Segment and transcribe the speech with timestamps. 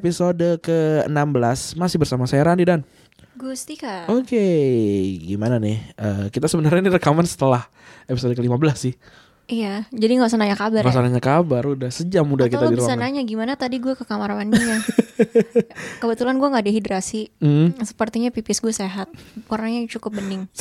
[0.00, 2.80] Episode ke-16 Masih bersama saya Randi dan
[3.36, 4.08] Gustika.
[4.08, 4.40] Oke
[5.20, 7.68] Gimana nih Eh, Kita sebenarnya ini rekaman setelah
[8.04, 8.94] episode ke-15 sih
[9.50, 10.94] Iya, jadi nggak usah nanya kabar Gak ya.
[10.94, 13.98] usah nanya kabar Udah sejam udah Atau kita di bisa ruangan nanya gimana tadi gue
[13.98, 14.78] ke kamar mandinya.
[16.00, 17.34] Kebetulan gue nggak dehidrasi.
[17.42, 17.74] Hmm.
[17.82, 19.10] Sepertinya pipis gue sehat.
[19.50, 20.46] Warnanya cukup bening.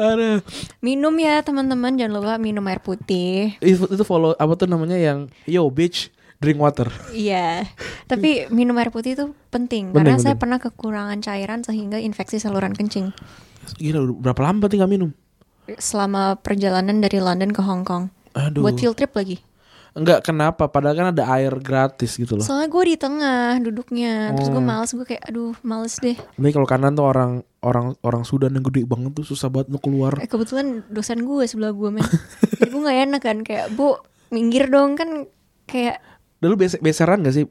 [0.00, 0.40] Aduh.
[0.80, 3.52] Minum ya teman-teman, jangan lupa minum air putih.
[3.60, 7.66] Itu, itu follow Apa tuh namanya yang Yo bitch Drink water Iya,
[8.04, 10.40] tapi minum air putih itu penting, Penting, karena saya penting.
[10.40, 13.10] pernah kekurangan cairan sehingga infeksi saluran kencing
[13.74, 15.10] Gila berapa lama berarti gak minum
[15.76, 18.08] selama perjalanan dari London ke Hong Kong.
[18.32, 19.36] Aduh Buat field trip lagi.
[19.90, 24.48] Enggak kenapa Padahal kan ada air gratis gitu loh Soalnya gue di tengah duduknya, terus
[24.48, 24.64] gue Oh.
[24.64, 26.16] males, gue kayak aduh males deh.
[26.16, 29.84] Tapi kalau kanan tuh orang Orang orang Sudan yang gede banget tuh Susah banget untuk
[29.84, 32.06] keluar Eh, kebetulan dosen gue sebelah gue men
[32.56, 35.26] jadi gue gak enak kan kayak bu minggir dong kan
[35.64, 35.98] kayak
[36.38, 37.44] Dulu bese- beseran gak sih?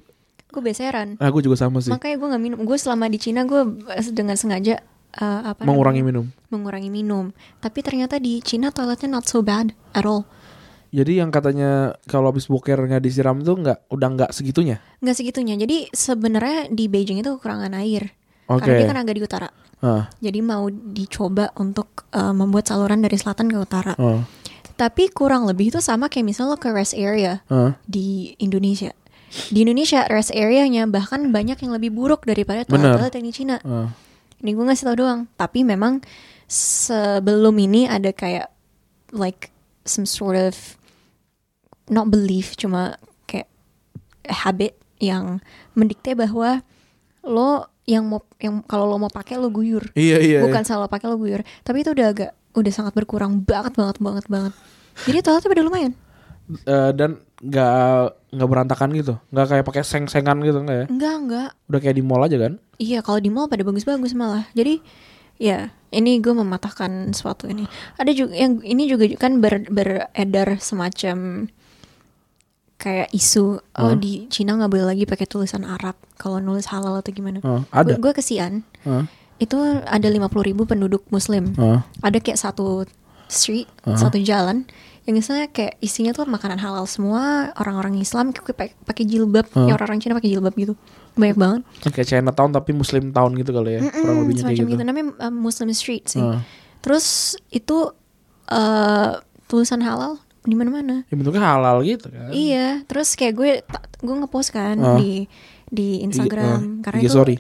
[0.48, 1.16] Gue beseran.
[1.16, 1.92] Nah gue juga sama sih.
[1.92, 2.60] Makanya gue gak minum.
[2.62, 3.62] Gue selama di Cina gue
[4.10, 4.80] dengan sengaja
[5.14, 6.24] eh, apa Mengurangi namanya?
[6.24, 6.26] minum.
[6.50, 7.26] Mengurangi minum.
[7.58, 10.24] Tapi ternyata di Cina toiletnya not so bad at all.
[10.88, 14.80] Jadi yang katanya kalau habis boker nggak disiram tuh nggak udah nggak segitunya.
[14.98, 15.60] nggak segitunya.
[15.60, 18.16] Jadi sebenarnya di Beijing itu kekurangan air.
[18.48, 18.64] Oke.
[18.64, 19.48] karena dia kan agak di utara.
[19.78, 23.94] Ah, jadi mau dicoba untuk eh, membuat saluran dari selatan ke utara.
[23.94, 24.24] Ah,
[24.78, 27.74] tapi kurang lebih itu sama kayak misalnya lo ke rest area ah.
[27.90, 28.94] di Indonesia.
[29.52, 33.58] Di Indonesia rest area-nya bahkan banyak yang lebih buruk daripada toilet-toilet yang di Cina.
[33.66, 33.92] ah.
[34.38, 35.26] Ini gue ngasih tau doang.
[35.34, 36.06] Tapi memang
[36.46, 38.54] sebelum ini ada kayak
[39.12, 39.50] like
[39.84, 40.78] some sort of
[41.90, 43.50] not belief cuma kayak
[44.30, 45.42] habit yang
[45.74, 46.62] mendikte bahwa
[47.26, 49.90] lo yang mau yang kalau lo mau pakai lo guyur.
[49.98, 50.40] Iya iya.
[50.46, 51.42] Bukan salah pakai lo guyur.
[51.66, 54.54] Tapi itu udah agak udah sangat berkurang banget banget banget banget.
[55.06, 55.94] Jadi toiletnya pada lumayan.
[56.64, 57.72] Eh, dan nggak
[58.34, 60.86] nggak berantakan gitu, nggak kayak pakai seng-sengan gitu nggak ya?
[60.90, 61.50] Enggak, enggak.
[61.70, 62.54] Udah kayak di mall aja kan?
[62.78, 64.48] Iya, kalau di mall pada bagus-bagus malah.
[64.52, 64.80] Jadi
[65.38, 67.68] ya, ini gue mematahkan suatu ini.
[67.96, 71.46] Ada juga yang ini juga kan ber- beredar semacam
[72.78, 73.98] kayak isu oh Hmm.
[73.98, 77.42] di Cina nggak boleh lagi pakai tulisan Arab kalau nulis halal atau gimana.
[77.42, 77.98] Ah, ada.
[77.98, 78.62] Gue kesian.
[78.86, 81.54] Ah, Itu ada 50.000 ribu penduduk Muslim.
[81.56, 81.86] ah.
[82.00, 82.86] Ada kayak satu
[83.28, 83.98] street, Uh-huh.
[83.98, 84.64] satu jalan
[85.04, 89.66] yang misalnya kayak isinya tuh makanan halal semua orang-orang Islam kayak pakai pakai jilbab, Uh.
[89.66, 90.74] ya orang-orang Cina pakai jilbab gitu.
[91.14, 91.62] Banyak banget.
[91.88, 94.70] Kayak Chinatown tapi Muslim Town gitu kali ya, kurang Mm-mm, lebihnya kayak gitu.
[94.70, 94.82] gitu.
[94.82, 96.20] namanya uh, Muslim Street sih.
[96.20, 96.44] Ah.
[96.80, 97.06] Terus
[97.50, 97.92] itu
[98.48, 99.12] uh,
[99.46, 101.04] tulisan halal di mana-mana.
[101.06, 102.32] Ya bentuknya halal gitu kan?
[102.32, 104.96] Iya, terus kayak gue ta- gue ngepost kan Ah.
[104.96, 105.28] di
[105.68, 107.36] di Instagram IG, ah, karena IG itu story.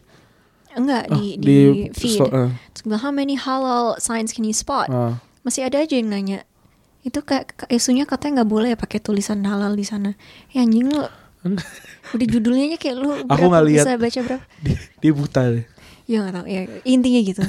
[0.78, 1.58] Enggak Ah, di di,
[1.92, 2.16] feed.
[2.16, 4.88] sto- ah, Terus bilang, how many halal signs can you spot?
[4.88, 5.18] ah.
[5.42, 6.46] Masih ada aja yang nanya.
[7.02, 10.14] Itu kayak ka- isunya katanya nggak boleh ya pakai tulisan halal di sana.
[10.50, 11.08] Ya anjing lo.
[12.14, 13.84] Udah judulnya kayak lu Aku nggak lihat.
[13.84, 14.44] bisa baca berapa?
[14.64, 15.66] Dia, dia buta deh.
[16.06, 17.44] Ya gak tau ya intinya gitu.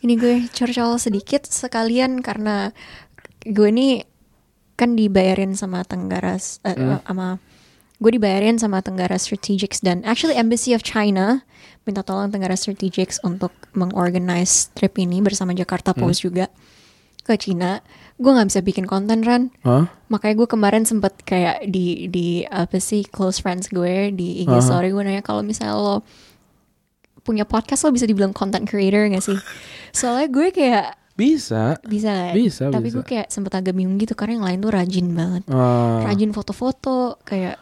[0.00, 2.72] ini gue curcol sedikit sekalian karena
[3.42, 4.04] gue ini
[4.74, 6.40] kan dibayarin sama Tenggara eh,
[6.70, 7.00] Hmm.
[7.00, 7.40] sama
[7.96, 11.44] gue dibayarin sama Tenggara Strategics dan actually Embassy of China
[11.84, 16.48] minta tolong Tenggara Strategics untuk mengorganize trip ini bersama Jakarta Post juga
[17.22, 17.80] ke Cina.
[18.14, 19.90] Gue nggak bisa bikin konten Ran, Hah?
[20.06, 24.62] makanya gue kemarin sempet kayak di di apa sih close friends gue di IG Aha.
[24.62, 25.96] story gue nanya kalau misalnya lo
[27.24, 29.34] punya podcast lo bisa dibilang content creator gak sih?
[29.98, 30.86] Soalnya gue kayak
[31.16, 31.78] Bisa.
[31.86, 32.34] bisa?
[32.36, 32.94] Bisa, Tapi bisa.
[33.00, 35.42] gue kayak sempet agak bingung gitu karena yang lain tuh rajin banget.
[35.48, 36.04] Ah.
[36.04, 37.56] Rajin foto-foto kayak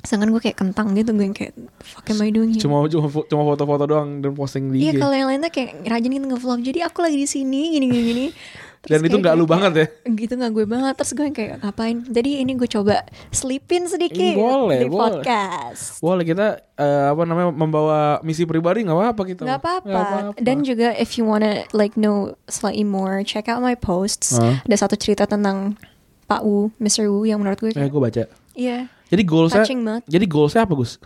[0.00, 2.62] Sedangkan gue kayak kentang gitu gue yang kayak fuck am I doing here?
[2.62, 6.10] Cuma cuma cuma foto-foto doang dan posting di Iya kalau yang lain tuh kayak rajin
[6.10, 8.26] gitu nge-vlog Jadi aku lagi di sini gini gini gini
[8.80, 9.86] Terus Dan itu nggak lu banget ya?
[10.06, 14.32] Gitu nggak gue banget Terus gue yang kayak ngapain Jadi ini gue coba Selipin sedikit
[14.34, 15.20] boleh, Di boleh.
[15.20, 19.42] podcast Boleh kita eh, apa namanya membawa misi pribadi nggak apa-apa kita.
[19.44, 24.40] Nggak apa-apa Dan juga if you wanna like know slightly more Check out my posts
[24.40, 24.64] Hah?
[24.64, 25.76] Ada satu cerita tentang
[26.24, 27.04] Pak Wu Mr.
[27.04, 28.22] Wu yang menurut gue Eh, kayak gue baca.
[28.56, 29.64] Iya Jadi goalsnya,
[30.06, 31.02] jadi goalsnya apa Gus?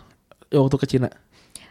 [0.47, 1.09] Ya, Waktu ke Cina.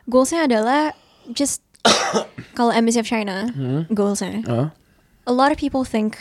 [0.04, 0.90] Goalsnya adalah
[1.30, 1.62] just
[2.58, 3.86] kalau embassy of China Hmm.
[3.88, 4.68] goalsnya, Ah.
[5.24, 6.18] a lot of people think,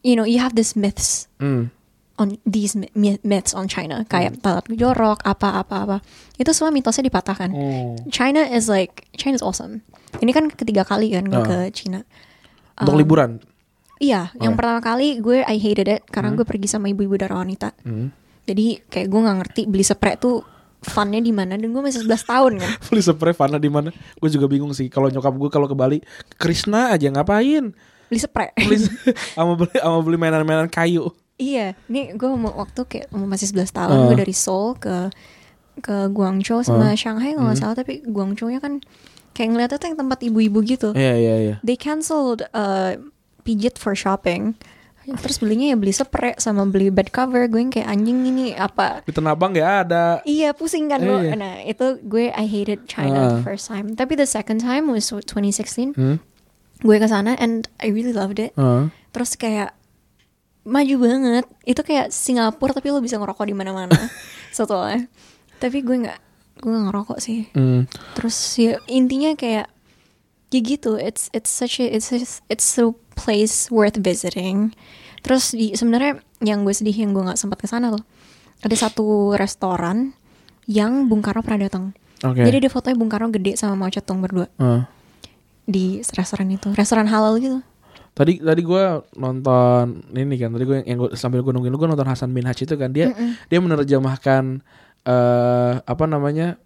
[0.00, 1.74] you know, you have this myths Hmm.
[2.14, 5.96] on these my- my- myths on China kayak talat jorok apa apa apa
[6.38, 7.50] itu semua mitosnya dipatahkan.
[7.50, 7.98] Oh.
[8.08, 9.82] China is like China is awesome.
[10.22, 11.44] Ini kan ketiga kali kan gue Ah.
[11.44, 12.06] ke China.
[12.78, 13.30] Untuk Um, liburan.
[13.98, 14.58] Iya, Oh, yang ya.
[14.58, 17.74] pertama kali gue I hated it karena gue pergi sama ibu-ibu darah wanita.
[17.82, 18.14] Hmm.
[18.44, 20.44] Jadi kayak gue nggak ngerti beli spray tuh
[20.84, 22.70] funnya di mana dan gue masih 11 tahun kan.
[22.92, 23.88] Beli spray Fana di mana?
[24.20, 24.92] Gue juga bingung sih.
[24.92, 26.04] Kalau nyokap gue kalau ke Bali,
[26.36, 27.72] Krishna aja ngapain?
[28.12, 28.52] Beli spray.
[28.52, 28.84] Beli
[29.36, 31.08] sama beli sama beli mainan-mainan kayu.
[31.34, 34.06] iya, ini gue waktu kayak umur masih 11 tahun Ah.
[34.06, 35.08] gue dari Seoul ke
[35.80, 36.94] ke Guangzhou sama Ah.
[36.94, 38.78] Shanghai kalau nggak salah tapi Guangzhou-nya kan
[39.34, 40.92] kayak ngeliatnya tuh yang tempat ibu-ibu gitu.
[40.92, 41.54] Iya iya iya.
[41.64, 43.00] They cancelled uh,
[43.42, 44.54] pijit for shopping.
[45.04, 47.44] Terus belinya ya beli spray sama beli bed cover.
[47.46, 49.04] Gue yang kayak anjing ini apa?
[49.04, 50.24] Di Tanah Abang ya ada.
[50.24, 51.20] Iya pusing kan lo.
[51.20, 51.36] Iya.
[51.36, 53.42] Nah itu gue I hated China the Ah.
[53.42, 53.92] first time.
[53.92, 55.92] Tapi the second time was 2016.
[55.92, 56.16] Hmm.
[56.80, 58.56] Gue ke sana and I really loved it.
[58.56, 58.88] Ah.
[59.12, 59.76] Terus kayak
[60.62, 61.44] maju banget.
[61.62, 63.92] Itu kayak Singapura tapi lo bisa ngerokok di mana-mana.
[64.56, 65.04] Sebetulnya.
[65.58, 66.18] Tapi gue nggak
[66.54, 67.50] gue nggak ngerokok sih.
[67.52, 67.84] Hmm.
[68.16, 69.68] Terus ya intinya kayak
[70.50, 70.96] ya gitu.
[70.96, 74.72] It's it's such a it's a, it's a place worth visiting.
[75.24, 78.02] Terus di sebenarnya yang gue sedih yang gue nggak sempat ke sana loh.
[78.60, 80.12] Ada satu restoran
[80.64, 81.92] yang Bung Karno pernah datang.
[82.24, 82.40] Oke.
[82.44, 84.88] Jadi ada fotonya Bung Karno gede sama Mao Zedong berdua Ah.
[85.64, 86.72] di restoran itu.
[86.76, 87.60] Restoran halal gitu.
[88.14, 88.84] Tadi tadi gue
[89.18, 92.78] nonton ini kan tadi gue yang gua, sambil gue nungguin gue nonton Hasan Minhaj itu
[92.78, 93.10] kan dia
[93.50, 94.62] dia menerjemahkan
[95.04, 96.56] eh apa namanya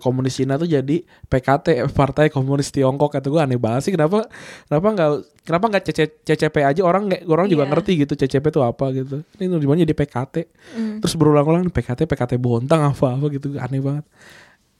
[0.00, 3.92] komunis Cina tuh jadi PKT Partai Komunis Tiongkok kata gue aneh banget sih.
[3.92, 4.24] Kenapa
[4.64, 5.10] kenapa nggak
[5.44, 7.70] kenapa nggak CC CCP aja orang nggak orang juga Iya.
[7.76, 9.20] ngerti gitu CCP itu apa gitu.
[9.36, 10.34] Ini terjemahnya jadi PKT
[10.74, 10.96] Mm.
[11.04, 14.08] terus berulang-ulang PKT PKT Bontang apa apa gitu aneh banget.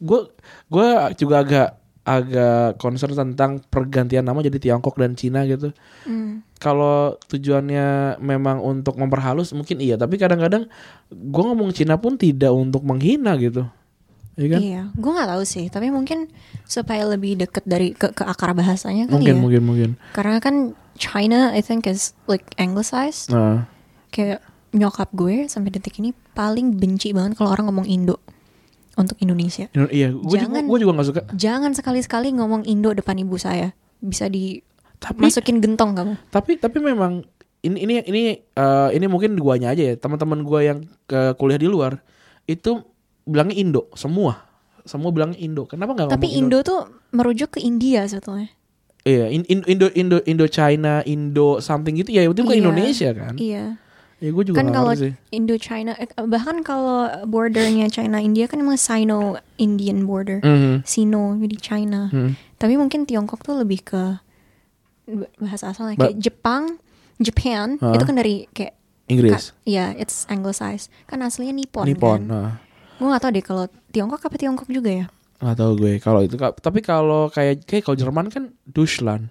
[0.01, 0.25] Gue
[0.73, 0.89] gue
[1.21, 1.69] juga agak
[2.05, 5.69] agak concern tentang pergantian nama jadi Tiongkok dan Cina gitu.
[6.09, 6.41] Mm.
[6.61, 10.01] kalau tujuannya memang untuk memperhalus mungkin iya.
[10.01, 10.65] Tapi kadang-kadang
[11.12, 13.69] gue ngomong Cina pun tidak untuk menghina gitu
[14.35, 15.67] Iya kan Iya, gue nggak tahu sih.
[15.69, 16.27] Tapi mungkin
[16.65, 19.41] supaya lebih deket dari ke, ke akar bahasanya kali mungkin ya.
[19.41, 20.55] mungkin mungkin Karena kan
[20.95, 23.31] China I think is like anglicized.
[23.31, 23.67] nah
[24.11, 28.19] Kayak nyokap gue sampai detik ini paling benci banget kalau orang ngomong Indo
[28.95, 29.71] untuk Indonesia.
[29.71, 33.71] Indo- iya gue juga gue juga nggak suka Jangan sekali-sekali ngomong Indo depan ibu saya.
[33.99, 34.27] Bisa
[34.99, 36.13] tapi dimasukin gentong kamu.
[36.29, 37.23] tapi tapi memang
[37.61, 41.65] ini ini ini eh, ini mungkin guanya aja ya teman-teman gua yang ke kuliah di
[41.65, 42.01] luar
[42.45, 42.81] itu
[43.25, 44.44] bilangnya Indo semua
[44.85, 46.81] semua bilangnya Indo kenapa nggak Tapi ngomong Indo tuh
[47.11, 48.53] merujuk ke India sebetulnya.
[49.03, 52.62] iya In- In- Indo Indo Indo China Indo something gitu ya itu bukan Iya.
[52.62, 53.65] Indonesia kan Iya.
[54.17, 54.93] ya gue juga kan kalau
[55.31, 60.41] Indo China eh, bahkan kalau bordernya China India kan emang Sino Indian border.
[60.41, 60.85] Mhm.
[60.85, 62.09] Sino jadi China.
[62.09, 62.32] Hmm.
[62.55, 64.03] Tapi mungkin Tiongkok tuh lebih ke
[65.37, 66.81] bahasa asalnya kayak Jepang,
[67.19, 67.93] Japan Hah?
[67.93, 68.73] itu kan dari kayak
[69.05, 70.88] Inggris Iya, it's anglicized.
[71.05, 71.85] Kan aslinya Nippon.
[71.85, 72.31] Nippon Kan?
[72.31, 72.50] nah.
[72.96, 75.06] Gue gak tahu deh kalau Tiongkok apa Tiongkok juga ya.
[75.35, 79.29] nggak tahu gue kalau itu tapi kalau kayak kayak kalau Jerman kan Deutschland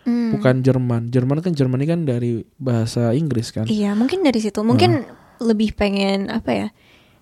[0.00, 0.32] Hmm.
[0.32, 4.56] bukan Jerman Jerman kan Jerman kan dari bahasa Inggris kan Iya, mungkin dari situ.
[4.58, 5.04] Mungkin
[5.38, 6.68] lebih pengen apa ya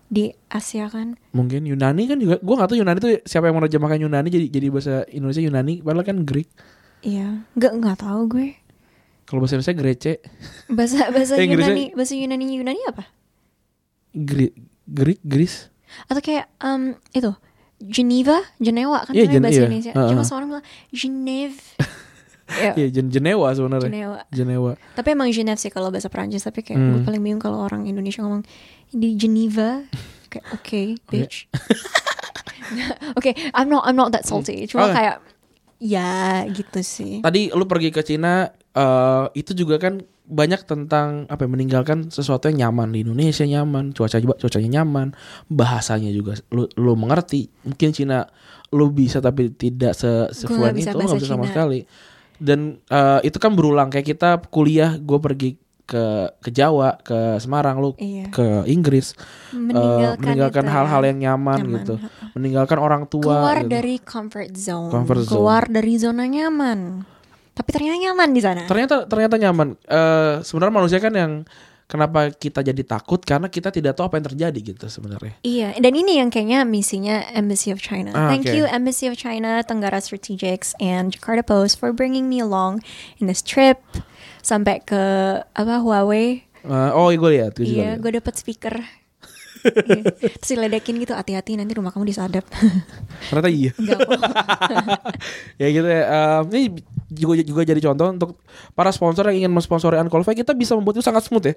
[0.06, 1.18] di Asia kan.
[1.32, 4.66] mungkin Yunani kan juga gue nggak tahu Yunani tuh siapa yang menerjemahkan Yunani jadi jadi
[4.68, 6.48] bahasa Indonesia Yunani padahal kan Greek
[7.00, 8.48] Iya, nggak nggak tahu gue.
[9.24, 10.12] kalau bahasa Indonesia Grece
[10.68, 13.04] Bahasa bahasa Eh, Inggrisnya- Yunani, bahasa Yunani Yunani apa?
[14.12, 14.54] Greek
[14.86, 15.68] Greek Greece
[16.04, 17.30] Atau kayak em, itu
[17.78, 19.62] Geneva, Genewa kan Iya, namanya Gen- bahasa iya.
[19.64, 19.92] Indonesia.
[19.92, 20.08] Heeh.
[20.08, 21.58] Cuma semua orang bilang Geneve.
[22.64, 24.20] ya, Iya Gen Genewa sebenarnya Genewa.
[24.30, 27.04] Genewa Tapi emang Genève sih kalau bahasa Perancis Tapi kayak gue Hmm.
[27.04, 28.40] paling bingung kalau orang Indonesia ngomong
[28.88, 29.84] Di Geneva
[30.26, 31.44] Kayak oke bitch
[33.16, 34.96] Oke I'm not I'm not that salty Cuma Oke.
[34.96, 35.16] kayak
[35.78, 41.44] Ya gitu sih tadi lu pergi ke Cina eh, itu juga kan banyak tentang apa
[41.44, 45.16] ya, meninggalkan sesuatu yang nyaman di Indonesia nyaman cuaca juga cuacanya nyaman
[45.48, 48.28] bahasanya juga lu lu mengerti mungkin Cina
[48.68, 51.52] lu bisa tapi tidak se sefluent bisa itu lu bahasa bisa sama Cina.
[51.56, 51.80] sekali
[52.38, 55.50] dan eh, itu kan berulang kayak kita kuliah gue pergi
[55.88, 56.04] ke
[56.44, 60.74] ke Jawa ke Semarang lu Iya ke Inggris eh, Meninggalkan, meninggalkan itu ya.
[60.76, 61.74] hal-hal yang nyaman, Nyaman.
[61.80, 61.94] gitu
[62.36, 63.72] meninggalkan orang tua Keluar gitu.
[63.72, 65.32] dari comfort zone Comfort zone.
[65.32, 66.78] Keluar dari zona nyaman
[67.58, 71.32] Tapi ternyata nyaman di sana ternyata ternyata nyaman Eh sebenarnya manusia kan yang
[71.84, 75.92] kenapa kita jadi takut karena kita tidak tahu apa yang terjadi gitu sebenarnya Iya, dan
[75.92, 78.12] ini yang kayaknya misinya Embassy of China.
[78.12, 78.52] Ah, Thank oke.
[78.52, 82.84] you Embassy of China, Tenggara Strategics, and Jakarta Post for bringing me along
[83.16, 83.80] in this trip
[84.44, 85.00] sampai ke
[85.42, 86.44] apa Huawei.
[86.60, 87.98] Eh, oh gue lihat gue juga Iya, lihat.
[88.04, 88.74] gue dapet speaker
[89.58, 90.02] Iya.
[90.34, 92.44] Terus diledekin gitu hati-hati nanti rumah kamu disadap.
[93.28, 93.72] Ternyata iya.
[95.60, 96.02] Ya gitu ya.
[96.04, 96.62] Em, ini
[97.08, 98.30] juga juga jadi contoh untuk
[98.72, 101.54] para sponsor yang ingin mensponsori Unqualified kita bisa membuat itu sangat smooth ya.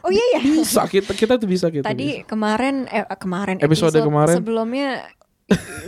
[0.00, 0.40] Oh iya ya.
[0.40, 1.84] Bisa kita kita tuh bisa gitu.
[1.84, 4.36] Tadi kemarin eh kemarin Episode kemarin.
[4.38, 5.04] sebelumnya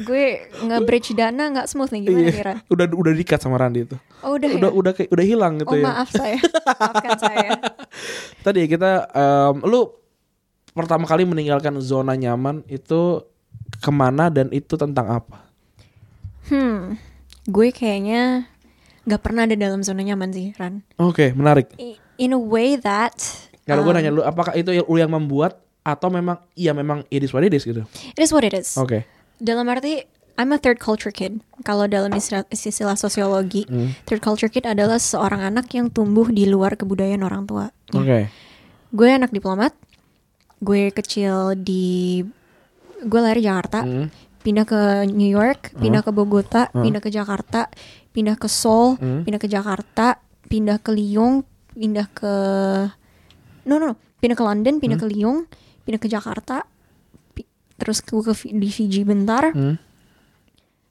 [0.05, 0.25] gue
[0.61, 2.29] nge-bridge dana nggak smooth nih gimana Iya.
[2.29, 2.57] nih Ran?
[2.69, 3.97] Udah udah dikat sama Randi itu.
[4.21, 4.77] Oh udah, Udah ya?
[4.77, 5.85] udah udah hilang gitu Oh ya.
[5.87, 6.37] maaf saya,
[6.77, 7.51] maafkan saya.
[8.45, 9.89] Tadi ya kita em, lu
[10.77, 13.25] pertama kali meninggalkan zona nyaman itu
[13.81, 15.49] ke mana dan itu tentang apa?
[16.47, 17.01] Hmm,
[17.45, 18.47] gue kayaknya
[19.03, 20.85] nggak pernah ada dalam zona nyaman sih Ran.
[20.97, 21.73] Oke, menarik.
[21.77, 23.13] I- In a way that
[23.65, 27.21] Kalau gue um, nanya lu apakah itu lu yang membuat atau memang iya memang it
[27.21, 27.85] is what it is gitu.
[27.93, 28.73] it is what it is.
[28.77, 29.05] Oke.
[29.37, 30.01] Dalam arti
[30.37, 31.41] I'm a third culture kid.
[31.61, 33.93] Kalau dalam istilah, istilah sosiologi, Hmm.
[34.05, 37.69] third culture kid adalah seorang anak yang tumbuh di luar kebudayaan orang tua.
[37.91, 38.29] Oke.
[38.91, 39.73] Gue anak diplomat.
[40.59, 42.25] Gue kecil di
[42.97, 44.09] gue lahir Jakarta, Hmm.
[44.41, 47.69] pindah ke New York, pindah ke Bogota, pindah ke Jakarta,
[48.11, 49.21] pindah ke Seoul, Hmm.
[49.23, 50.17] pindah ke Jakarta,
[50.49, 51.45] pindah ke Lyon,
[51.77, 52.33] pindah ke
[53.67, 53.97] no no, no.
[54.17, 55.05] pindah ke London, pindah Hmm.
[55.05, 55.37] ke Lyon,
[55.85, 56.65] pindah ke Jakarta,
[57.37, 57.47] pi-
[57.77, 59.77] terus gue ke di Fiji bentar, Hmm.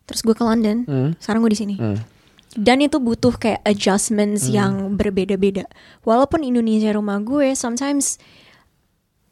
[0.06, 1.10] terus gue ke London, Hmm.
[1.18, 1.76] sekarang gue di sini.
[1.76, 1.98] Hmm.
[2.56, 5.68] Dan itu butuh kayak adjustments yang berbeda-beda.
[6.08, 8.16] Walaupun Indonesia rumah gue, sometimes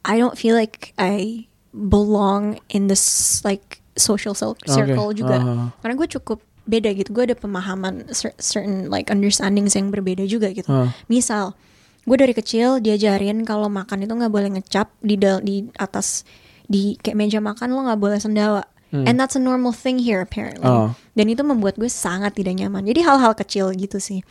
[0.04, 5.18] I don't feel like I belong in this like social cir- circle Oke.
[5.24, 5.38] juga.
[5.40, 5.68] Ah.
[5.80, 10.68] Karena gue cukup beda gitu.Gue ada pemahaman cer- certain like understandings yang berbeda juga gitu.
[10.68, 10.92] Ah.
[11.08, 11.56] Misal,
[12.04, 16.28] gue dari kecil diajarin kalau makan itu nggak boleh ngecap di dal- di atas
[16.68, 18.64] di kayak meja makan lo nggak boleh sendawa.
[18.94, 20.70] And that's a normal thing here apparently.
[20.70, 20.94] Oh.
[21.18, 22.86] Dan itu membuat gue sangat tidak nyaman.
[22.86, 24.22] Jadi hal-hal kecil gitu sih.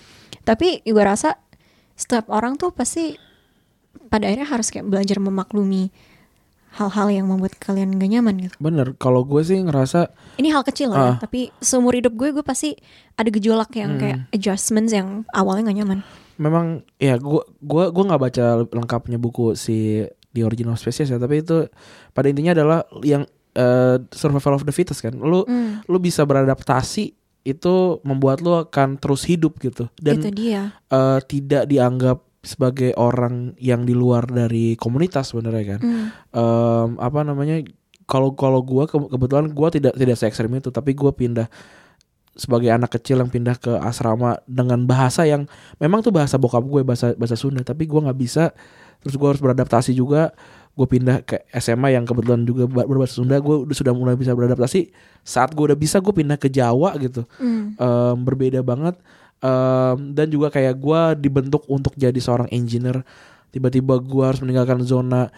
[0.47, 1.35] Tapi gue rasa
[1.99, 3.19] setiap orang tuh pasti
[4.07, 5.89] pada akhirnya harus kayak belajar memaklumi
[6.73, 8.57] hal-hal yang membuat kalian gak nyaman gitu.
[8.57, 8.97] Bener.
[8.97, 11.17] Kalau gue sih ngerasa Ini hal kecil lah ya, Ah.
[11.19, 12.73] tapi seumur hidup gue gue pasti
[13.13, 16.01] ada gejolak yang kayak adjustments yang awalnya gak nyaman.
[16.33, 20.01] memang ya gua gua gua nggak baca lengkapnya buku si
[20.33, 21.69] The Original Species ya tapi itu
[22.09, 23.23] pada intinya adalah yang
[23.53, 27.13] eh, survival of the fittest kan lu Hmm, lu bisa beradaptasi
[27.45, 30.73] itu membuat lu akan terus hidup gitu dan itu dia.
[30.89, 35.81] eh, tidak dianggap sebagai orang yang di luar dari komunitas sebenarnya kan.
[35.81, 37.63] Hmm, Em, apa namanya
[38.05, 41.47] kalau kalau gua ke- kebetulan gua tidak tidak se ekstrem itu tapi gua pindah
[42.33, 45.45] sebagai anak kecil yang pindah ke asrama dengan bahasa yang
[45.77, 48.51] memang tuh bahasa bokap gue bahasa bahasa Sunda tapi gua nggak bisa.
[48.99, 50.35] Terus gua harus beradaptasi juga.
[50.73, 54.33] Gue pindah ke SMA yang kebetulan juga ber- berbahasa Sunda gue udah sudah mulai bisa
[54.33, 54.89] beradaptasi.
[55.21, 57.29] Saat gue udah bisa gue pindah ke Jawa gitu.
[57.37, 58.97] Hmm, Em, berbeda banget
[59.43, 63.03] Em, dan juga kayak gua dibentuk untuk jadi seorang engineer.
[63.51, 65.35] Tiba-tiba gua harus meninggalkan zona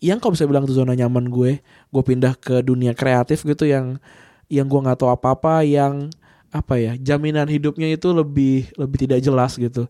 [0.00, 1.60] yang kalau bisa bilang itu zona nyaman gue.
[1.92, 4.00] Gue pindah ke dunia kreatif gitu yang
[4.48, 6.08] yang gua nggak tahu apa-apa yang
[6.48, 9.84] apa ya jaminan hidupnya itu lebih lebih tidak jelas gitu.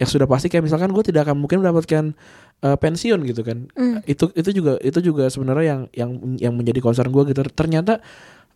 [0.00, 2.16] Yang sudah pasti kayak misalkan gue tidak akan mungkin mendapatkan
[2.64, 3.68] eh, pensiun gitu kan.
[3.76, 4.00] Hmm.
[4.08, 7.44] itu itu juga itu juga sebenarnya yang yang yang menjadi concern gue gitu.
[7.52, 8.00] Ternyata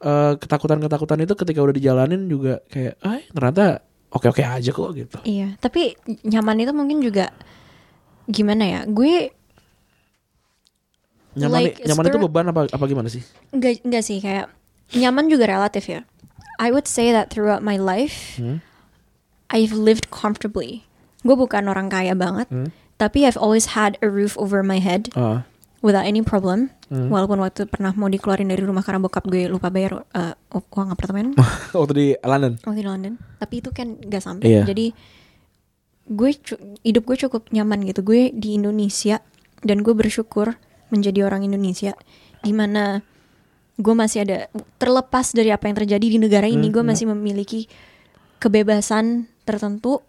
[0.00, 5.56] eh, ketakutan-ketakutan itu ketika udah dijalanin juga kayak ah ternyata oke-oke aja kok gitu Iya,
[5.58, 7.28] tapi nyaman itu mungkin juga
[8.26, 8.80] gimana ya?
[8.84, 9.32] Gue
[11.36, 13.22] nyaman Like, nyaman itu beban apa apa gimana sih
[13.52, 14.50] enggak enggak sih kayak
[14.90, 16.02] nyaman juga relatif ya.
[16.58, 18.64] I would say that throughout my life Hmm.
[19.48, 20.84] I've lived comfortably.
[21.24, 22.68] Gue bukan orang kaya banget, Hmm.
[22.96, 25.44] tapi I've always had a roof over my head Ah,
[25.80, 26.70] without any problem.
[26.88, 27.12] Hmm.
[27.12, 31.36] Walaupun waktu pernah mau dikeluarin dari rumah karena bokap gue lupa bayar uh, uang apartemen
[31.76, 33.12] waktu di London waktu di London.
[33.38, 34.46] Tapi itu kan gak sampai.
[34.48, 34.62] Iya.
[34.66, 34.86] Jadi
[36.08, 36.30] gue
[36.82, 38.00] hidup gue cukup nyaman gitu.
[38.00, 39.20] Gue di Indonesia
[39.60, 40.56] dan gue bersyukur
[40.88, 41.92] menjadi orang Indonesia
[42.40, 43.04] di mana
[43.78, 46.90] gue masih ada terlepas dari apa yang terjadi di negara ini, Hmm, gue iya.
[46.90, 47.60] masih memiliki
[48.42, 50.02] kebebasan tertentu,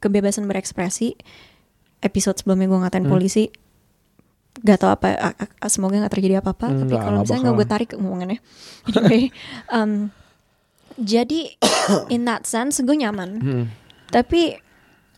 [0.00, 1.16] kebebasan berekspresi.
[2.02, 3.14] Episode sebelumnya gue ngatain Hmm.
[3.14, 3.46] polisi,
[4.54, 5.32] gak tau apa,
[5.64, 6.68] semoga gak terjadi apa-apa.
[6.68, 8.38] tapi Enggak, kalau misalnya nggak gue tarik omongannya.
[8.88, 9.24] Anyway,
[9.68, 10.12] um,
[10.94, 11.56] jadi
[12.14, 13.30] in that sense gue nyaman.
[13.38, 13.64] Hmm.
[14.08, 14.60] Tapi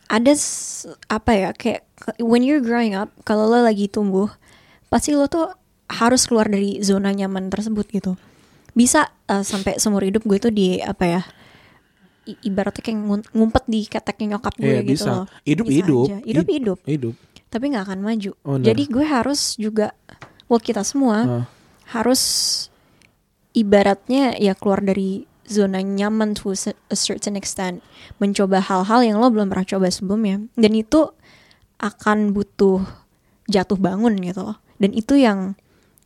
[0.07, 0.31] ada
[1.09, 1.81] apa ya kayak
[2.21, 4.29] when you're growing up kalau lo lagi tumbuh
[4.85, 5.49] pasti lo tuh
[5.89, 8.15] harus keluar dari zona nyaman tersebut gitu.
[8.71, 11.21] Bisa uh, sampai seumur hidup gue tuh di apa ya
[12.25, 12.97] i- ibaratnya kayak
[13.31, 15.11] ngumpet di keteknya nyokap gue Iya, gitu bisa.
[15.11, 15.25] loh.
[15.43, 16.05] Hidup Bisa hidup.
[16.05, 16.17] aja.
[16.23, 16.79] Hidup Hid- hidup.
[16.85, 17.15] hidup
[17.55, 18.31] Tapi nggak akan maju.
[18.43, 18.59] Oh.
[18.59, 19.95] Jadi gue harus juga
[20.45, 21.45] well kita semua Ah.
[21.89, 22.21] harus
[23.51, 27.79] ibaratnya ya keluar dari zona nyaman to a cer- a certain extent
[28.17, 31.07] mencoba hal-hal yang lo belum pernah coba sebelumnya dan itu
[31.77, 32.81] akan butuh
[33.45, 35.55] jatuh bangun gitu loh Dan itu yang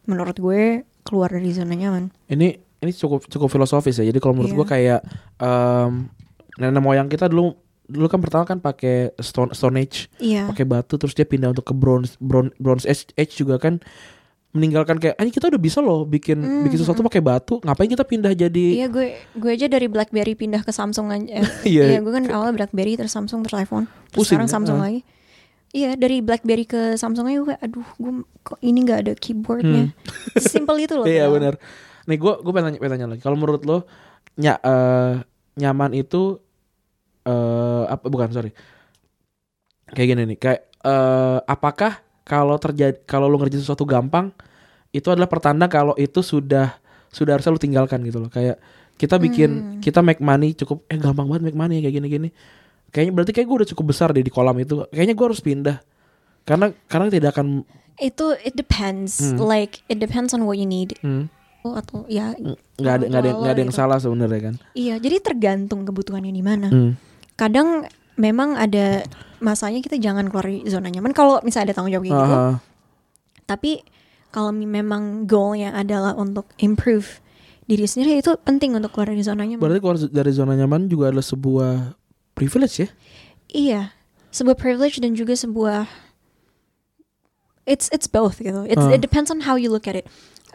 [0.06, 0.62] menurut gue
[1.02, 2.14] keluar dari zona nyaman.
[2.28, 2.48] Ini
[2.80, 4.06] ini cukup cukup filosofis ya.
[4.06, 4.58] Jadi kalau menurut Iya.
[4.58, 5.00] gua kayak
[5.36, 5.92] em,
[6.56, 7.58] nenek moyang kita dulu
[7.90, 10.46] dulu kan pertama kan pakai stone stone age, Iya.
[10.46, 13.82] pakai batu terus dia pindah untuk ke bronze bronze, bronze age, age juga kan
[14.50, 18.02] meninggalkan kayak anjing kita udah bisa loh bikin Hmm, bikin sesuatu pakai batu, ngapain kita
[18.02, 21.42] pindah jadi Iya gue gue aja dari BlackBerry pindah ke Samsung aja.
[21.42, 21.46] Eh,
[21.78, 21.84] Iya.
[21.86, 23.86] Iya gue kan awalnya BlackBerry terus Samsung terus iPhone.
[23.86, 24.90] Terus Pusing, sekarang Samsung ah.
[24.90, 25.02] lagi.
[25.70, 29.94] Iya dari BlackBerry ke Samsung aja gue aduh gue kok ini nggak ada keyboardnya.
[30.42, 31.06] Simple itu loh.
[31.06, 31.14] Hmm.
[31.14, 31.34] Iya padahal.
[31.38, 31.54] benar.
[32.10, 33.22] Nih gue gue pengen tanya, pengen tanya lagi.
[33.22, 33.78] Kalau menurut lo
[34.34, 35.14] ny eh,
[35.62, 36.42] nyaman itu
[37.30, 38.50] eh apa bukan sorry.
[39.88, 40.38] Kayak gini nih.
[40.38, 41.92] Kayak eh apakah
[42.24, 44.30] kalau terjadi kalau lo ngerjain sesuatu gampang
[44.90, 46.78] itu adalah pertanda kalau itu sudah
[47.10, 48.30] sudah harusnya lo tinggalkan gitu loh.
[48.30, 48.58] Kayak
[48.96, 49.80] kita bikin Hmm.
[49.80, 52.30] kita make money cukup eh gampang banget make money kayak gini-gini.
[52.90, 54.82] Kayaknya berarti kayak gue udah cukup besar deh di kolam itu.
[54.90, 55.78] Kayaknya gue harus pindah.
[56.42, 57.62] Karena karena tidak akan
[57.96, 59.20] Itu it depends.
[59.20, 59.38] Hmm.
[59.38, 60.96] Like it depends on what you need.
[61.00, 61.28] hmm,
[61.60, 62.32] Oh, atau ya
[62.80, 63.76] nggak ada nggak ada nggak ada yang Gitu.
[63.78, 64.56] salah sebenarnya kan.
[64.72, 66.68] iya jadi tergantung kebutuhannya di mana.
[66.72, 66.96] Hmm.
[67.40, 67.88] Kadang
[68.20, 69.08] memang ada
[69.40, 72.36] masanya kita jangan keluar dari zona nyaman kalau misalnya ada tanggung jawab kayak gitu.
[72.36, 72.52] Aha.
[73.48, 73.72] Tapi
[74.30, 77.24] kalau memang goalnya adalah untuk improve
[77.64, 79.64] diri sendiri itu penting untuk keluar dari zona nyaman.
[79.64, 81.72] Berarti keluar dari zona nyaman juga adalah sebuah
[82.36, 82.88] privilege ya?
[83.48, 83.82] Iya,
[84.30, 85.88] sebuah privilege dan juga sebuah
[87.64, 88.66] it's it's both gitu.
[88.66, 88.92] It's, Ah.
[88.92, 90.06] It depends on how you look at it.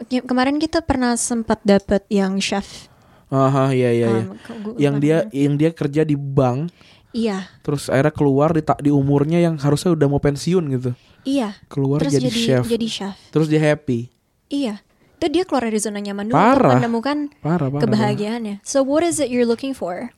[0.05, 2.91] Ke- Kemarin kita pernah sempat dapat yang chef.
[3.27, 4.23] Aha, iya iya iya.
[4.29, 6.69] um, Yang dia yang dia kerja di bank,
[7.09, 10.91] Iya, terus akhirnya keluar di di umurnya yang harusnya udah mau pensiun gitu.
[11.23, 11.55] iya.
[11.65, 12.63] Keluar Terus jadi, jadi chef.
[12.67, 13.15] jadi chef.
[13.31, 14.11] Terus dia happy.
[14.47, 14.83] Iya.
[15.15, 16.75] Itu dia keluar dari zona nyaman dulu Parah.
[16.75, 17.81] untuk menemukan Parah parah.
[17.81, 18.59] kebahagiaannya.
[18.61, 20.11] So what is it you're looking for?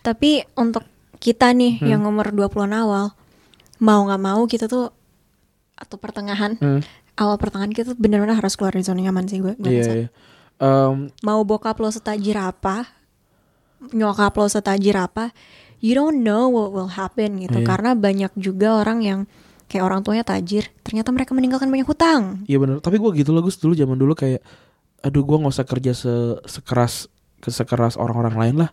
[0.00, 0.88] Tapi untuk
[1.20, 1.86] kita nih Hmm.
[1.86, 3.12] yang umur 20-an awal,
[3.76, 4.88] mau nggak mau kita tuh
[5.76, 6.80] atau pertengahan, Hmm,
[7.14, 9.60] awal pertengahan kita tuh benar-benar harus keluar dari zona nyaman sih gue.
[9.60, 10.08] Iya iya.
[10.60, 12.84] Em, Mau bokap lo setajir apa,
[13.90, 15.32] nyokap lo setajir apa,
[15.80, 17.64] you don't know what will happen gitu.
[17.64, 17.66] Iya.
[17.66, 19.20] Karena banyak juga orang yang
[19.66, 22.44] kayak orang tuanya tajir, ternyata mereka meninggalkan banyak hutang.
[22.44, 22.84] Iya benar.
[22.84, 24.42] Tapi gue gitu loh Gus dulu zaman dulu kayak,
[25.00, 26.12] aduh gue nggak usah kerja se
[26.44, 27.08] sekeras
[27.40, 28.70] sekeras orang-orang lain lah.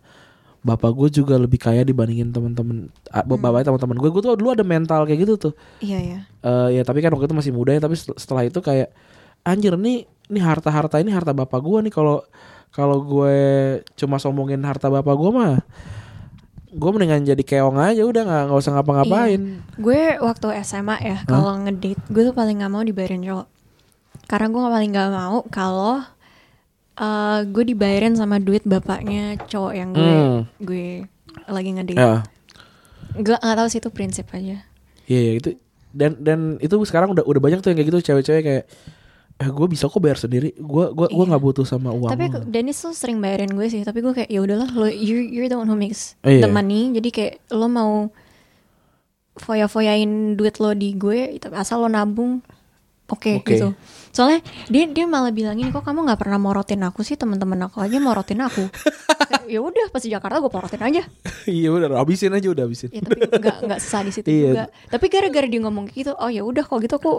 [0.60, 3.24] Bapak gue juga lebih kaya dibandingin teman-teman, Hmm.
[3.30, 4.10] bapaknya teman-teman gue.
[4.12, 5.54] Gue tuh dulu ada mental kayak gitu tuh.
[5.80, 6.20] Iya ya.
[6.44, 8.92] Eh ya tapi kan waktu itu masih muda ya tapi set- setelah itu kayak
[9.48, 12.20] anjir nih nih harta harta ini harta bapak gua nih kalau
[12.70, 13.38] kalau gue
[13.96, 15.54] cuma sombongin harta bapak gua mah
[16.68, 21.56] gue mendingan jadi keong aja udah nggak nggak usah ngapa-ngapain Gue waktu SMA ya kalau
[21.58, 23.48] ngedate gue tuh paling nggak mau dibayarin cowok.
[24.28, 26.04] Karena gue paling nggak mau kalau
[26.94, 30.40] eh, gue dibayarin sama duit bapaknya cowok yang gue Hmm.
[30.60, 31.08] gue
[31.48, 31.96] lagi ngedate.
[31.96, 32.22] ya
[33.16, 34.68] Gue nggak tahu sih itu prinsip aja.
[35.08, 35.56] iya iya, itu
[35.96, 38.64] dan dan itu sekarang udah udah banyak tuh yang kayak gitu cewek-cewek kayak
[39.38, 41.30] eh gue bisa kok bayar sendiri gue gua gua Iya.
[41.30, 43.82] nggak butuh sama uang Tapi lo." Dennis tuh sering bayarin gue sih.
[43.82, 46.42] Tapi gue kayak ya udahlah lo you're, you're the one who makes Iya.
[46.42, 46.90] the money.
[46.92, 48.10] Jadi kayak lo mau
[49.38, 52.42] foya-foyain duit lo di gue, itu asal lo nabung,
[53.06, 53.54] oke Oke.
[53.54, 53.78] gitu.
[54.10, 58.02] Soalnya dia dia malah bilangin kok kamu nggak pernah morotin aku sih teman-teman aku aja
[58.02, 58.66] morotin aku.
[59.48, 61.04] ya udah pas di Jakarta gue porotin aja.
[61.50, 64.44] iya udah habisin aja udah habisin Ya tapi nggak nggak susah di situ Iya.
[64.48, 64.64] juga.
[64.90, 67.12] Tapi gara-gara dia ngomong gitu, oh ya udah kalau gitu aku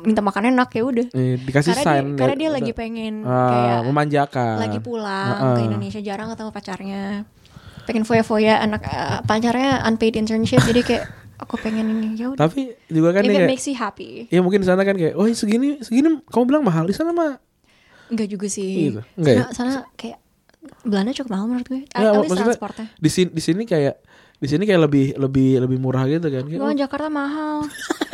[0.00, 1.06] minta makan enak ya udah.
[1.10, 5.28] Eh, dikasih Karena sign dia, karena dia ya, lagi pengen Ah, kayak memanjakan lagi pulang
[5.30, 5.66] Ah, ke ah.
[5.66, 7.02] Indonesia jarang ketemu pacarnya
[7.84, 11.04] pengen foya-foya anak eh, pacarnya unpaid internship jadi kayak
[11.36, 14.58] aku pengen ini ya udah tapi juga kan if kayak makes you happy Ya mungkin
[14.58, 17.36] di sana kan kayak, oh segini segini kamu bilang mahal di sana mah.
[18.06, 19.00] enggak juga sih Gitu.
[19.14, 19.44] Enggak ya?
[19.46, 20.16] sana, sana kayak
[20.82, 23.94] Belanda cukup mahal menurut gue Ya, transportnya di sini di sini kayak
[24.34, 26.44] di sini kayak lebih lebih lebih murah gitu kan.
[26.44, 27.64] Kayak, Gue oh, Jakarta mahal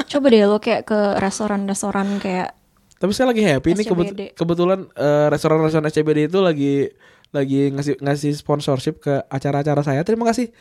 [0.07, 2.55] coba deh lo kayak ke restoran-restoran kayak
[3.01, 4.23] tapi saya lagi happy nih kebet- SCBD.
[4.37, 6.93] kebetulan eh, restoran-restoran SCBD itu lagi
[7.31, 10.03] lagi ngasih ngasih sponsorship ke acara-acara saya.
[10.03, 10.53] Terima kasih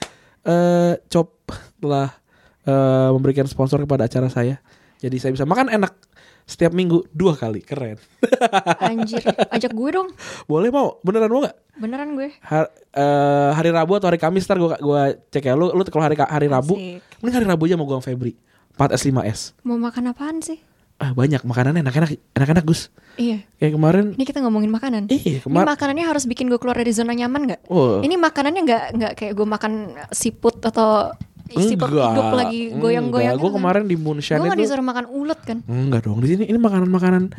[0.42, 2.16] eh Cop telah
[2.64, 4.62] eh, memberikan sponsor kepada acara saya.
[5.00, 6.09] Jadi saya bisa makan enak
[6.50, 7.62] setiap minggu dua kali.
[7.62, 8.02] Keren.
[8.82, 10.10] anjir ajak gue dong
[10.44, 10.98] Boleh mau?
[11.00, 11.56] Beneran mau nggak?
[11.78, 15.72] beneran gue Har- eh, hari Rabu atau hari Kamis ntar gua gua cek ya lu
[15.72, 17.00] lu kalau hari hari Rabu Asik.
[17.22, 18.36] mending hari Rabu aja mau gua sama Febri
[18.76, 20.60] 4S 5S mau makan apaan sih
[20.98, 25.48] ah banyak makanan enak-enak enak-enak Gus iya kayak kemarin ini kita ngomongin makanan iya Ini
[25.48, 27.62] kemarin makanannya harus bikin gue keluar dari zona nyaman nggak?
[27.72, 29.74] oh Ini makanannya nggak nggak kayak gue makan
[30.12, 31.16] siput atau
[31.50, 33.36] siput hidup lagi goyang-goyang.
[33.36, 35.58] gue kemarin di Moonshine Gue itu disuruh makan ulet kan?
[35.66, 37.34] enggak dong di sini ini makanan-makanan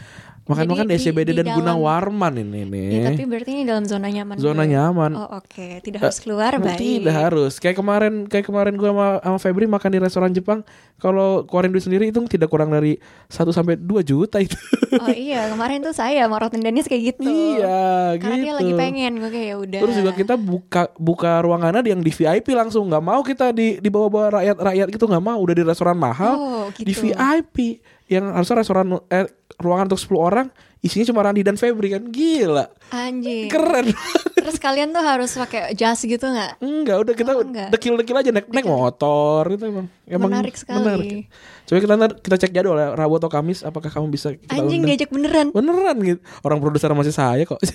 [0.53, 2.87] Makan-makan di- SCBD di dan dalam- Gunawarman ini nih.
[2.89, 4.35] Ya, tapi berarti ini dalam zona nyaman.
[4.37, 4.73] Zona gue.
[4.73, 5.11] nyaman.
[5.13, 7.01] Oh oke, tidak harus keluar Nah, baik.
[7.01, 7.53] Tidak harus.
[7.57, 10.61] Kayak kemarin kayak kemarin gue sama, sama Febri makan di restoran Jepang,
[10.97, 14.59] kalau keluarin duit sendiri itu tidak kurang dari 1 sampai 2 juta itu.
[14.93, 17.25] Oh iya, kemarin tuh saya sama Rotten Dennis kayak gitu.
[17.25, 18.45] iya, Karena gitu.
[18.45, 19.81] dia lagi pengen, gue kayak ya udah.
[19.81, 23.89] Terus juga kita buka buka ruangannya yang di VIP langsung nggak mau kita di di
[23.89, 27.07] bawah-bawah rakyat-rakyat gitu nggak mau udah di restoran mahal Oh, di gitu.
[27.07, 27.79] VIP
[28.11, 30.47] yang harusnya restoran eh, ruangan untuk 10 orang
[30.81, 33.47] isinya cuma Randi dan Febri kan gila Anjing.
[33.47, 33.95] keren
[34.33, 36.59] Terus kalian tuh harus pakai jas gitu nggak?
[36.59, 37.69] enggak udah kita Oh, enggak.
[37.71, 41.29] dekil-dekil aja naik naik motor gitu emang emang Menarik sekali.
[41.63, 44.91] coba kita kita cek jadwal ya Rabu atau Kamis apakah kamu bisa kita Anjing undang?
[44.91, 45.47] diajak beneran.
[45.53, 47.61] beneran gitu orang produser masih saya kok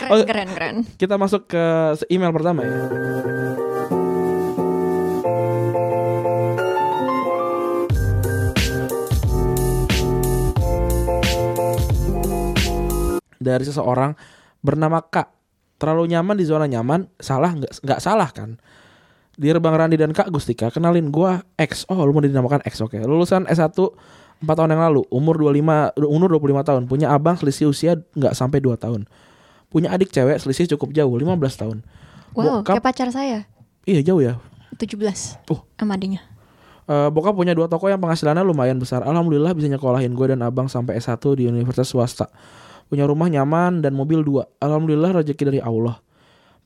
[0.00, 0.24] Keren, Oh.
[0.24, 0.76] keren, keren.
[0.96, 1.60] kita masuk ke
[2.08, 2.72] email pertama ya
[13.40, 14.12] dari seseorang
[14.60, 15.32] bernama Kak
[15.80, 18.60] terlalu nyaman di zona nyaman salah nggak nggak salah kan
[19.40, 23.00] Dear Bang Randi dan Kak Gustika kenalin gua X oh lu mau dinamakan X oke
[23.00, 27.96] lulusan S1 4 tahun yang lalu umur 25 umur 25 tahun punya abang selisih usia
[28.12, 29.08] nggak sampai 2 tahun
[29.72, 31.78] punya adik cewek selisih cukup jauh 15 tahun
[32.30, 33.48] Wow, Bokap- kayak pacar saya.
[33.82, 34.38] iya jauh ya
[34.78, 34.94] 17.
[35.50, 35.66] Oh.
[35.74, 36.22] Sama adiknya.
[36.86, 39.02] Eh, bokap punya dua toko yang penghasilannya lumayan besar.
[39.02, 42.30] Alhamdulillah bisa nyekolahin gue dan abang sampai S1 di universitas swasta.
[42.90, 44.50] Punya rumah nyaman dan mobil dua.
[44.58, 46.02] Alhamdulillah rezeki dari Allah.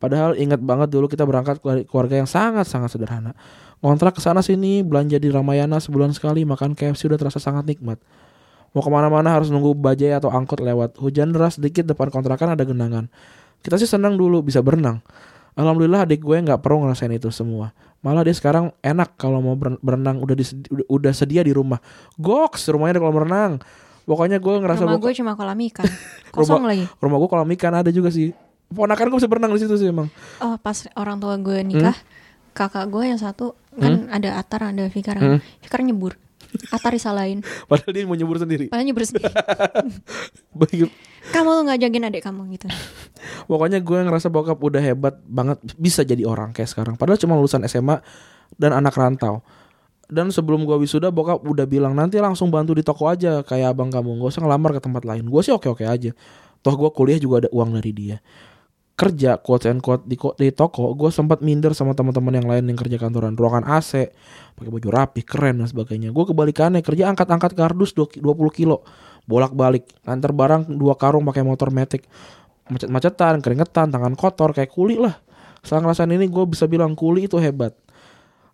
[0.00, 3.37] Padahal ingat banget dulu kita berangkat keluarga yang sangat-sangat sederhana.
[3.84, 8.00] Ngontrak ke sana sini, belanja di Ramayana sebulan sekali, makan KFC udah terasa sangat nikmat.
[8.72, 10.98] Mau ke mana-mana harus nunggu bajai atau angkot lewat.
[10.98, 13.06] Hujan deras sedikit depan kontrakan ada genangan.
[13.62, 15.04] Kita sih senang dulu bisa berenang.
[15.54, 17.70] Alhamdulillah adik gue nggak perlu ngerasain itu semua.
[18.02, 20.46] Malah dia sekarang enak kalau mau beren- berenang udah udah,
[20.90, 21.78] udah sedia di rumah.
[22.18, 23.52] Goks rumahnya ada kolam renang.
[24.05, 25.88] Pokoknya gue ngerasa Rumah gue cuma kolam ikan.
[26.35, 26.85] Kosong lagi.
[27.01, 28.37] rumah gue kolam ikan ada juga sih.
[28.69, 30.09] Ponakan gue bisa berenang di situ sih emang.
[30.45, 31.95] Oh, pas orang tua gue nikah,
[32.53, 35.17] kakak gue yang satu kan ada Atar, ada Fikar.
[35.17, 35.40] Hmm.
[35.62, 36.19] Fikar nyebur.
[36.71, 37.43] Atar disalahin.
[37.71, 38.67] Padahal dia mau nyebur sendiri.
[38.71, 39.31] Padahal nyebur sendiri.
[41.35, 42.69] Kamu tuh nggak jagain adik kamu gitu.
[43.49, 47.01] Pokoknya gue ngerasa bokap udah hebat banget bisa jadi orang kayak sekarang.
[47.01, 48.05] Padahal cuma lulusan SMA
[48.61, 49.40] dan anak rantau.
[50.09, 53.88] Dan sebelum gue wisuda bokap udah bilang nanti langsung bantu di toko aja kayak abang
[53.88, 54.21] kamu.
[54.21, 55.25] Gak usah ngelamar ke tempat lain.
[55.29, 56.12] Gue sih oke-oke aja.
[56.61, 58.17] Toh gue kuliah juga ada uang dari dia.
[58.95, 62.79] Kerja quote and quote di, di toko gue sempat minder sama teman-teman yang lain yang
[62.79, 64.07] kerja kantoran ruangan AC
[64.55, 68.23] pakai baju rapi keren dan sebagainya gue kebalikannya kerja angkat-angkat kardus 20
[68.55, 68.87] kilo
[69.27, 72.07] bolak-balik nganter barang dua karung pakai motor metik
[72.69, 75.21] macet-macetan, keringetan, tangan kotor kayak kuli lah.
[75.61, 77.73] Setelah ngerasain ini gue bisa bilang kuli itu hebat.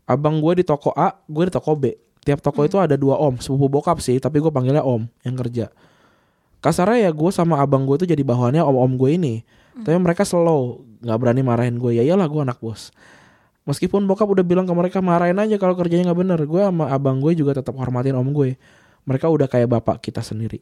[0.09, 1.97] Abang gue di toko A, gue di toko B.
[2.21, 5.73] Tiap toko itu ada dua om, sepupu bokap sih, tapi gue panggilnya om yang kerja.
[6.61, 9.35] Kasarnya ya gue sama abang gue itu jadi bawahannya om-om gue ini.
[9.81, 11.97] Tapi mereka slow, nggak berani marahin gue.
[11.97, 12.93] Ya iyalah gue anak bos.
[13.65, 16.41] Meskipun bokap udah bilang ke mereka marahin aja kalau kerjanya nggak bener.
[16.45, 18.61] Gue sama abang gue juga tetap hormatin om gue.
[19.09, 20.61] Mereka udah kayak bapak kita sendiri.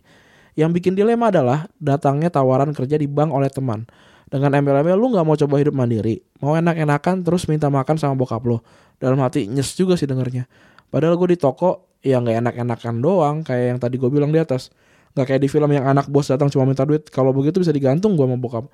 [0.55, 3.83] Yang bikin dilema adalah datangnya tawaran kerja di bank oleh teman.
[4.29, 8.45] Dengan embel-embel lu nggak mau coba hidup mandiri, mau enak-enakan terus minta makan sama bokap
[8.45, 8.61] lo.
[8.99, 10.51] Dalam hati nyes juga sih dengernya.
[10.91, 14.75] Padahal gue di toko ya nggak enak-enakan doang kayak yang tadi gue bilang di atas.
[15.15, 17.07] Nggak kayak di film yang anak bos datang cuma minta duit.
[17.11, 18.67] Kalau begitu bisa digantung gue sama bokap.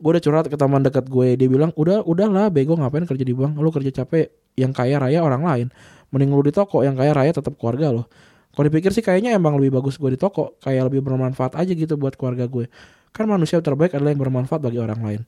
[0.00, 3.36] Gue udah curhat ke teman dekat gue, dia bilang udah udahlah bego ngapain kerja di
[3.36, 5.66] bank, lu kerja capek yang kaya raya orang lain.
[6.08, 8.08] Mending lu di toko yang kaya raya tetap keluarga lo.
[8.56, 12.00] Kalau dipikir sih kayaknya emang lebih bagus gue di toko, kayak lebih bermanfaat aja gitu
[12.00, 12.72] buat keluarga gue.
[13.12, 15.20] Kan manusia terbaik adalah yang bermanfaat bagi orang lain.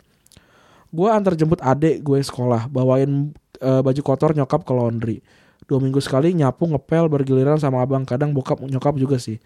[0.88, 5.18] Gue antar jemput adik gue sekolah, bawain eh, baju kotor nyokap ke laundry.
[5.70, 9.38] Dua minggu sekali nyapu ngepel bergiliran sama abang, kadang bokap nyokap juga sih.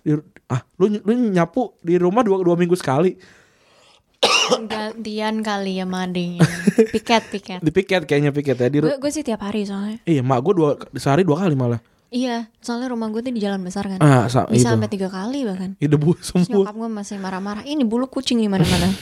[0.00, 0.16] Di,
[0.48, 3.20] ah, lu, lu nyapu di rumah dua, dua minggu sekali.
[4.68, 6.40] Gantian kali ya mading.
[6.92, 7.60] Piket, piket.
[7.60, 8.68] Di piket kayaknya piket ya.
[8.68, 10.00] Di, gue sih tiap hari soalnya.
[10.04, 11.80] iya, mak gue dua, sehari dua kali malah.
[12.10, 13.98] Iya, soalnya rumah gue tuh di jalan besar kan.
[13.98, 14.72] Ah, sa- Bisa itu.
[14.72, 15.78] sampai tiga kali bahkan.
[15.78, 16.66] Ide bu Terus semua.
[16.66, 17.62] nyokap gue masih marah-marah.
[17.62, 18.90] Ini bulu kucing di mana-mana.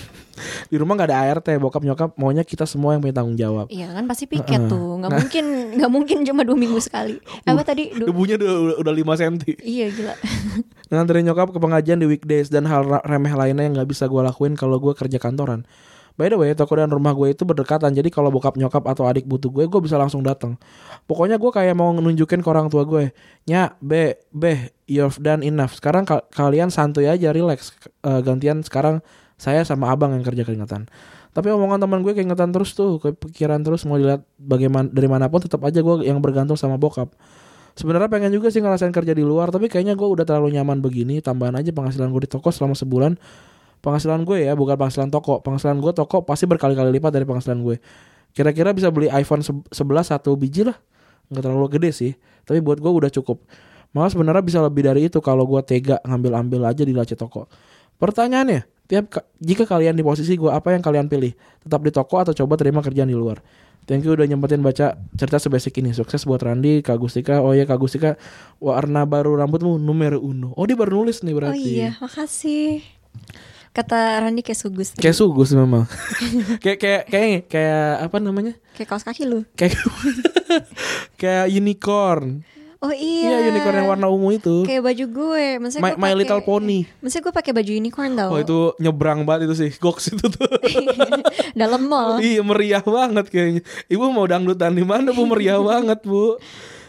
[0.70, 3.66] Di rumah nggak ada ART, bokap nyokap maunya kita semua yang punya tanggung jawab.
[3.66, 4.70] Iya kan pasti piket Heeh.
[4.70, 4.94] tuh.
[4.94, 5.18] Nggak Nah.
[5.18, 5.44] mungkin
[5.74, 7.18] nggak mungkin cuma dua minggu sekali.
[7.42, 7.90] Apa tadi?
[7.90, 9.34] Du- Debunya udah, udah 5 cm.
[9.58, 10.14] iya gila.
[10.88, 14.54] Nganterin nyokap ke pengajian di weekdays dan hal remeh lainnya yang nggak bisa gue lakuin
[14.54, 15.66] kalau gue kerja kantoran.
[16.18, 17.94] By the way, toko dan rumah gue itu berdekatan.
[17.94, 20.58] Jadi kalau bokap nyokap atau adik butuh gue, gue bisa langsung datang.
[21.06, 23.14] Pokoknya gue kayak mau nunjukin ke orang tua gue,
[23.46, 25.78] nya, be, be, you've done enough.
[25.78, 27.70] Sekarang ka- kalian santuy aja, relax.
[28.02, 28.98] Eh, gantian sekarang
[29.38, 30.90] saya sama abang yang kerja keringetan.
[31.30, 35.38] Tapi omongan teman gue keingetan terus tuh, kepikiran terus mau dilihat bagaimana dari mana pun
[35.38, 37.14] tetap aja gue yang bergantung sama bokap.
[37.78, 41.22] sebenarnya pengen juga sih ngerasain kerja di luar tapi kayaknya gue udah terlalu nyaman begini
[41.22, 43.14] tambahan aja penghasilan gue di toko selama sebulan
[43.78, 47.76] penghasilan gue ya bukan penghasilan toko penghasilan gue toko pasti berkali-kali lipat dari penghasilan gue
[48.30, 50.76] kira-kira bisa beli iPhone se- 11 satu biji lah
[51.28, 52.12] nggak terlalu gede sih
[52.42, 53.42] tapi buat gue udah cukup
[53.90, 57.46] malah sebenarnya bisa lebih dari itu kalau gue tega ngambil-ambil aja di laci toko
[57.96, 62.18] pertanyaannya tiap ka- jika kalian di posisi gue apa yang kalian pilih tetap di toko
[62.18, 63.40] atau coba terima kerjaan di luar
[63.84, 65.96] Thank you udah nyempetin baca cerita sebasic ini.
[65.96, 67.40] Sukses buat Randi, Kak Gustika.
[67.40, 68.20] Oh ya Kak Gustika,
[68.60, 70.52] warna baru rambutmu numero uno.
[70.52, 71.64] Oh dia baru nulis nih Oh berarti.
[71.64, 72.84] iya, makasih.
[73.78, 74.88] Kata Randi kayak sugus.
[74.92, 75.86] Kayak sugus memang.
[76.66, 78.58] kayak kayak kayak kayak apa namanya?
[78.74, 79.46] Kayak kaos kaki lu.
[79.54, 79.78] Kayak
[81.20, 82.42] kayak unicorn.
[82.78, 83.50] Oh Iya, iya.
[83.50, 84.62] unicorn yang warna ungu itu.
[84.62, 85.46] Kayak baju gue.
[85.58, 86.80] Maksudnya My, gue My pakai- Little Pony.
[86.98, 88.30] Maksudnya gue pakai baju unicorn tau.
[88.30, 89.70] Oh itu nyebrang banget itu sih.
[89.76, 90.50] Goks itu tuh.
[91.58, 92.18] Dalam mall.
[92.18, 93.62] iya meriah banget kayaknya.
[93.86, 96.38] Ibu mau dangdutan di mana Bu meriah banget Bu.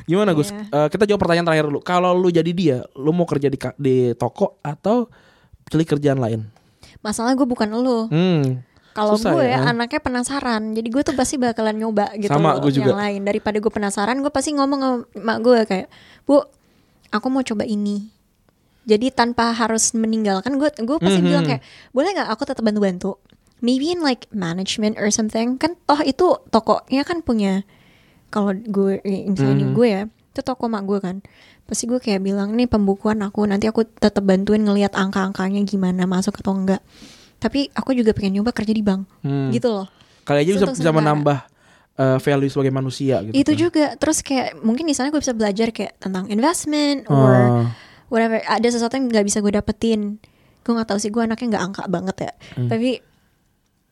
[0.05, 0.49] Gimana Gus?
[0.49, 1.81] Eh, kita jawab pertanyaan terakhir dulu.
[1.81, 5.05] Kalau lu jadi dia, lu mau kerja di di toko atau
[5.65, 6.49] pilih kerjaan lain?
[6.99, 8.07] Masalah gue bukan lu.
[8.11, 8.63] Hmm.
[8.89, 9.63] Kalau gue ya.
[9.63, 12.91] anaknya penasaran, jadi gue tuh pasti bakalan nyoba gitu Sama, loh, gue juga.
[12.91, 13.21] yang lain.
[13.23, 15.87] Daripada gue penasaran, gue pasti ngomong sama mak gue kayak,
[16.27, 16.43] bu,
[17.07, 18.11] aku mau coba ini.
[18.83, 21.27] Jadi tanpa harus meninggalkan gue, gue pasti Mhm.
[21.27, 21.61] bilang kayak,
[21.93, 23.21] boleh nggak aku tetap bantu-bantu?
[23.61, 25.55] Maybe in like management or something.
[25.55, 27.63] Kan toh itu tokonya kan punya,
[28.29, 29.75] kalau gue misalnya Mhm.
[29.75, 31.21] gue ya, itu toko mak gue kan.
[31.69, 36.33] Pasti gue kayak bilang nih pembukuan aku nanti aku tetap bantuin ngelihat angka-angkanya gimana masuk
[36.35, 36.81] atau enggak.
[37.37, 39.53] Tapi aku juga pengen nyoba kerja di bank Hmm.
[39.53, 39.87] gitu loh.
[40.25, 41.45] Kali aja bisa, bisa menambah
[41.95, 43.35] eh, value sebagai manusia gitu.
[43.35, 43.59] Itu kan.
[43.59, 47.65] juga terus kayak mungkin di sana gue bisa belajar kayak tentang investment or Ah.
[48.07, 48.41] whatever.
[48.41, 50.15] Ada sesuatu yang nggak bisa gue dapetin.
[50.63, 52.31] Gue nggak tahu sih gue anaknya nggak angka banget ya.
[52.55, 52.65] Hmm.
[52.67, 52.89] Tapi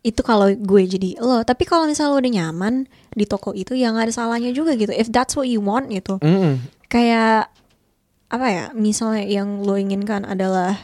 [0.02, 1.44] itu kalau gue jadi lo.
[1.44, 2.74] Tapi kalau misalnya lo udah nyaman
[3.12, 4.90] di toko itu ya nggak ada salahnya juga gitu.
[4.90, 6.16] If that's what you want gitu.
[6.20, 6.64] Mm-mm.
[6.88, 7.52] Kayak
[8.28, 8.66] apa ya?
[8.72, 10.76] Misalnya yang lo inginkan adalah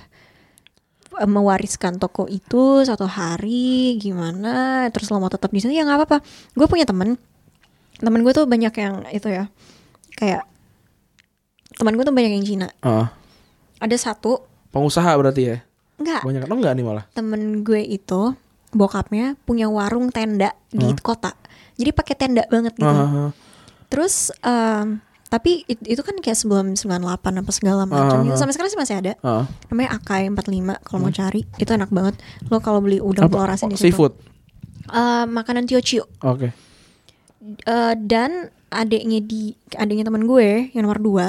[1.13, 5.99] eh, mewariskan toko itu satu hari gimana terus lo mau tetap di sini ya nggak
[5.99, 6.17] apa-apa
[6.51, 7.19] gue punya temen
[7.95, 9.45] temen gue tuh banyak yang itu ya
[10.13, 10.41] kayak
[11.73, 13.13] temen gue tuh banyak yang Cina Ah.
[13.77, 15.57] ada satu Pengusaha berarti ya?
[15.95, 17.05] nggak Banyak oh enggak nih malah.
[17.13, 18.33] temen gue itu
[18.71, 21.37] bokapnya punya warung tenda di kota
[21.73, 23.31] jadi pakai tenda banget gitu Ah, ah,
[23.85, 24.97] terus em,
[25.33, 28.31] tapi it- itu kan kayak sebelum 98 apa segala macam gitu.
[28.31, 28.37] ah.
[28.37, 29.49] sampai sekarang sih masih ada ah.
[29.67, 30.45] namanya Akai 45
[30.79, 32.15] kalau mau cari itu enak banget
[32.45, 33.33] lo kalau beli udang Apa?
[33.35, 34.13] telur asin Oh, di situ Seafood.
[34.85, 36.53] Eh, makanan Teochew Oke.
[37.41, 38.31] Eh, dan
[38.69, 41.27] adiknya di adiknya teman gue yang nomor dua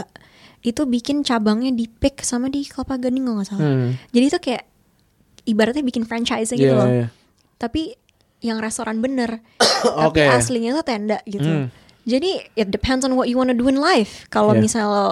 [0.61, 3.91] itu bikin cabangnya di Pik sama di Kelapa Gading kalau nggak salah Hmm.
[4.11, 4.65] jadi itu kayak
[5.45, 7.07] ibaratnya bikin franchising gitu Iya, loh iya.
[7.57, 7.97] tapi
[8.41, 9.41] yang restoran bener
[10.05, 11.69] tapi aslinya tuh tenda gitu Hmm.
[12.05, 15.07] Jadi it depends on what you wanna do in life kalau misalnya lo,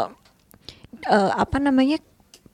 [1.05, 1.99] eh, apa namanya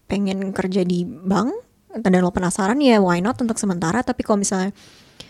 [0.06, 1.52] pengen kerja di bank
[1.92, 4.72] dan lo penasaran ya why not untuk sementara tapi kalau misalnya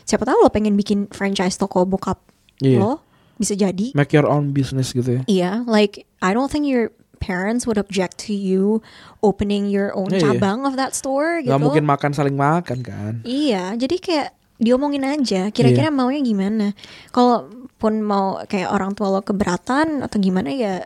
[0.04, 2.20] siapa tahu lo pengen bikin franchise toko bokap
[2.58, 2.82] Iya.
[2.82, 2.92] lo
[3.38, 5.22] bisa jadi Make your own business gitu ya.
[5.26, 8.82] iya like I don't think your parents would object to you
[9.22, 10.26] opening your own Iya, iya.
[10.38, 13.12] cabang of that store gitu Gak mungkin makan saling makan kan.
[13.22, 15.48] Iya, jadi kayak diomongin aja.
[15.50, 15.94] Kira-kira Iya.
[15.94, 16.74] maunya gimana?
[17.10, 17.46] Kalau
[17.78, 20.82] pun mau kayak orang tua lo keberatan atau gimana ya,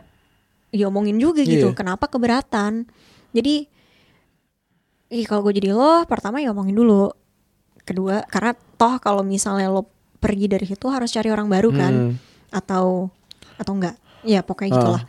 [0.69, 1.73] diomongin juga gitu.
[1.73, 1.77] Iya.
[1.77, 2.85] Kenapa keberatan?
[3.33, 3.65] Jadi,
[5.09, 7.09] ih kalau gue jadi lo, pertama ya omongin dulu.
[7.83, 12.13] Kedua, karena toh kalau misalnya lo pergi dari situ harus cari orang baru kan, Hmm.
[12.49, 13.11] atau
[13.57, 13.97] atau enggak?
[14.23, 14.77] Ya pokoknya Ah.
[14.79, 15.03] gitulah.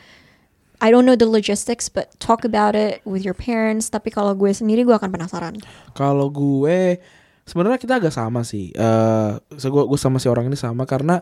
[0.82, 3.88] I don't know the logistics, but talk about it with your parents.
[3.88, 5.54] Tapi kalau gue sendiri, gue akan penasaran.
[5.94, 6.98] Kalau gue
[7.44, 8.72] sebenarnya kita agak sama sih.
[8.72, 11.20] Eh, so gue gue sama si orang ini sama karena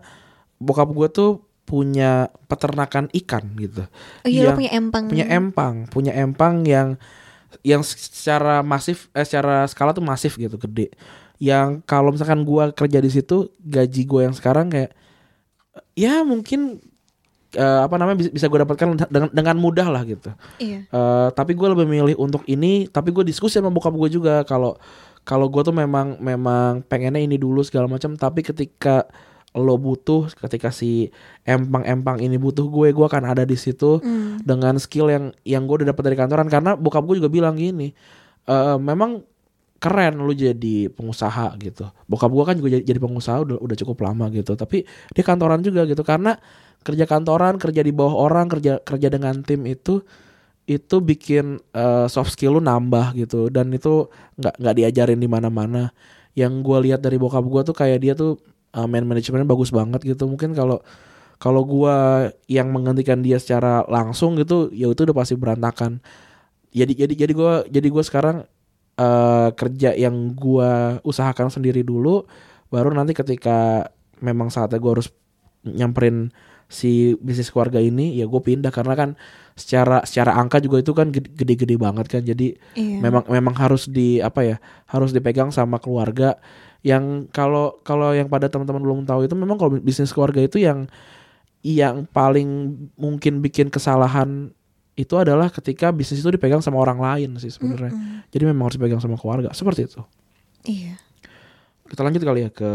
[0.56, 1.30] bokap gue tuh
[1.62, 3.86] punya peternakan ikan gitu.
[4.22, 5.04] Oh iya, lo Yang- punya empang.
[5.06, 6.88] punya empang, punya empang yang
[7.62, 10.90] yang secara masif eh secara skala tuh masif gitu, gede.
[11.38, 14.90] Yang kalau misalkan gua kerja di situ, gaji gue yang sekarang kayak
[15.94, 16.80] ya mungkin
[17.52, 20.32] eh, apa namanya bisa, bisa gue dapatkan dengan dengan mudah lah gitu.
[20.58, 20.88] Iya.
[20.88, 24.76] Eh, tapi gue lebih memilih untuk ini tapi gue diskusi sama bokap gue juga kalau
[25.22, 29.06] kalau gue tuh memang memang pengennya ini dulu segala macam tapi ketika
[29.52, 31.12] lo butuh ketika si
[31.44, 34.40] empang-empang ini butuh gue gue akan ada di situ Hmm.
[34.40, 36.48] dengan skill yang yang gue udah dapat dari kantoran.
[36.48, 37.92] Karena bokap gue juga bilang gini
[38.48, 39.20] eh memang
[39.76, 41.84] keren lu jadi pengusaha gitu.
[42.08, 44.56] Bokap gue kan juga jadi, jadi pengusaha udah udah cukup lama gitu.
[44.56, 46.00] Tapi dia kantoran juga gitu.
[46.00, 46.38] Karena
[46.80, 50.00] kerja kantoran kerja di bawah orang kerja kerja dengan tim itu
[50.66, 53.48] itu bikin eh, soft skill lu nambah gitu.
[53.52, 55.92] Dan itu nggak nggak diajarin di mana-mana.
[56.32, 58.40] Yang gue lihat dari bokap gue tuh kayak dia tuh
[58.76, 60.24] uh, man manajemennya bagus banget gitu.
[60.28, 60.80] Mungkin kalau
[61.42, 66.00] kalau gua yang menggantikan dia secara langsung gitu ya itu udah pasti berantakan.
[66.72, 68.36] Jadi jadi jadi gua jadi gua sekarang
[68.96, 72.28] eh kerja yang gua usahakan sendiri dulu
[72.72, 73.88] baru nanti ketika
[74.20, 75.08] memang saatnya gua harus
[75.66, 76.32] nyamperin
[76.72, 78.72] si bisnis keluarga ini ya gue pindah.
[78.72, 79.10] Karena kan
[79.52, 82.98] secara secara angka juga itu kan gede- gede-gede banget kan jadi Iya.
[83.00, 86.40] memang memang harus di apa ya harus dipegang sama keluarga
[86.80, 90.88] yang kalau kalau yang pada teman-teman belum tahu itu memang kalau bisnis keluarga itu yang
[91.60, 94.50] yang paling mungkin bikin kesalahan
[94.92, 98.26] itu adalah ketika bisnis itu dipegang sama orang lain sih sebenarnya Mm-mm.
[98.28, 100.02] jadi memang harus dipegang sama keluarga seperti itu
[100.64, 100.98] Iya.
[101.86, 102.70] kita lanjut kali ya ke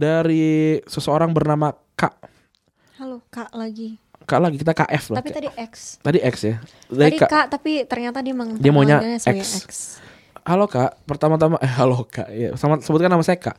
[0.00, 2.16] dari seseorang bernama Kak
[2.96, 4.00] Halo Kak lagi.
[4.24, 5.18] Kak lagi kita KF lah.
[5.24, 6.00] Tapi tadi X.
[6.00, 6.56] Tadi X ya.
[6.88, 7.28] Dari Tadi Kak.
[7.28, 10.00] Kak tapi ternyata dia meng Dia maunya sebagai X.
[10.44, 12.28] Halo Kak, pertama-tama eh halo Kak.
[12.32, 13.56] Ya, sama sebutkan nama saya Kak.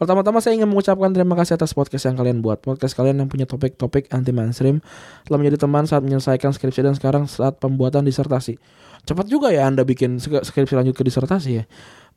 [0.00, 2.60] Pertama-tama saya ingin mengucapkan terima kasih atas podcast yang kalian buat.
[2.60, 4.80] Podcast kalian yang punya topik-topik anti mainstream
[5.24, 8.56] telah menjadi teman saat menyelesaikan skripsi dan sekarang saat pembuatan disertasi.
[9.04, 11.64] Cepat juga ya Anda bikin sk- skripsi lanjut ke disertasi ya.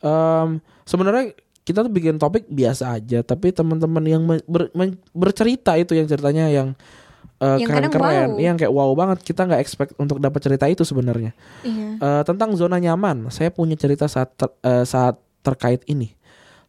[0.02, 5.98] Em, sebenarnya kita tuh bikin topik biasa aja, tapi teman-teman yang ber- men- bercerita itu
[5.98, 6.78] yang ceritanya yang
[7.42, 8.40] eh, Yang keren-keren, wow.
[8.40, 9.26] yang kayak wow banget.
[9.26, 11.34] Kita nggak expect untuk dapat cerita itu sebenarnya.
[11.66, 12.00] Iya.
[12.00, 16.14] Eh, tentang zona nyaman, saya punya cerita saat ter- eh, saat terkait ini.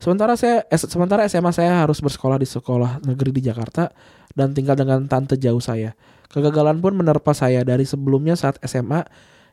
[0.01, 3.93] Sementara saya es- sementara SMA saya harus bersekolah di sekolah negeri di Jakarta
[4.33, 5.93] dan tinggal dengan tante jauh saya.
[6.33, 9.05] Kegagalan pun menerpa saya dari sebelumnya saat SMA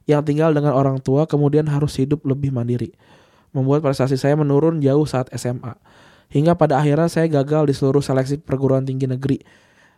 [0.03, 2.91] yang tinggal dengan orang tua kemudian harus hidup lebih mandiri.
[3.53, 5.77] Membuat prestasi saya menurun jauh saat SMA.
[6.33, 9.37] Hingga pada akhirnya saya gagal di seluruh seleksi perguruan tinggi negeri.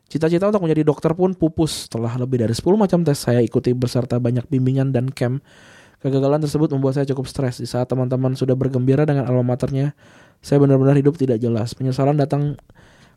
[0.06, 4.22] Cita-cita untuk menjadi dokter pun pupus setelah lebih dari 10 macam tes saya ikuti beserta
[4.22, 5.42] banyak bimbingan dan camp.
[6.04, 9.98] Kegagalan tersebut membuat saya cukup stres di saat teman-teman sudah bergembira dengan alma maternya.
[10.46, 11.74] Saya benar-benar hidup tidak jelas.
[11.74, 12.54] Penyesalan datang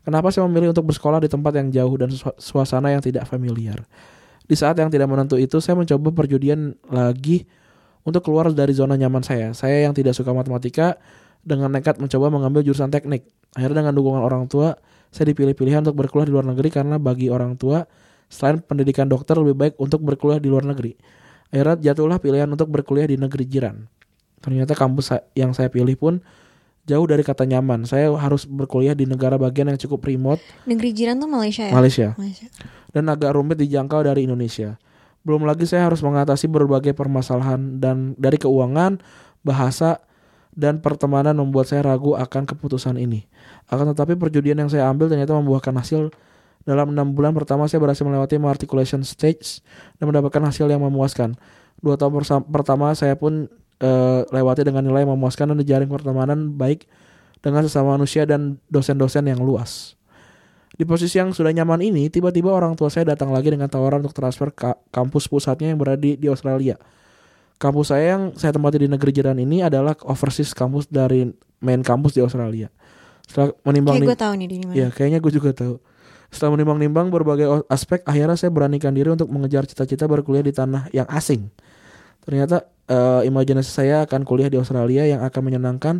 [0.01, 3.85] kenapa saya memilih untuk bersekolah di tempat yang jauh dan sua- suasana yang tidak familiar.
[4.49, 7.45] Di saat yang tidak menentu itu saya mencoba perjudian lagi
[8.03, 9.51] untuk keluar dari zona nyaman saya.
[9.51, 10.99] Saya yang tidak suka matematika
[11.43, 13.27] dengan nekat mencoba mengambil jurusan teknik.
[13.55, 14.77] Akhirnya dengan dukungan orang tua,
[15.09, 17.83] saya dipilih pilihan untuk berkuliah di luar negeri karena bagi orang tua
[18.29, 20.93] selain pendidikan dokter lebih baik untuk berkuliah di luar negeri.
[21.49, 23.89] Akhirnya jatuhlah pilihan untuk berkuliah di negeri jiran.
[24.39, 26.21] Ternyata kampus yang saya pilih pun
[26.85, 27.89] jauh dari kata nyaman.
[27.89, 31.73] Saya harus berkuliah di negara bagian yang cukup remote, Negeri jiran tuh Malaysia ya?
[31.73, 32.47] Malaysia, Malaysia.
[32.93, 34.77] dan agak rumit dijangkau dari Indonesia.
[35.23, 39.03] Belum lagi saya harus mengatasi berbagai permasalahan dan dari keuangan,
[39.43, 39.99] bahasa,
[40.55, 43.27] dan pertemanan membuat saya ragu akan keputusan ini.
[43.69, 46.11] Akan tetapi perjudian yang saya ambil ternyata membuahkan hasil.
[46.67, 49.63] Dalam enam bulan pertama saya berhasil melewati articulation stage
[49.97, 51.39] dan mendapatkan hasil yang memuaskan.
[51.79, 52.19] Dua tahun
[52.51, 53.47] pertama saya pun
[53.79, 56.85] eh, lewati dengan nilai yang memuaskan dan dijaring pertemanan baik
[57.39, 59.98] dengan sesama manusia dan dosen-dosen yang luas.
[60.79, 64.15] Di posisi yang sudah nyaman ini, tiba-tiba orang tua saya datang lagi dengan tawaran untuk
[64.15, 66.79] transfer ke kampus pusatnya yang berada di, di Australia.
[67.59, 71.27] Kampus saya yang saya tempati di negeri jiran ini adalah overseas kampus dari
[71.59, 72.71] main kampus di Australia.
[73.27, 74.71] Setelah menimbang Kayak gue tahu nih di mana.
[74.79, 75.83] Ya, kayaknya gue juga tahu.
[76.31, 81.11] Setelah menimbang-nimbang berbagai aspek, akhirnya saya beranikan diri untuk mengejar cita-cita berkuliah di tanah yang
[81.11, 81.51] asing.
[82.23, 85.99] Ternyata eh, imajinasi saya akan kuliah di Australia yang akan menyenangkan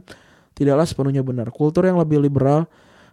[0.55, 1.51] tidaklah sepenuhnya benar.
[1.51, 2.63] Kultur yang lebih liberal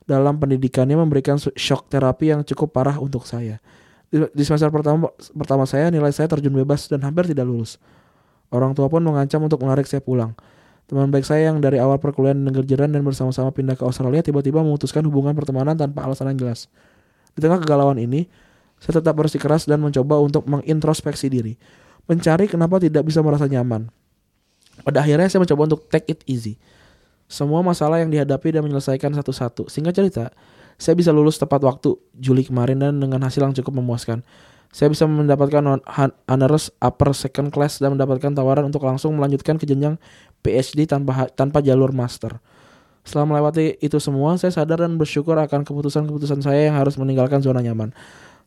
[0.07, 3.59] dalam pendidikannya memberikan shock terapi yang cukup parah untuk saya.
[4.07, 7.83] Di, semester pertama pertama saya nilai saya terjun bebas dan hampir tidak lulus.
[8.55, 10.33] Orang tua pun mengancam untuk menarik saya pulang.
[10.87, 14.63] Teman baik saya yang dari awal perkuliahan negeri jiran dan bersama-sama pindah ke Australia tiba-tiba
[14.63, 16.71] memutuskan hubungan pertemanan tanpa alasan yang jelas.
[17.35, 18.31] Di tengah kegalauan ini,
[18.79, 21.59] saya tetap bersikeras dan mencoba untuk mengintrospeksi diri.
[22.07, 23.91] Mencari kenapa tidak bisa merasa nyaman.
[24.87, 26.55] Pada akhirnya saya mencoba untuk take it easy.
[27.27, 29.67] Semua masalah yang dihadapi dan menyelesaikan satu-satu.
[29.67, 30.25] Singkat cerita,
[30.79, 34.23] saya bisa lulus tepat waktu Juli kemarin dan dengan hasil yang cukup memuaskan.
[34.71, 35.81] Saya bisa mendapatkan
[36.29, 39.97] honors upper second class dan mendapatkan tawaran untuk langsung melanjutkan ke jenjang
[40.45, 42.39] PhD tanpa tanpa jalur master.
[43.07, 47.63] Setelah melewati itu semua, saya sadar dan bersyukur akan keputusan-keputusan saya yang harus meninggalkan zona
[47.63, 47.95] nyaman.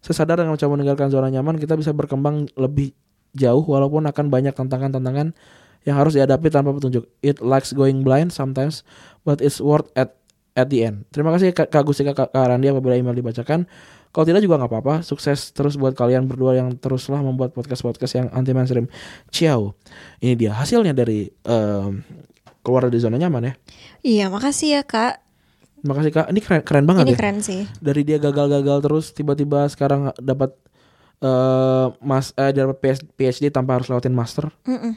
[0.04, 2.92] Saya sadar dengan mencoba meninggalkan zona nyaman, kita bisa berkembang lebih
[3.34, 5.34] jauh walaupun akan banyak tantangan-tantangan
[5.88, 7.08] yang harus dihadapi tanpa petunjuk.
[7.24, 8.84] It likes going blind sometimes,
[9.24, 10.16] but it's worth at
[10.58, 11.08] at the end.
[11.14, 13.70] Terima kasih Kak Gustika Kak Randi apabila email dibacakan.
[14.10, 14.96] Kalau tidak juga nggak apa-apa.
[15.06, 18.90] Sukses terus buat kalian berdua yang teruslah membuat podcast-podcast yang anti mainstream.
[19.30, 19.78] Ciao.
[20.18, 22.02] Ini dia hasilnya dari em,
[22.66, 23.54] keluar dari zona nyaman ya.
[24.02, 25.22] Iya, makasih ya kak.
[25.80, 26.28] Terima kasih Kak.
[26.36, 27.20] Ini keren keren banget Ini ya.
[27.22, 27.62] keren sih.
[27.80, 30.52] Dari dia gagal-gagal terus tiba-tiba sekarang dapat
[31.24, 34.52] eh mas eh, dapat PhD tanpa harus lewatin master.
[34.68, 34.96] Mm-mm.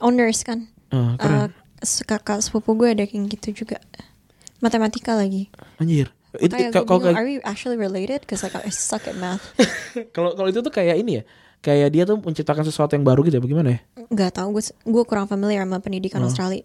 [0.00, 0.66] Honors kan.
[0.90, 1.52] Ah, keren.
[1.80, 3.78] Eh, kakak sepupu gue ada kayak gitu juga.
[4.58, 5.48] Matematika lagi.
[5.76, 6.12] Anjir.
[6.36, 8.22] Itu kalau are we actually related?
[8.22, 9.42] Cause like I suck at math.
[10.14, 11.24] kalau kalau itu tuh kayak ini ya.
[11.60, 13.42] Kayak dia tuh menciptakan sesuatu yang baru gitu ya.
[13.42, 13.80] Bagaimana ya?
[14.08, 15.82] Gak tau, gue gue kurang familiar sama Oh.
[15.82, 16.64] pendidikan Australia.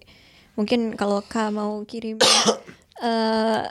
[0.56, 2.16] Mungkin kalau kak mau kirim
[3.04, 3.64] eh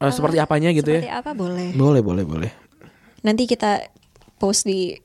[0.00, 1.20] Eh, seperti apanya gitu seperti ya?
[1.20, 1.76] apa boleh.
[1.76, 2.50] Boleh, boleh, boleh.
[3.20, 3.84] Nanti kita
[4.36, 4.96] post di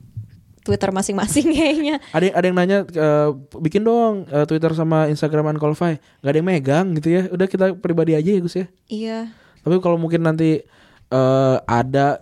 [0.60, 1.96] Twitter masing-masing kayaknya.
[2.12, 3.28] Ada yang ada yang nanya eh,
[3.60, 6.00] bikin dong eh, Twitter sama Instagram Unqualified.
[6.20, 7.22] Gak ada yang megang gitu ya.
[7.32, 8.66] Udah kita pribadi aja ya Gus ya.
[8.88, 9.18] Iya.
[9.60, 10.60] Tapi kalau mungkin nanti
[11.10, 12.20] eh, ada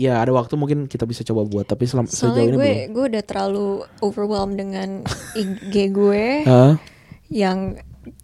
[0.00, 1.66] ya ada waktu mungkin kita bisa coba buat.
[1.68, 2.92] Tapi selam, sejauh Soalnya ini gue belum.
[2.96, 3.68] gue udah terlalu
[4.00, 4.88] overwhelmed dengan
[5.36, 6.24] IG gue
[7.28, 7.76] yang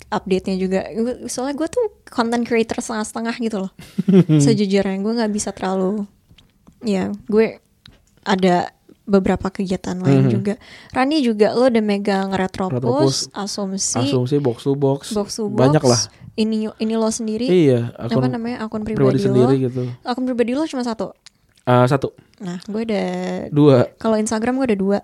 [0.08, 0.80] update-nya juga.
[1.28, 3.72] Soalnya gue tuh content creator setengah-setengah gitu loh.
[4.44, 6.04] Sejujurnya gue nggak bisa terlalu
[6.84, 7.58] ya gue
[8.26, 8.70] ada
[9.06, 10.30] beberapa kegiatan lain Mhm.
[10.30, 10.54] juga.
[10.90, 15.00] Rani juga lo udah megang Retropus, Retropus, Asumsi, Asumsi box to box.
[15.10, 16.00] Box to Box, Banyak lah.
[16.36, 17.46] Ini ini lo sendiri.
[17.46, 19.62] Iya, apa akun namanya akun pribadi, pribadi, sendiri lo.
[19.62, 19.82] gitu.
[20.02, 21.14] Akun pribadi lo cuma satu.
[21.62, 23.04] Ah, satu, Nah, gue ada
[23.48, 23.90] dua.
[23.96, 24.98] kalau Instagram gue ada dua.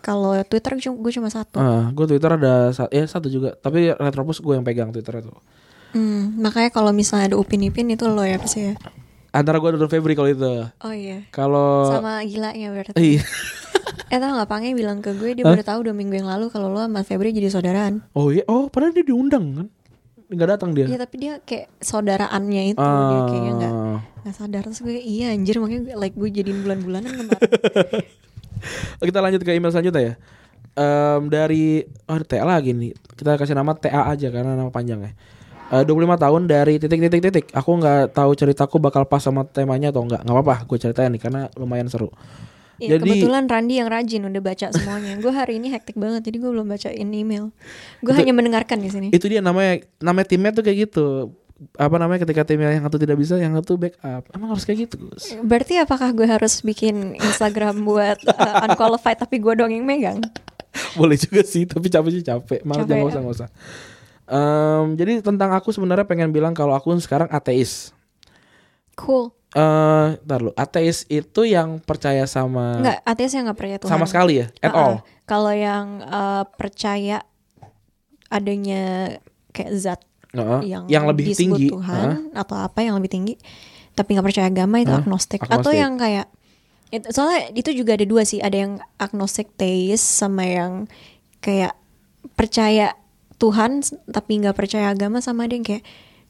[0.00, 1.56] Kalau Twitter gue cuma- satu.
[1.56, 3.52] Ah, gue Twitter ada sa- eh satu juga.
[3.54, 5.28] Tapi Retropus gue yang pegang Twitter itu.
[5.92, 8.74] Hmm, makanya kalau misalnya ada Upin Ipin itu lo ya pasti ya.
[9.30, 10.52] Antara gue dan Febri kalau itu.
[10.80, 11.22] Oh iya.
[11.30, 12.98] Kalau Sama gilanya berarti.
[12.98, 13.22] Iya.
[14.10, 15.54] Eh tau gak Pange bilang ke gue dia Hah?
[15.54, 18.02] baru tahu dua minggu yang lalu kalau lo sama Febri jadi saudaraan.
[18.10, 19.66] Oh iya, oh padahal dia diundang kan?
[20.26, 20.86] Nggak datang dia.
[20.86, 23.98] Iya tapi dia kayak saudaraannya itu dia kayaknya nggak Ah.
[24.20, 27.38] nggak sadar terus gue iya anjir makanya gue, like gue jadiin bulan-bulanan kemarin.
[29.08, 30.14] Kita lanjut ke email selanjutnya ya.
[30.72, 32.92] Em, dari oh TA lagi nih.
[33.14, 35.12] Kita kasih nama TA aja karena nama panjang ya.
[35.70, 37.44] Eh, 25 tahun dari titik titik titik.
[37.54, 40.26] Aku nggak tahu ceritaku bakal pas sama temanya atau enggak.
[40.26, 42.10] Nggak apa-apa, gue ceritain nih karena lumayan seru.
[42.80, 45.12] Ya, Jadi- kebetulan Randi yang rajin udah baca semuanya.
[45.20, 47.52] gue hari ini hektik banget jadi gue belum bacain email.
[48.02, 49.06] Gue hanya mendengarkan di sini.
[49.12, 51.30] Itu dia namanya namanya timnya tuh kayak gitu.
[51.76, 54.32] Apa namanya ketika timnya yang satu tidak bisa, yang satu backup.
[54.32, 55.36] Emang harus kayak gitu, Gus.
[55.44, 60.24] Berarti apakah gue harus bikin Instagram buat uh, unqualified tapi gue doang yang megang?
[60.96, 62.64] Boleh juga sih, tapi capek sih capek.
[62.64, 63.10] Malah jangan ya?
[63.12, 63.48] usah, nggak usah.
[64.30, 67.90] Em, jadi tentang aku sebenarnya pengen bilang kalau aku sekarang ateis.
[68.94, 69.34] Cool.
[69.50, 73.90] Eh, ntar lu, ateis itu yang percaya sama Enggak, ateis yang nggak percaya Tuhan.
[73.90, 74.78] sama sekali ya, at Uh-uh.
[74.78, 74.94] all.
[75.26, 77.26] Kalau yang uh, percaya
[78.30, 79.18] adanya
[79.50, 80.00] kayak zat
[80.30, 80.70] Heeh.
[80.70, 81.66] yang, yang lebih tinggi.
[81.74, 83.34] Tuhan atau apa yang lebih tinggi,
[83.98, 85.02] tapi nggak percaya agama itu Hah?
[85.02, 85.42] agnostik.
[85.42, 85.66] Agnostik.
[85.66, 86.30] Atau yang kayak
[86.94, 90.86] it- soalnya itu juga ada dua sih, ada yang agnostik theist sama yang
[91.42, 91.74] kayak
[92.38, 92.94] percaya
[93.40, 95.80] Tuhan tapi nggak percaya agama sama ada yang kayak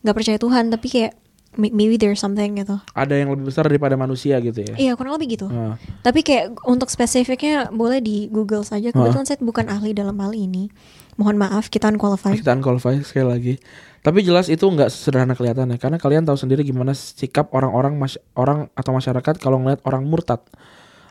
[0.00, 1.12] nggak percaya Tuhan tapi kayak
[1.52, 2.78] may- maybe there's something gitu.
[2.94, 4.74] Ada yang lebih besar daripada manusia gitu ya.
[4.78, 5.46] Iya kurang lebih gitu.
[5.46, 5.74] Heeh.
[6.00, 8.94] Tapi kayak untuk spesifiknya boleh di Google saja.
[8.94, 10.70] Kebetulan saya bukan ahli dalam hal ini.
[11.18, 12.38] Mohon maaf kita unqualified.
[12.38, 13.54] kita unqualified sekali lagi.
[14.00, 18.70] Tapi jelas itu nggak sederhana kelihatannya karena kalian tahu sendiri gimana sikap orang-orang mas- orang
[18.72, 20.40] atau masyarakat kalau ngeliat orang murtad.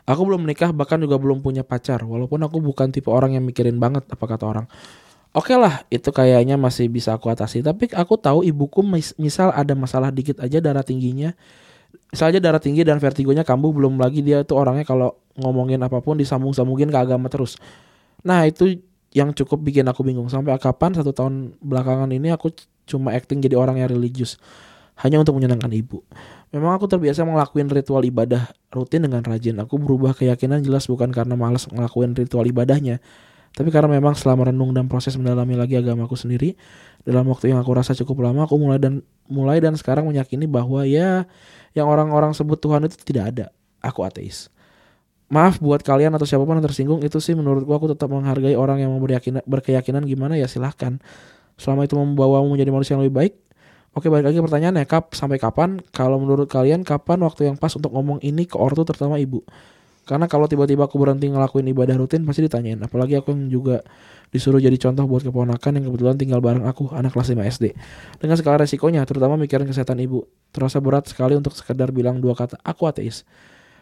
[0.02, 3.78] Aku belum menikah bahkan juga belum punya pacar walaupun aku bukan tipe orang yang mikirin
[3.78, 4.66] banget apa kata orang.
[5.30, 7.62] Oke lah, itu kayaknya masih bisa aku atasi.
[7.62, 11.38] Tapi aku tahu ibuku mis- misal ada masalah dikit aja darah tingginya.
[12.10, 16.02] Misal aja darah tinggi dan vertigonya kambuh belum lagi dia tuh orangnya kalau ngomongin apa
[16.02, 17.54] pun disambung-sambungin ke agama terus.
[18.26, 18.82] Nah itu
[19.14, 22.50] yang cukup bikin aku bingung sampai kapan satu tahun belakangan ini aku
[22.86, 24.38] cuma acting jadi orang yang religius
[24.98, 26.02] hanya untuk menyenangkan ibu.
[26.50, 29.56] Memang aku terbiasa ngelakuin ritual ibadah rutin dengan rajin.
[29.62, 32.98] Aku berubah keyakinan jelas bukan karena malas ngelakuin ritual ibadahnya,
[33.50, 36.54] tapi karena memang setelah merenung dan proses mendalami lagi agamaku sendiri
[37.02, 40.84] dalam waktu yang aku rasa cukup lama, aku mulai dan mulai dan sekarang meyakini bahwa
[40.84, 41.24] ya
[41.72, 43.46] yang orang-orang sebut Tuhan itu tidak ada.
[43.80, 44.52] Aku ateis.
[45.30, 48.82] Maaf buat kalian atau siapa pun yang tersinggung itu sih menurutku aku tetap menghargai orang
[48.82, 49.00] yang mau
[49.46, 50.98] berkeyakinan, gimana ya silahkan.
[51.54, 53.34] Selama itu membawamu menjadi manusia yang lebih baik.
[53.90, 55.82] Oke balik lagi pertanyaannya kap sampai kapan?
[55.90, 59.42] Kalau menurut kalian kapan waktu yang pas untuk ngomong ini ke ortu terutama ibu?
[60.08, 62.80] Karena kalau tiba-tiba aku berhenti ngelakuin ibadah rutin pasti ditanyain.
[62.82, 63.84] Apalagi aku yang juga
[64.30, 67.66] disuruh jadi contoh buat keponakan yang kebetulan tinggal bareng aku anak kelas 5 SD.
[68.18, 70.26] Dengan segala resikonya terutama mikirin kesehatan ibu.
[70.50, 73.22] Terasa berat sekali untuk sekedar bilang dua kata aku ateis.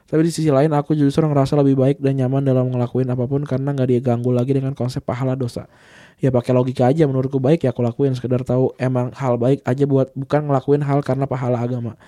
[0.09, 3.45] Tapi di sisi lain aku justru ngerasa lebih baik dan nyaman dalam ngelakuin apa pun
[3.45, 5.69] karena nggak diganggu lagi dengan konsep pahala dosa.
[6.17, 9.85] Ya pakai logika aja menurutku baik ya aku lakuin sekedar tahu emang hal baik aja
[9.85, 12.01] buat bukan ngelakuin hal karena pahala agama.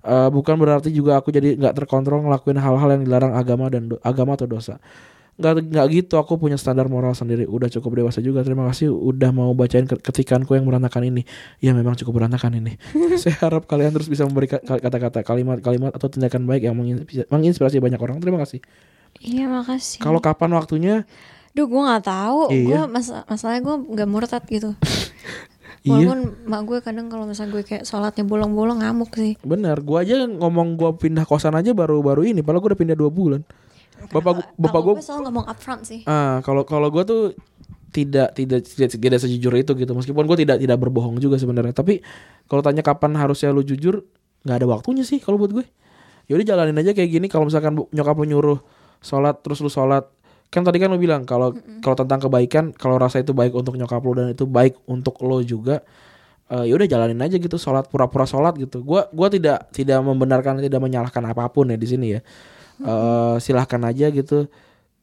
[0.00, 4.00] Eh, bukan berarti juga aku jadi nggak terkontrol ngelakuin hal-hal yang dilarang agama dan do-
[4.00, 4.80] agama atau dosa.
[5.36, 9.32] nggak nggak gitu aku punya standar moral sendiri udah cukup dewasa juga terima kasih udah
[9.32, 11.24] mau bacain ke- ketikanku yang berantakan ini
[11.56, 12.76] ya memang cukup berantakan ini
[13.16, 16.76] saya harap kalian terus bisa memberi ka- kata-kata kalimat-kalimat atau tindakan baik yang
[17.26, 18.60] menginspirasi, banyak orang terima kasih
[19.16, 20.04] Iya makasih.
[20.04, 20.94] kalau kapan waktunya
[21.50, 22.40] Duh gue gak tahu.
[22.54, 22.86] Iya.
[22.86, 24.70] Gue mas masalahnya gue gak murtad gitu.
[25.80, 29.34] iya Walaupun mak gue kadang kalau misalnya gue kayak sholatnya bolong-bolong ngamuk sih.
[29.40, 33.08] benar gua aja ngomong gua pindah kosan aja baru-baru ini padahal gua udah pindah dua
[33.08, 33.40] bulan
[34.08, 36.00] bapak gua- bapak gue selalu ngomong upfront sih.
[36.08, 37.22] Ah, kalau kalau gue tuh
[37.90, 39.92] tidak tidak tidak tidak sejujur itu gitu.
[39.92, 41.74] Meskipun gue tidak tidak berbohong juga sebenarnya.
[41.74, 42.00] Tapi
[42.46, 44.06] kalau tanya kapan harusnya lu jujur,
[44.46, 45.66] nggak ada waktunya sih kalau buat gue.
[46.30, 47.26] Yaudah jalanin aja kayak gini.
[47.26, 48.58] Kalau misalkan nyokap lu nyuruh
[49.02, 50.06] sholat terus lu sholat,
[50.50, 54.02] kan tadi kan lu bilang kalau kalau tentang kebaikan, kalau rasa itu baik untuk nyokap
[54.02, 55.82] lu dan itu baik untuk lo juga.
[56.50, 58.82] eh ya udah jalanin aja gitu sholat pura-pura sholat gitu.
[58.82, 62.20] Gua gua tidak tidak membenarkan tidak menyalahkan apa pun ya di sini ya.
[62.82, 64.50] Eh silahkan aja gitu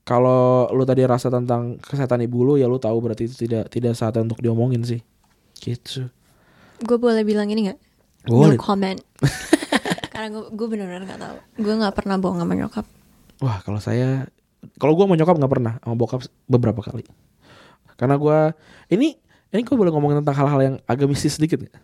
[0.07, 3.91] kalau lu tadi rasa tentang kesehatan ibu lu ya lu tahu berarti itu tidak tidak
[3.91, 5.03] saatnya untuk diomongin sih
[5.59, 6.07] gitu
[6.77, 7.79] Gue boleh bilang ini gak?
[8.29, 8.53] Boleh.
[8.53, 9.01] No comment.
[10.13, 11.37] Karena gue gue benar-benar gak tahu.
[11.65, 12.85] Gue gak pernah bohong sama nyokap.
[13.37, 14.25] wah kalau saya
[14.75, 17.07] kalau gua mau nyokap nggak pernah sama bokap beberapa kali
[17.95, 18.51] karena gua
[18.91, 19.15] ini
[19.47, 21.75] ini gue boleh ngomongin tentang hal-hal yang agak mistis sedikit nggak?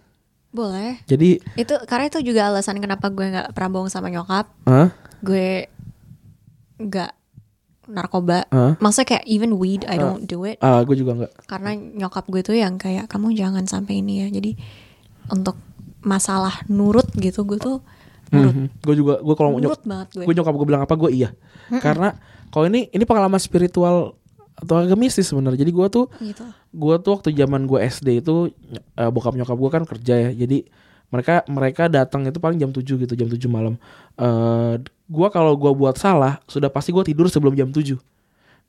[0.54, 1.02] Boleh.
[1.10, 4.46] jadi Itu karena itu juga alasan kenapa gue gak pernah bohong sama nyokap.
[4.70, 4.94] Hah?
[5.26, 5.66] Gue
[6.78, 7.16] gak
[7.90, 8.46] narkoba.
[8.54, 8.78] Hah?
[8.78, 10.62] Maksudnya kayak even weed I don't do it.
[10.62, 14.28] ah gue juga nggak Karena nyokap gue tuh yang kayak kamu jangan sampai ini ya.
[14.30, 14.54] Jadi
[15.34, 15.58] untuk
[16.04, 17.80] masalah nurut gitu gue tuh
[18.30, 18.70] nurut.
[18.84, 20.24] gue juga gue kalau mau nyok Nurut banget gue.
[20.28, 21.30] gue nyokap gue bilang apa gue iya
[21.80, 22.12] karena
[22.54, 24.14] kalau ini ini pengalaman spiritual
[24.54, 25.66] atau agak mistis sebenarnya.
[25.66, 26.46] Jadi gue tuh Gitu.
[26.70, 28.54] gue tuh waktu zaman gue SD itu
[28.94, 30.32] eh, bokap nyokap gue kan kerja ya.
[30.32, 30.70] Jadi
[31.10, 33.74] mereka mereka datang itu paling jam 7 gitu jam 7 malam.
[34.18, 34.78] Eh
[35.10, 37.98] gue kalau gue buat salah sudah pasti gue tidur sebelum jam 7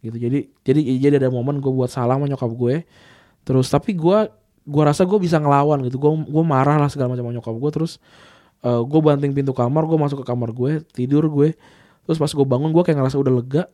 [0.00, 0.16] gitu.
[0.16, 2.74] Jadi jadi jadi ada momen gue buat salah sama nyokap gue
[3.44, 4.18] terus tapi gue
[4.64, 6.00] gue rasa gue bisa ngelawan gitu.
[6.00, 7.92] Gue gue marah lah segala macam sama nyokap gue terus
[8.64, 11.52] eh gue banting pintu kamar gue masuk ke kamar gue tidur gue
[12.04, 13.64] terus pas gue bangun gue kayak ngerasa udah lega.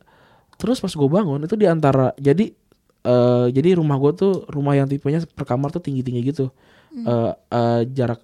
[0.57, 2.53] Terus pas gue bangun itu di antara jadi
[3.01, 6.53] eh jadi rumah gue tuh rumah yang tipenya per kamar tuh tinggi tinggi gitu
[6.93, 8.21] Eh eh, jarak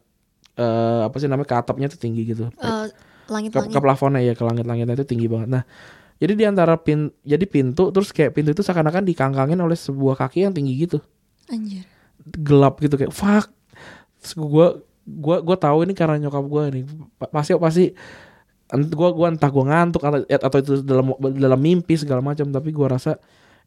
[0.54, 2.54] eh apa sih namanya ke atapnya tuh tinggi gitu.
[2.54, 2.94] Ke,
[3.28, 3.74] langit-langit.
[3.74, 5.50] ke plafonnya ya ke langit-langitnya itu tinggi banget.
[5.50, 5.64] Nah
[6.18, 10.46] jadi di antara pin jadi pintu terus kayak pintu itu seakan-akan dikangkangin oleh sebuah kaki
[10.46, 11.02] yang tinggi gitu.
[11.50, 11.86] Anjir.
[12.28, 13.50] gelap gitu kayak fuck.
[14.22, 14.68] Terus gue
[15.08, 16.84] gue gue tahu ini karena nyokap gue nih
[17.16, 17.86] Pa- pasti pasti
[18.68, 22.88] gue gua entah gue ngantuk atau atau itu dalam dalam mimpi segala macam tapi gue
[22.88, 23.16] rasa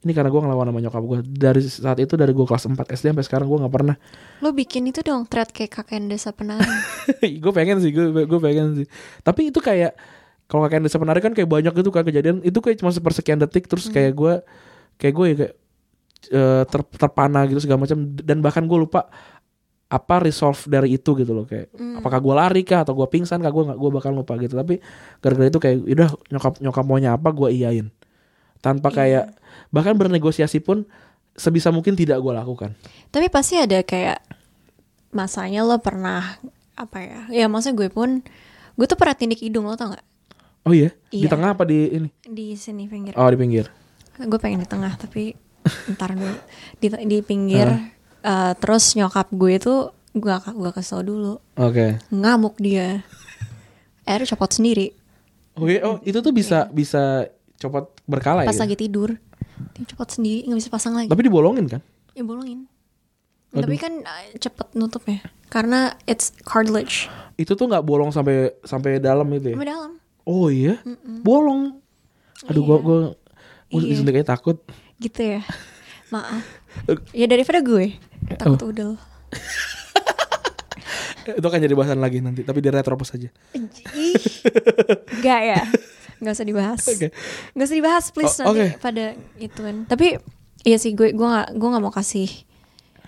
[0.01, 3.12] ini karena gue ngelawan sama nyokap gue dari saat itu dari gue kelas 4 SD
[3.12, 3.96] sampai sekarang gue nggak pernah.
[4.40, 6.64] Lo bikin itu dong thread kayak kakek desa penari.
[7.44, 8.86] gue pengen sih gue gue pengen sih.
[9.20, 9.92] Tapi itu kayak
[10.48, 12.40] kalau kakek desa penari kan kayak banyak gitu kan kejadian.
[12.40, 14.40] Itu kayak cuma sepersekian detik terus kayak gue
[14.96, 15.55] kayak gue ya kayak
[16.32, 18.01] eh, ter, terpana gitu segala macam.
[18.24, 19.12] Dan bahkan gue lupa
[19.91, 21.66] apa resolve dari itu gitu loh kayak
[21.99, 24.78] apakah gue lari kah atau gue pingsan kah gue nggak gue bakal lupa gitu tapi
[25.18, 27.91] gara-gara itu kayak udah nyokap nyokap maunya apa gue iyain
[28.59, 29.34] tanpa kayak
[29.68, 30.86] bahkan bernegosiasi pun
[31.34, 32.70] sebisa mungkin tidak gue lakukan
[33.09, 34.22] Tapi pasti ada kayak
[35.11, 36.38] masanya lo pernah
[36.74, 37.20] apa ya?
[37.28, 38.22] Ya maksudnya gue pun
[38.78, 40.07] gue tuh pernah tindik hidung lo tau gak?
[40.61, 41.32] oh iya, di Iya.
[41.32, 43.16] tengah apa di ini Di sini pinggir.
[43.16, 43.66] oh di pinggir
[44.20, 45.32] Gue pengen di tengah tapi
[45.91, 46.36] ntar dulu
[46.76, 47.68] di di pinggir.
[48.20, 49.80] Eh, terus nyokap gue tuh
[50.12, 53.00] gue gue kasih tau dulu oke ngamuk dia.
[54.04, 54.92] Akhirnya copot sendiri
[55.60, 57.28] Oh, iya, oh itu tuh bisa bisa
[57.60, 58.64] copot berkala pas ya.
[58.64, 59.12] lagi tidur.
[59.76, 61.08] Dia copot sendiri nggak bisa pasang lagi.
[61.12, 61.82] Tapi dibolongin kan?
[62.16, 62.64] Ya bolongin.
[63.50, 65.20] Tapi kan eh, cepet nutupnya
[65.52, 67.10] karena it's cartilage.
[67.36, 69.56] Itu tuh nggak bolong sampai sampai dalam itu ya.
[69.58, 69.92] Sampai dalam.
[70.24, 70.80] Oh iya.
[71.20, 71.76] Bolong.
[72.48, 72.98] Aduh gua gua
[73.68, 74.22] gua Iya.
[74.24, 74.64] takut.
[74.96, 75.42] Gitu ya.
[76.14, 76.42] Maaf.
[77.14, 77.94] Ya daripada gue
[78.39, 78.95] takut udel.
[81.39, 83.28] Itu akan jadi bahasan lagi nanti, tapi di retropos aja.
[83.95, 84.16] Ih,
[85.20, 85.62] Gak ya?
[86.20, 86.83] Gak usah dibahas.
[86.85, 87.09] Oke.
[87.57, 90.20] Gak usah dibahas please Oh, nanti pada ituan Tapi
[90.61, 92.28] Iya sih gue gue gak, gue gak mau kasih.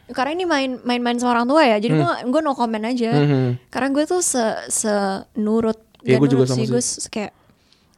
[0.09, 3.13] Karena ini main main-main sama orang tua ya Jadi gue gue no comment aja.
[3.13, 3.69] Mhm.
[3.69, 4.41] Karena gue tuh se,
[4.73, 4.93] se
[5.37, 6.67] nurut Iya, Gak gue juga nurut sih.
[6.69, 7.33] Gue kayak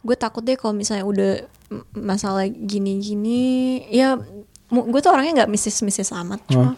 [0.05, 1.33] Gue takut deh kalau misalnya udah
[1.95, 3.87] Masalah gini-gini.
[3.95, 4.19] Ya
[4.67, 6.75] Gue tuh orangnya gak mistis-mistis amat Cuma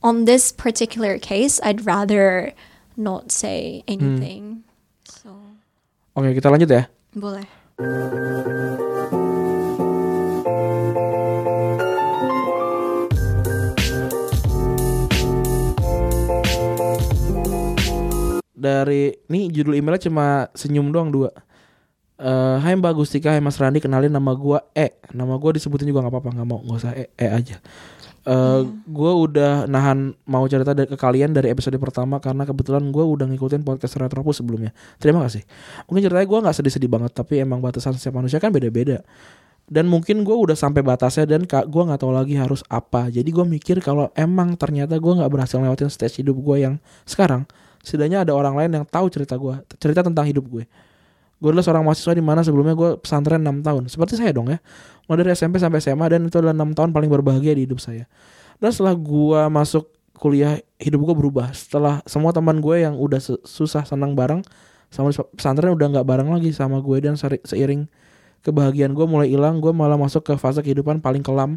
[0.00, 2.56] On this particular case I'd rather
[2.96, 4.64] Not say anything
[5.04, 5.36] So
[6.16, 6.88] Oke, kita lanjut ya.
[7.12, 7.46] boleh.
[18.60, 21.32] Dari nih judul emailnya cuma senyum doang dua.
[22.20, 24.92] Eh, Hai Mbak Gustika, hai Mas Randi, kenalin nama gua E.
[25.16, 27.56] Nama gua disebutin juga nggak apa-apa, nggak mau, nggak usah E, E aja.
[28.28, 33.00] Eh, Gue udah nahan mau cerita dari, ke kalian dari episode pertama karena kebetulan gue
[33.00, 34.76] udah ngikutin podcast Retropus sebelumnya.
[35.00, 35.40] Terima kasih.
[35.88, 39.00] Mungkin ceritanya gue nggak sedih-sedih banget, tapi emang batasan setiap manusia kan beda-beda.
[39.64, 43.08] Dan mungkin gue udah sampai batasnya dan kak gue nggak tahu lagi harus apa.
[43.08, 46.76] Jadi gue mikir kalau emang ternyata gue nggak berhasil lewatin stage hidup gue yang
[47.08, 47.48] sekarang,
[47.80, 50.68] setidaknya ada orang lain yang tahu cerita gue, cerita tentang hidup gue.
[51.40, 53.82] Gue adalah seorang mahasiswa di mana sebelumnya gue pesantren 6 tahun.
[53.88, 54.60] Seperti saya dong ya.
[55.08, 58.04] Mulai dari SMP sampai SMA dan itu adalah 6 tahun paling berbahagia di hidup saya.
[58.60, 59.88] Dan setelah gue masuk
[60.20, 61.48] kuliah, hidup gue berubah.
[61.56, 63.16] Setelah semua teman gue yang udah
[63.48, 64.44] susah senang bareng
[64.92, 67.88] sama pesantren udah nggak bareng lagi sama gue dan seiring
[68.44, 71.56] kebahagiaan gue mulai hilang, gue malah masuk ke fase kehidupan paling kelam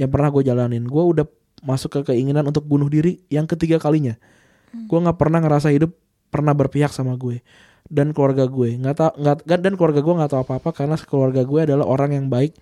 [0.00, 0.88] yang pernah gue jalanin.
[0.88, 1.28] Gue udah
[1.60, 4.16] masuk ke keinginan untuk bunuh diri yang ketiga kalinya.
[4.72, 5.92] Gue nggak pernah ngerasa hidup
[6.32, 7.42] pernah berpihak sama gue
[7.90, 8.78] dan keluarga gue.
[8.78, 12.14] Nggak tau nggak dan keluarga gue nggak tahu apa apa karena keluarga gue adalah orang
[12.14, 12.54] yang baik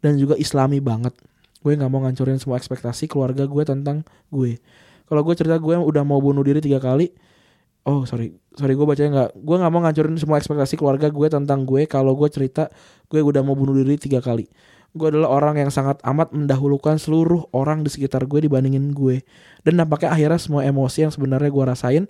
[0.00, 1.12] dan juga islami banget.
[1.60, 4.02] Gue nggak mau ngancurin semua ekspektasi keluarga gue tentang
[4.32, 4.56] gue.
[5.04, 7.12] Kalau gue cerita gue udah mau bunuh diri tiga kali
[7.88, 11.64] oh sorry sorry gue bacanya nggak gue nggak mau ngancurin semua ekspektasi keluarga gue tentang
[11.64, 12.68] gue kalau gue cerita
[13.08, 14.46] gue udah mau bunuh diri tiga kali.
[14.90, 19.22] Gue adalah orang yang sangat amat mendahulukan seluruh orang di sekitar gue dibandingin gue.
[19.62, 22.04] Dan nampaknya akhirnya semua emosi yang sebenarnya gue rasain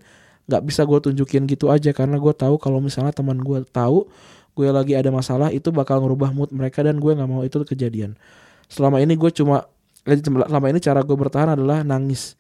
[0.50, 4.10] nggak bisa gue tunjukin gitu aja karena gue tahu kalau misalnya teman gue tahu
[4.58, 8.18] gue lagi ada masalah itu bakal ngerubah mood mereka dan gue nggak mau itu kejadian.
[8.66, 9.64] Selama ini gue cuma
[10.04, 12.34] eh, selama ini cara gue bertahan adalah nangis.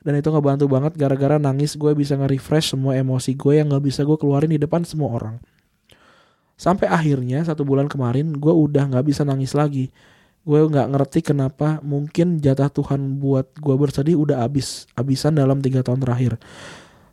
[0.00, 4.00] Dan itu ngebantu banget gara-gara nangis gue bisa nge-refresh semua emosi gue yang nggak bisa
[4.00, 5.36] gue keluarin di depan semua orang.
[6.56, 9.92] Sampai akhirnya satu bulan kemarin gue udah nggak bisa nangis lagi.
[10.40, 15.84] Gue nggak ngerti kenapa mungkin jatah Tuhan buat gue bersedih udah abis abisan dalam tiga
[15.84, 16.40] tahun terakhir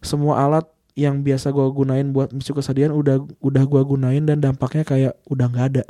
[0.01, 0.65] semua alat
[0.97, 5.45] yang biasa gue gunain buat memicu kesedihan udah udah gue gunain dan dampaknya kayak udah
[5.45, 5.83] nggak ada.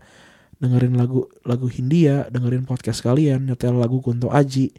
[0.60, 4.74] Dengerin lagu lagu Hindia dengerin podcast kalian nyetel lagu Kunto Aji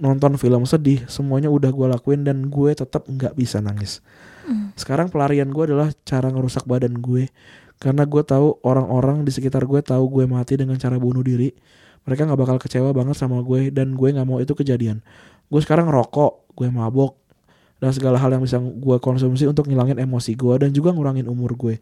[0.00, 4.00] nonton film sedih semuanya udah gue lakuin dan gue tetap nggak bisa nangis.
[4.74, 7.30] Sekarang pelarian gue adalah cara ngerusak badan gue
[7.78, 11.52] karena gue tahu orang-orang di sekitar gue tahu gue mati dengan cara bunuh diri.
[12.08, 15.04] Mereka nggak bakal kecewa banget sama gue dan gue nggak mau itu kejadian.
[15.52, 17.19] Gue sekarang ngerokok gue mabok
[17.80, 21.56] dan segala hal yang bisa gue konsumsi untuk ngilangin emosi gue dan juga ngurangin umur
[21.56, 21.80] gue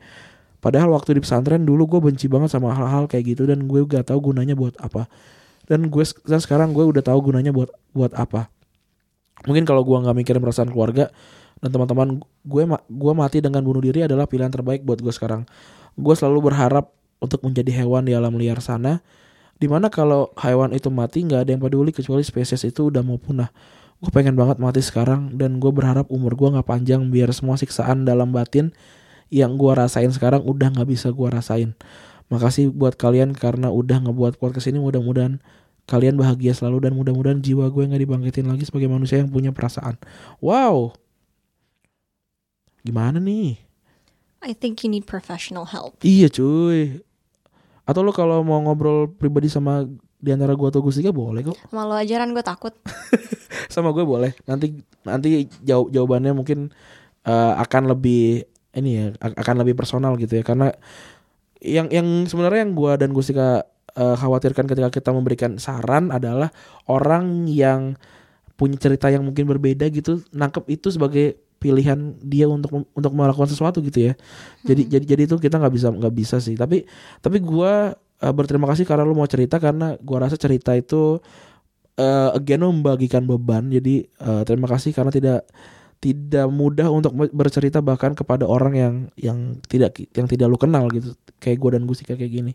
[0.59, 4.11] padahal waktu di pesantren dulu gue benci banget sama hal-hal kayak gitu dan gue gak
[4.11, 5.07] tahu gunanya buat apa.
[5.69, 8.49] Dan gue dan sekarang gue udah tahu gunanya buat buat apa.
[9.45, 11.13] Mungkin kalau gue nggak mikirin perasaan keluarga
[11.61, 15.45] dan teman-teman gue gue mati dengan bunuh diri adalah pilihan terbaik buat gue sekarang.
[15.95, 16.91] Gue selalu berharap
[17.21, 19.05] untuk menjadi hewan di alam liar sana
[19.59, 23.19] di mana kalau hewan itu mati nggak ada yang peduli kecuali spesies itu udah mau
[23.21, 23.51] punah
[23.99, 28.07] gue pengen banget mati sekarang dan gue berharap umur gue nggak panjang biar semua siksaan
[28.07, 28.71] dalam batin
[29.29, 31.75] yang gue rasain sekarang udah nggak bisa gue rasain.
[32.29, 34.81] Makasih buat kalian karena udah ngebuat podcast ini.
[34.81, 35.41] Mudah-mudahan
[35.89, 39.97] kalian bahagia selalu dan mudah-mudahan jiwa gue nggak dibangkitin lagi sebagai manusia yang punya perasaan.
[40.45, 40.97] Wow!
[42.85, 43.61] Gimana nih?
[44.45, 45.99] I think you need professional help.
[46.07, 47.03] Iya cuy.
[47.89, 49.89] Atau lo kalau mau ngobrol pribadi sama
[50.19, 51.59] di antara gua atau Gustika boleh kok.
[51.71, 52.75] Malu ajaran gue takut.
[53.75, 54.35] Sama gue boleh.
[54.51, 56.75] Nanti nanti jawab jawabannya mungkin
[57.23, 58.45] eh, akan lebih
[58.77, 60.71] ini ya akan lebih personal gitu ya karena
[61.59, 63.67] yang yang sebenarnya yang gua dan Gustika
[63.97, 66.55] eh, khawatirkan ketika kita memberikan saran adalah
[66.87, 67.99] orang yang
[68.59, 73.83] punya cerita yang mungkin berbeda gitu nangkep itu sebagai pilihan dia untuk untuk melakukan sesuatu
[73.83, 74.15] gitu ya
[74.63, 76.87] jadi jadi jadi itu kita nggak bisa nggak bisa sih tapi
[77.19, 81.19] tapi gua eh, berterima kasih karena lu mau cerita karena gua rasa cerita itu
[81.99, 83.71] eh again membagikan beban.
[83.71, 85.47] Jadi eh, terima kasih karena tidak
[85.99, 91.19] tidak mudah untuk bercerita bahkan kepada orang yang yang tidak yang tidak lu kenal gitu.
[91.43, 92.53] Kayak gua dan Gustika kayak gini.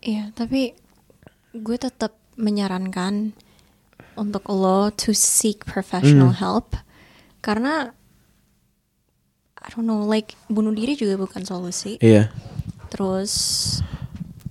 [0.00, 0.72] Iya, tapi
[1.52, 3.36] gue tetap menyarankan
[4.16, 6.72] untuk lo to seek professional help.
[7.44, 7.92] Karena
[9.60, 12.00] I don't know, like bunuh diri juga bukan solusi.
[12.00, 12.32] iya.
[12.88, 13.32] Terus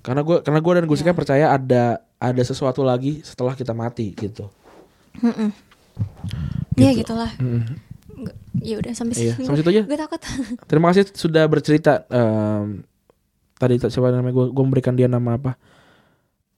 [0.00, 1.18] karena gua karena gua dan Gustika Iya.
[1.18, 1.84] percaya ada
[2.16, 4.48] ada sesuatu lagi setelah kita mati gitu
[6.76, 7.04] ya Gitu.
[7.04, 7.30] gitulah.
[7.36, 7.76] Mm.
[8.60, 9.82] Ya udah sampai Iya, sampai situ aja.
[9.88, 10.20] Gue takut.
[10.70, 12.84] terima kasih sudah bercerita Em,
[13.56, 15.56] tadi siapa namanya gua gua memberikan dia nama apa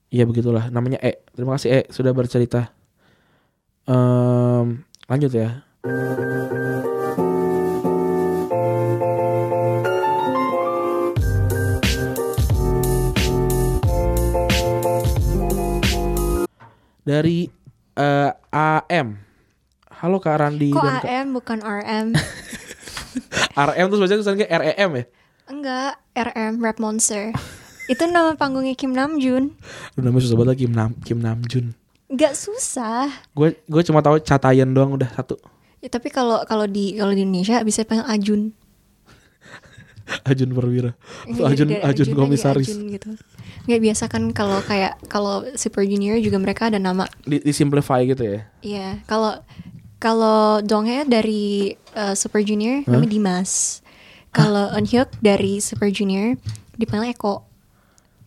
[0.07, 2.71] Iya begitulah namanya E terima kasih E sudah bercerita
[3.83, 5.63] Em, lanjut ya
[17.03, 17.51] dari
[17.99, 19.07] eh, AM
[20.03, 22.07] halo Kak Randi Kok dan Kak AM bukan RM?
[23.71, 25.05] RM tuh sebenarnya tulisannya REM ya
[25.43, 27.35] Enggak, RM Rap Monster.
[27.91, 29.51] Itu nama panggungnya Kim Namjoon.
[29.99, 31.75] Udah namanya susah banget Kim Nam Kim Namjoon.
[32.15, 33.11] Gak susah.
[33.35, 35.35] Gue gue cuma tahu Catayan doang udah satu.
[35.83, 38.41] Ya, tapi kalau kalau di kalau di Indonesia bisa panggil Ajun.
[40.31, 40.95] Ajun Perwira.
[41.27, 42.71] Iya, Ajun Ajun jadi Komisaris.
[42.71, 43.09] Ajun gitu.
[43.63, 47.07] Nggak biasa kan kalau kayak kalau Super Junior juga mereka ada nama.
[47.23, 48.39] Di, di simplify gitu ya.
[48.59, 49.39] Iya, kalau
[49.97, 53.79] kalau Donghae dari uh, Super Junior namanya Dimas.
[54.29, 56.33] Kalau Eunhyuk dari Super Junior
[56.73, 57.45] dipanggil Eko.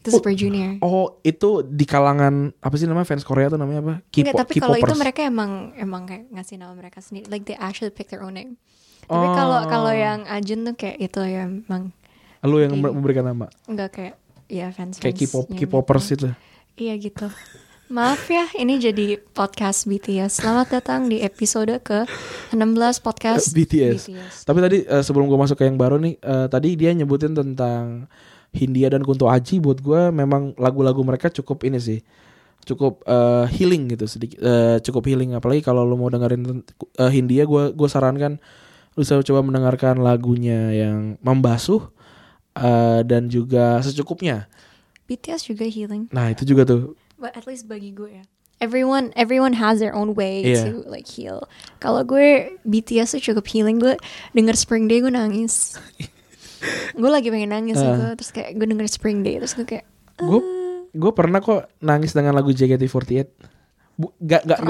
[0.00, 0.78] Itu Super Junior.
[0.78, 3.94] Oh, itu di kalangan apa sih namanya fans Korea tuh namanya apa?
[4.06, 7.26] Enggak, K-pop- tapi kalau itu mereka emang emang kayak ngasih nama mereka sendiri.
[7.26, 8.54] Like they actually pick their own name.
[9.02, 9.34] Tapi Oh.
[9.34, 11.90] kalau kalau yang Ajun tuh kayak itu ya emang
[12.40, 13.50] lu yang memberikan nama.
[13.66, 14.14] enggak kayak
[14.46, 16.28] ya fans Kayak K-pop K-popers itu.
[16.78, 17.26] Iya gitu.
[17.86, 20.42] Maaf ya, ini jadi podcast BTS.
[20.42, 22.02] Selamat datang di episode ke
[22.50, 22.58] 16
[22.98, 24.10] podcast BTS.
[24.42, 28.10] Tapi tadi eh, sebelum gue masuk ke yang baru nih, eh, tadi dia nyebutin tentang
[28.50, 29.62] Hindia dan Kunto Aji.
[29.62, 32.02] Buat gue memang lagu-lagu mereka cukup ini sih,
[32.66, 35.38] cukup eh, healing gitu sedikit, eh, cukup healing.
[35.38, 36.66] Apalagi kalau lo mau dengerin
[36.98, 38.42] eh, Hindia, gue gue sarankan
[38.96, 41.92] lu coba mendengarkan lagunya yang membasuh
[42.56, 44.48] eh, dan juga secukupnya.
[45.06, 46.10] BTS juga healing.
[46.10, 46.98] Nah itu juga tuh.
[47.14, 48.24] But at least bagi gue ya.
[48.56, 50.64] Everyone everyone has their own way Iya.
[50.66, 51.44] to like heal.
[51.76, 53.76] Kalau gue BTS tuh cukup healing.
[53.78, 53.94] Gue
[54.32, 55.76] denger Spring Day gue nangis.
[57.00, 57.84] gue lagi pengen nangis Ah.
[57.86, 58.04] gitu.
[58.18, 59.84] Terus kayak gue denger Spring Day terus gue kayak
[60.16, 60.40] Gue
[60.96, 63.28] gue pernah kok nangis dengan lagu JKT48.
[63.96, 64.60] Bu, gak, gak,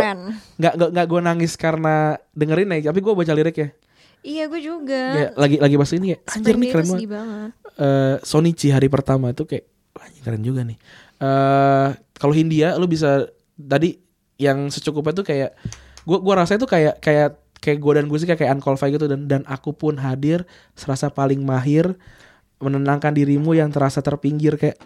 [0.55, 3.75] gak, nggak gue nangis karena dengerin ya tapi gue baca liriknya
[4.23, 5.03] Iya gue juga.
[5.13, 7.51] kayak lagi lagi pas ini kayak anjir nih keren banget banget.
[7.77, 9.65] Eh, Sonichi hari pertama itu kayak
[10.13, 10.79] ini keren juga nih
[11.17, 11.89] eh
[12.21, 13.25] kalau Hindia lu bisa
[13.57, 13.97] tadi
[14.37, 15.57] yang secukupnya tuh kayak
[16.05, 19.09] gue gua rasa itu kayak kayak kayak gue dan gue sih kayak kayak unqualified gitu
[19.09, 20.45] dan dan aku pun hadir
[20.77, 21.97] serasa paling mahir
[22.61, 24.77] menenangkan dirimu yang terasa terpinggir kayak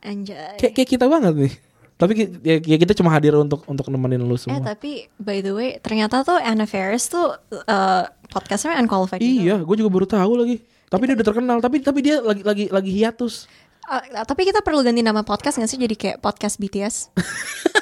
[0.00, 0.56] Anjay.
[0.60, 1.54] kayak, kayak kita banget nih
[1.94, 5.54] tapi ya, ya kita cuma hadir untuk untuk nemenin lu Eh semua tapi by the
[5.54, 7.38] way ternyata tuh Anna Faris tuh
[7.70, 9.22] uh, podcastnya unqualified.
[9.22, 10.56] Iya, gue juga baru tahu lagi.
[10.90, 11.58] Tapi dia udah terkenal.
[11.62, 13.46] Tapi tapi dia lagi lagi lagi hiatus.
[13.86, 17.14] Uh, tapi kita perlu ganti nama podcast nggak sih jadi kayak podcast BTS?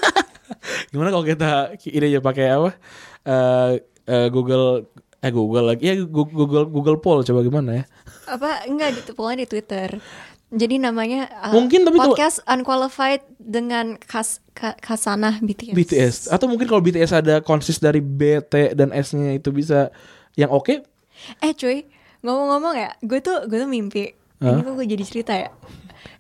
[0.93, 2.71] Gimana kalau kita ini aja pakai apa?
[3.25, 3.73] Eh
[4.05, 4.93] eh, Google
[5.23, 5.83] eh Google lagi.
[5.89, 7.85] Ya Google Google Poll coba gimana ya?
[8.29, 9.89] Apa enggak di di Twitter.
[10.53, 15.73] Jadi namanya uh, Mungkin, tapi podcast unqualified dengan kas ka- kasanah BTS.
[15.73, 19.89] BTS atau mungkin kalau BTS ada konsis dari B, T dan S-nya itu bisa
[20.37, 20.85] yang oke.
[21.41, 21.89] Eh cuy,
[22.21, 24.13] ngomong-ngomong ya, gue tuh gue tuh mimpi.
[24.43, 25.49] Ini kok gue jadi cerita ya.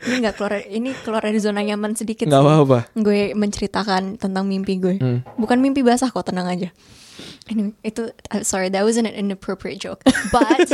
[0.03, 2.25] Ini nggak keluar ini keluar dari zona nyaman sedikit.
[2.25, 2.33] sih.
[2.33, 2.89] apa-apa.
[2.97, 4.97] Gue menceritakan tentang mimpi gue.
[4.97, 5.21] Hmm.
[5.37, 6.73] Bukan mimpi basah kok, tenang aja.
[7.51, 10.01] Anyway, itu uh, sorry, that was an inappropriate joke.
[10.31, 10.69] But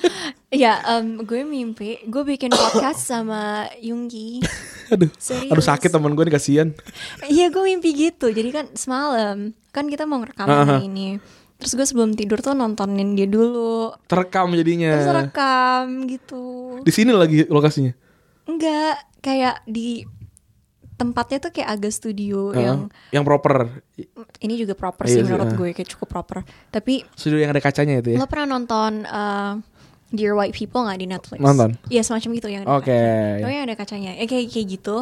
[0.52, 4.40] ya, um, gue mimpi gue bikin podcast sama Yunggi.
[4.92, 5.48] Aduh, Serius.
[5.48, 6.68] aduh sakit temen gue nih kasihan.
[7.24, 8.28] Iya, gue mimpi gitu.
[8.28, 10.60] Jadi kan semalam kan kita mau ngerekam Aha.
[10.76, 11.16] hari ini.
[11.56, 13.96] Terus gue sebelum tidur tuh nontonin dia dulu.
[14.04, 14.92] Terekam jadinya.
[15.00, 16.44] Terus rekam gitu.
[16.84, 17.96] Di sini lagi lokasinya.
[18.44, 20.04] Enggak, kayak di
[21.04, 22.64] tempatnya tuh kayak agak studio Heeh.
[22.64, 22.78] yang
[23.10, 23.84] yang proper.
[24.40, 26.38] ini juga proper Iya sih menurut gue kayak cukup proper.
[26.68, 28.18] Tapi Studio yang ada kacanya itu ya.
[28.18, 29.58] lo pernah nonton uh,
[30.08, 31.38] Dear White People nggak di Netflix?
[31.38, 31.70] Nonton.
[31.86, 32.90] Iya semacam gitu yang ada Oke.
[32.90, 33.42] kaca.
[33.42, 34.12] Oh yang ada kacanya.
[34.14, 34.96] Ya kayak kayak gitu.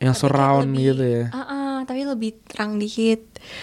[0.00, 1.24] Yang Tapi surround lebih- gitu ya.
[1.30, 3.20] Ah, ah, tapi lebih terang dikit.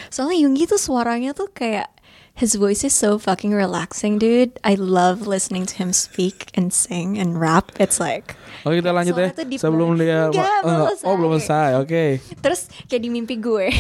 [0.10, 1.90] Soalnya Yoongi tuh suaranya tuh kayak
[2.38, 4.54] his voice is so fucking relaxing, dude.
[4.62, 7.74] I love listening to him speak and sing and rap.
[7.82, 9.34] It's like Oke kita lanjut ya.
[9.58, 11.82] sebelum dia Enggak, belum eh, oh belum selesai.
[11.82, 12.06] oke.
[12.46, 13.68] Terus kayak di mimpi gue.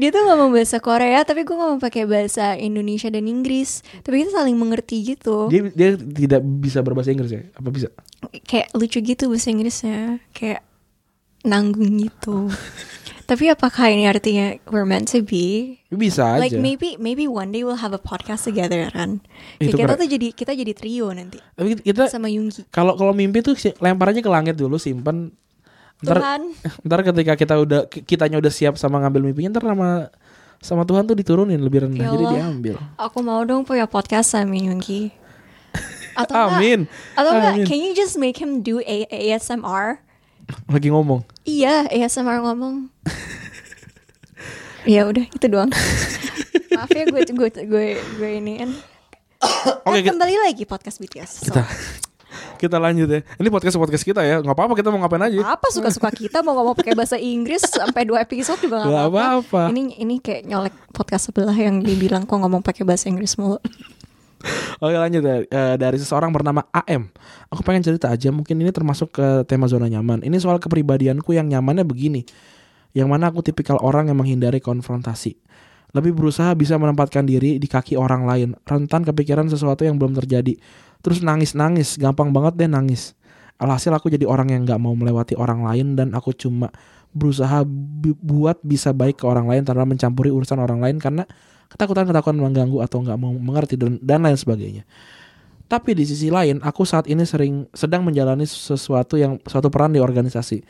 [0.00, 3.84] Dia tuh ngomong bahasa Korea Tapi gue ngomong pakai bahasa Indonesia dan Inggris.
[4.00, 5.52] Tapi kita saling mengerti gitu.
[5.52, 7.44] Dia dia tidak bisa berbahasa Inggris ya?
[7.52, 7.92] Apa bisa?
[8.48, 10.24] Kayak lucu gitu bahasa Inggrisnya.
[10.32, 10.64] Kayak
[11.44, 12.48] nanggung gitu
[13.28, 15.76] Tapi apakah ini artinya We're meant to be?
[15.92, 16.40] Bisa aja.
[16.40, 19.20] Like maybe maybe one day we'll have a podcast together kan?
[19.60, 20.00] Itu kita keren.
[20.00, 21.36] tuh jadi Kita jadi trio nanti.
[21.52, 23.52] Tapi kita Sama Yunggi kalau kalau mimpi tuh
[23.84, 25.28] lempar aja ke langit dulu simpen.
[26.00, 26.40] Ntar Tuhan.
[26.88, 30.08] ntar ketika kita udah ki- kitanya udah siap sama ngambil mimpinya ntar sama
[30.64, 32.00] sama Tuhan tuh diturunin lebih rendah.
[32.00, 32.74] Ya jadi diambil.
[32.96, 35.12] Aku mau dong punya podcast sama Yunggi
[36.18, 36.80] Atau enggak- amin.
[37.12, 37.66] Atau enggak, Amin.
[37.68, 40.00] can you just make him do A ASMR?
[40.66, 42.92] Lagi ngomong Iya, ASMR ngomong.
[44.86, 45.72] ya udah itu doang.
[46.70, 48.70] Maaf ya gue gue gue gue ini kan.
[49.84, 51.30] Oke, Eh, kita- kembali lagi podcast BTS.
[51.42, 51.62] So, kita
[52.58, 55.70] kita lanjut ya ini podcast podcast kita ya nggak apa-apa kita mau ngapain aja apa
[55.70, 59.60] suka-suka kita mau ngomong pakai bahasa Inggris sampai dua episode juga nggak apa-apa.
[59.70, 63.62] Ini ini kayak nyolek podcast sebelah yang dibilang kok ngomong pakai bahasa Inggris mulu.
[64.78, 67.10] Oke lanjut ya Eh, dari seseorang bernama AM.
[67.50, 70.22] Aku pengen cerita aja, mungkin ini termasuk ke tema zona nyaman.
[70.22, 72.22] Ini soal kepribadianku yang nyamannya begini.
[72.94, 75.36] Yang mana aku tipikal orang yang menghindari konfrontasi.
[75.96, 80.54] Lebih berusaha bisa menempatkan diri di kaki orang lain, rentan kepikiran sesuatu yang belum terjadi.
[81.00, 83.16] Terus nangis-nangis, gampang banget deh nangis.
[83.58, 86.70] Alhasil aku jadi orang yang nggak mau melewati orang lain dan aku cuma
[87.10, 87.64] berusaha
[88.22, 91.24] buat bisa baik ke orang lain tanpa mencampuri urusan orang lain karena
[91.68, 94.84] ketakutan-ketakutan mengganggu atau nggak mau mengerti dan, dan lain sebagainya.
[95.68, 100.00] Tapi di sisi lain, aku saat ini sering sedang menjalani sesuatu yang suatu peran di
[100.00, 100.64] organisasi.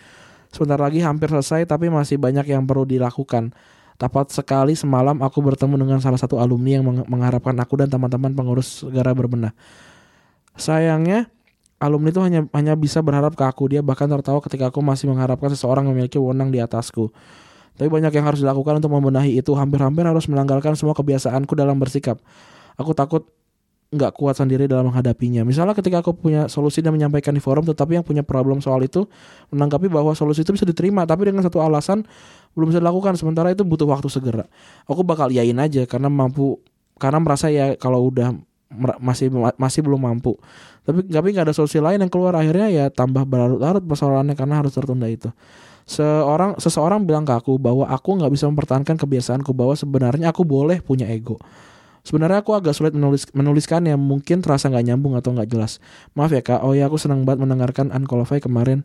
[0.51, 3.55] Sebentar lagi hampir selesai, tapi masih banyak yang perlu dilakukan.
[3.95, 8.35] Tepat sekali semalam aku bertemu dengan salah satu alumni yang meng- mengharapkan aku dan teman-teman
[8.35, 9.55] pengurus segera berbenah.
[10.59, 11.31] Sayangnya,
[11.79, 13.71] alumni itu hanya hanya bisa berharap ke aku.
[13.71, 17.11] Dia bahkan tertawa ketika aku masih mengharapkan seseorang memiliki wewenang di atasku.
[17.79, 19.55] Tapi banyak yang harus dilakukan untuk membenahi itu.
[19.55, 22.19] Hampir-hampir harus melanggarkan semua kebiasaanku dalam bersikap.
[22.75, 23.31] Aku takut
[23.89, 25.47] nggak kuat sendiri dalam menghadapinya.
[25.49, 29.09] Misalnya ketika aku punya solusi dan menyampaikan di forum, tetapi yang punya problem soal itu
[29.49, 32.05] menanggapi bahwa solusi itu bisa diterima, tapi dengan satu alasan
[32.53, 33.17] belum bisa dilakukan.
[33.17, 34.45] Sementara itu butuh waktu segera.
[34.85, 36.61] Aku bakal iyain aja karena mampu,
[37.01, 38.37] karena merasa ya kalau udah
[39.01, 40.37] masih masih belum mampu.
[40.85, 44.77] Tapi tapi nggak ada solusi lain yang keluar akhirnya ya tambah berlarut-larut persoalannya karena harus
[44.77, 45.33] tertunda itu.
[45.89, 50.85] Seorang seseorang bilang ke aku bahwa aku nggak bisa mempertahankan kebiasaanku bahwa sebenarnya aku boleh
[50.85, 51.41] punya ego.
[52.05, 55.81] Sebenarnya aku agak sulit menulis menuliskannya, mungkin terasa nggak nyambung atau nggak jelas.
[56.13, 58.85] Maaf ya kak, oh ya aku senang banget mendengarkan Unqualified kemarin.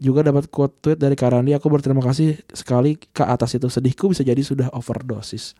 [0.00, 3.70] Juga dapat quote tweet dari Karandi, aku berterima kasih sekali ke atas itu.
[3.70, 5.54] Sedihku bisa jadi sudah overdosis.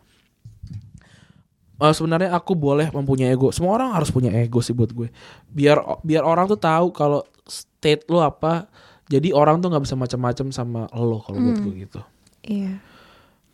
[1.81, 3.49] Eh, sebenarnya aku boleh mempunyai ego.
[3.49, 5.09] Semua orang harus punya ego sih buat gue.
[5.49, 8.69] Biar biar orang tuh tahu kalau state lu apa.
[9.11, 11.99] Jadi orang tuh nggak bisa macam-macam sama lo kalau buat gue gitu.
[12.47, 12.79] Iya.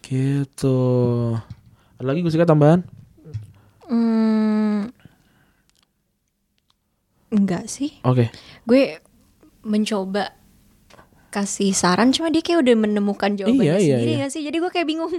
[0.05, 0.78] Gitu.
[1.97, 2.86] Ada lagi gue suka tambahan?
[3.89, 4.93] Hmm,
[7.34, 7.97] enggak sih.
[8.05, 8.30] Oke.
[8.70, 9.01] Gue
[9.66, 10.38] mencoba
[11.28, 14.18] kasih saran cuma dia kayak udah menemukan jawabannya Iya, iya, sendiri iya.
[14.24, 14.41] nggak sih?
[14.45, 15.12] Jadi gue kayak bingung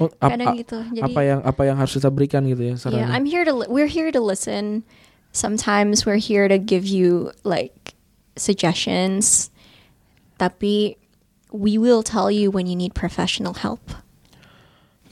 [0.00, 0.78] Oh, ap- kadang gitu.
[0.92, 3.08] Jadi apa yang apa yang harus kita berikan gitu ya yeah, sarannya?
[3.08, 4.84] I'm here to we're here to listen.
[5.32, 7.96] Sometimes we're here to give you like
[8.36, 9.51] suggestions.
[10.42, 10.98] Tapi
[11.54, 14.02] we will tell you when you need professional help.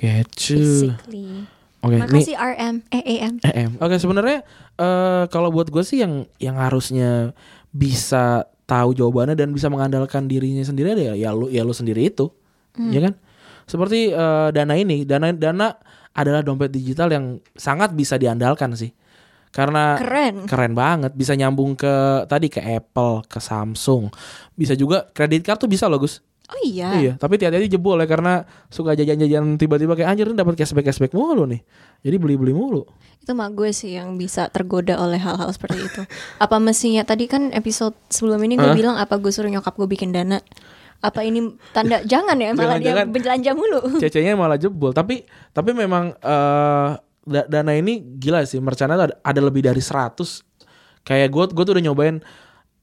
[0.03, 0.59] Gitu.
[0.59, 1.47] Basically.
[1.81, 3.35] Oke, ini Makasih RM, eh AM.
[3.41, 3.71] EM.
[3.79, 4.43] Oke, sebenarnya
[4.75, 7.31] eh kalau buat gue sih yang yang harusnya
[7.71, 12.11] bisa tahu jawabannya dan bisa mengandalkan dirinya sendiri ada ya ya lu ya lu sendiri
[12.11, 12.27] itu.
[12.75, 13.15] Ya kan?
[13.71, 15.79] Seperti eh, dana ini, dana dana
[16.11, 18.91] adalah dompet digital yang sangat bisa diandalkan sih.
[19.51, 20.47] Karena Keren.
[20.47, 21.91] keren banget bisa nyambung ke
[22.27, 24.07] tadi ke Apple, ke Samsung.
[24.55, 26.23] Bisa juga kredit card tuh bisa loh, Gus.
[26.47, 26.91] Oh iya.
[26.93, 31.47] Iya, tapi hati-hati jebol ya karena suka jajan-jajan tiba-tiba kayak anjir dapat cashback cashback mulu
[31.47, 31.63] nih.
[32.03, 32.83] Jadi beli-beli mulu.
[33.19, 36.03] Itu mah gue sih yang bisa tergoda oleh hal-hal seperti itu.
[36.39, 38.75] Apa mestinya tadi kan episode sebelum ini gue Hah?
[38.75, 40.43] bilang apa gue suruh nyokap gue bikin dana?
[40.99, 43.07] Apa ini tanda jangan ya malah dia Jangan-jangan.
[43.09, 43.81] belanja mulu.
[43.99, 44.91] Cecenya malah jebol.
[44.91, 46.99] Tapi tapi memang da-
[47.31, 48.59] dana ini gila sih.
[48.59, 50.19] Mercana tuh ada, ada lebih dari 100.
[51.07, 52.21] Kayak gue gue tuh udah nyobain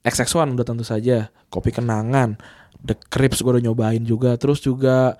[0.02, 2.38] XX1 udah tentu saja, kopi kenangan,
[2.80, 4.34] The Crips gue udah nyobain juga.
[4.40, 5.14] Terus juga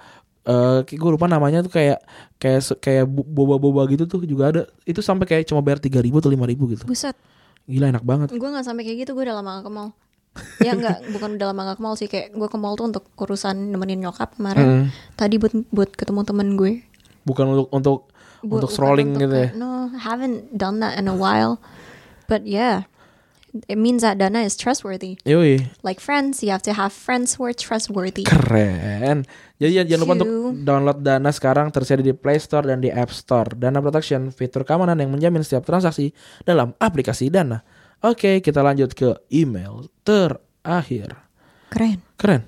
[0.49, 2.01] eh gue lupa namanya tuh kayak
[2.41, 4.63] kayak kayak boba-boba gitu tuh juga ada.
[4.89, 6.85] Itu sampai kayak cuma bayar 3000 atau 5000 gitu.
[6.89, 7.17] Buset,
[7.69, 8.29] Gila enak banget.
[8.33, 9.13] gue nggak sampai kayak gitu.
[9.13, 9.91] Gue udah lama gak ke mall.
[10.63, 12.09] ya nggak, bukan udah lama gak ke mall sih.
[12.09, 14.67] Kayak gue ke mall tuh untuk urusan nemenin nyokap kemarin.
[14.67, 14.85] Mm.
[15.21, 16.73] Tadi buat buat ketemu temen gue.
[17.29, 17.99] Bukan untuk untuk
[18.43, 19.49] Buat- untuk bukan strolling untuk gitu ya.
[19.55, 21.59] No, haven't done that in a while.
[22.29, 22.85] But yeah,
[23.67, 25.17] it means that Dana is trustworthy.
[25.25, 25.73] Yoi.
[25.81, 28.29] Like friends, you have to have friends who are trustworthy.
[28.29, 29.25] Keren.
[29.59, 30.31] Jadi jangan- jangan lupa untuk
[30.63, 33.57] download Dana sekarang tersedia di Play Store dan di App Store.
[33.57, 36.13] Dana Protection, fitur keamanan yang menjamin setiap transaksi
[36.45, 37.65] dalam aplikasi Dana.
[37.99, 41.19] Oke, kita lanjut ke email terakhir.
[41.75, 41.99] Keren.
[42.15, 42.43] Keren.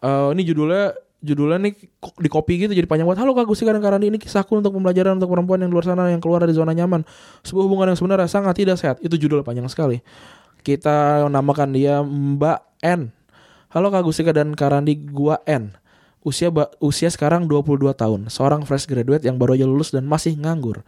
[0.00, 3.20] Eh, ini judulnya judulnya nih di copy gitu jadi panjang banget.
[3.20, 6.24] Halo Kak Gusti kadang kadang ini kisahku untuk pembelajaran untuk perempuan yang luar sana yang
[6.24, 7.04] keluar dari zona nyaman.
[7.44, 8.96] Sebuah hubungan yang sebenarnya sangat tidak sehat.
[9.04, 10.00] Itu judul panjang sekali.
[10.64, 13.12] Kita namakan dia Mbak N.
[13.70, 15.76] Halo Kak Gustika dan Karandi, gua N.
[16.24, 16.52] Usia
[16.84, 20.84] usia sekarang 22 tahun, seorang fresh graduate yang baru aja lulus dan masih nganggur.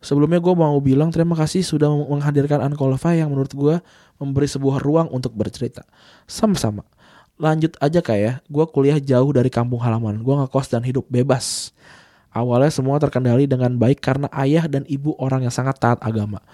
[0.00, 3.76] Sebelumnya gue mau bilang terima kasih sudah menghadirkan Unqualified yang menurut gue
[4.16, 5.84] memberi sebuah ruang untuk bercerita.
[6.24, 6.86] Sama-sama.
[7.40, 10.20] Lanjut aja kayak gue kuliah jauh dari kampung halaman.
[10.20, 11.72] Gue ngekos dan hidup bebas.
[12.30, 16.44] Awalnya semua terkendali dengan baik karena ayah dan ibu orang yang sangat taat agama.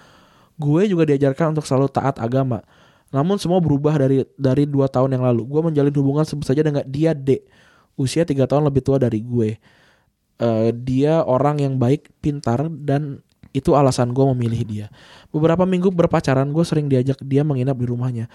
[0.55, 2.63] Gue juga diajarkan untuk selalu taat agama.
[3.11, 5.43] Namun semua berubah dari dari dua tahun yang lalu.
[5.43, 7.43] Gue menjalin hubungan sebut saja dengan dia D,
[7.99, 9.59] usia tiga tahun lebih tua dari gue.
[10.37, 13.21] Eh, dia orang yang baik, pintar dan
[13.55, 14.85] itu alasan gue memilih dia.
[15.29, 18.25] Beberapa minggu berpacaran gue sering diajak dia menginap di rumahnya.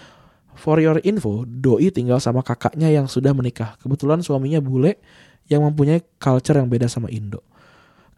[0.57, 3.75] For your info, Doi tinggal sama kakaknya yang sudah menikah.
[3.81, 5.01] Kebetulan suaminya bule
[5.49, 7.43] yang mempunyai culture yang beda sama Indo.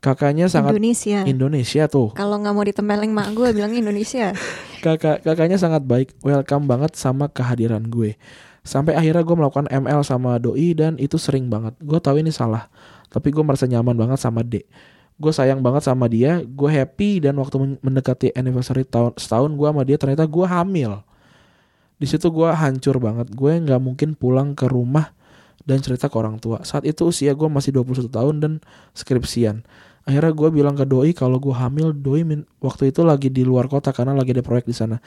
[0.05, 1.25] Kakaknya sangat Indonesia.
[1.25, 2.13] Indonesia tuh.
[2.13, 4.37] Kalau nggak mau ditempelin mak gue bilang Indonesia.
[4.85, 8.21] Kakak kakaknya sangat baik, welcome banget sama kehadiran gue.
[8.61, 11.73] Sampai akhirnya gue melakukan ML sama doi dan itu sering banget.
[11.81, 12.69] Gue tahu ini salah,
[13.09, 14.69] tapi gue merasa nyaman banget sama D.
[15.17, 19.69] Gue sayang banget sama dia, gue happy dan waktu men- mendekati anniversary tahun setahun gue
[19.73, 21.01] sama dia ternyata gue hamil.
[22.05, 23.33] Di situ gue hancur banget.
[23.33, 25.17] Gue nggak mungkin pulang ke rumah
[25.65, 26.61] dan cerita ke orang tua.
[26.61, 28.53] Saat itu usia gue masih 21 tahun dan
[28.93, 29.65] skripsian.
[30.05, 33.73] Akhirnya gue bilang ke doi kalau gue hamil, doi min- waktu itu lagi di luar
[33.73, 35.01] kota karena lagi ada proyek di sana.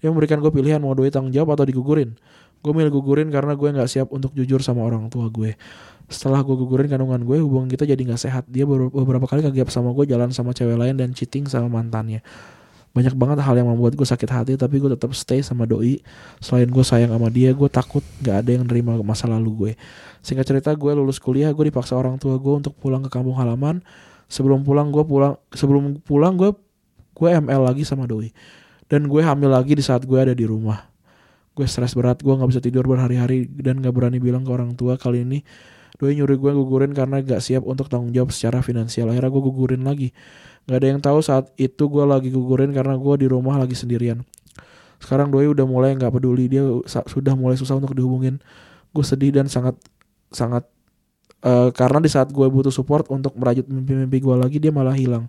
[0.00, 2.16] Dia memberikan gue pilihan mau doi tanggung jawab atau digugurin.
[2.64, 5.52] Gue milih gugurin karena gue nggak siap untuk jujur sama orang tua gue.
[6.08, 8.48] Setelah gue gugurin kandungan gue, hubungan kita jadi nggak sehat.
[8.48, 12.24] Dia beberapa kali kagap sama gue jalan sama cewek lain dan cheating sama mantannya.
[12.98, 16.02] Banyak banget hal yang membuat gue sakit hati, tapi gue tetap stay sama doi.
[16.42, 19.72] Selain gue sayang sama dia, gue takut nggak ada yang nerima masa lalu gue.
[20.26, 23.78] Singkat cerita, gue lulus kuliah, gue dipaksa orang tua gue untuk pulang ke kampung halaman.
[24.26, 25.38] Sebelum pulang, gue pulang.
[25.54, 26.50] Sebelum pulang, gue
[27.14, 28.34] gue ML lagi sama doi.
[28.90, 30.90] Dan gue hamil lagi di saat gue ada di rumah.
[31.54, 34.98] Gue stres berat, gue nggak bisa tidur berhari-hari dan nggak berani bilang ke orang tua
[34.98, 35.46] kali ini.
[35.98, 39.10] Doi nyuruh gue gugurin karena gak siap untuk tanggung jawab secara finansial.
[39.10, 40.14] Akhirnya gue gugurin lagi.
[40.68, 44.20] Gak ada yang tahu saat itu gue lagi gugurin karena gue di rumah lagi sendirian.
[45.00, 48.36] Sekarang Doi udah mulai nggak peduli, dia sudah mulai susah untuk dihubungin.
[48.92, 49.80] Gue sedih dan sangat
[50.28, 50.68] sangat
[51.40, 55.24] eh, karena di saat gue butuh support untuk merajut mimpi-mimpi gue lagi dia malah hilang.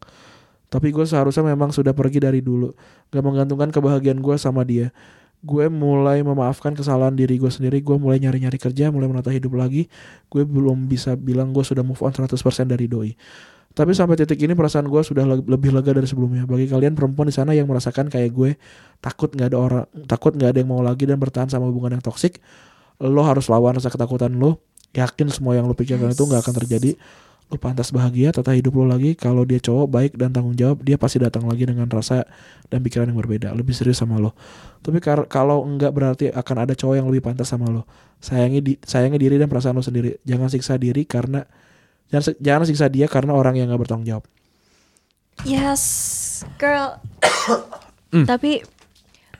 [0.70, 2.70] Tapi gue seharusnya memang sudah pergi dari dulu,
[3.10, 4.94] gak menggantungkan kebahagiaan gue sama dia.
[5.42, 9.90] Gue mulai memaafkan kesalahan diri gue sendiri, gue mulai nyari-nyari kerja, mulai menata hidup lagi.
[10.30, 12.38] Gue belum bisa bilang gue sudah move on 100%
[12.70, 13.16] dari doi.
[13.70, 16.44] Tapi sampai titik ini perasaan gue sudah le- lebih lega dari sebelumnya.
[16.50, 18.52] Bagi kalian perempuan di sana yang merasakan kayak gue,
[19.00, 22.04] takut nggak ada orang, takut nggak ada yang mau lagi dan bertahan sama hubungan yang
[22.04, 22.42] toksik,
[23.00, 24.60] lo harus lawan rasa ketakutan lo.
[24.90, 26.98] Yakin semua yang lo pikirkan itu nggak akan terjadi.
[27.50, 29.14] Lo pantas bahagia, tata hidup lo lagi.
[29.14, 32.26] Kalau dia cowok baik dan tanggung jawab, dia pasti datang lagi dengan rasa
[32.70, 34.38] dan pikiran yang berbeda, lebih serius sama lo.
[34.82, 34.98] Tapi
[35.30, 37.86] kalau enggak berarti akan ada cowok yang lebih pantas sama lo.
[38.18, 40.18] Sayangi di, sayangi diri dan perasaan lo sendiri.
[40.26, 41.46] Jangan siksa diri karena
[42.10, 44.26] jangan jangan siksa dia karena orang yang nggak bertanggung jawab.
[45.42, 45.84] Yes,
[46.60, 47.00] girl.
[48.12, 48.28] Hmm.
[48.28, 48.60] Tapi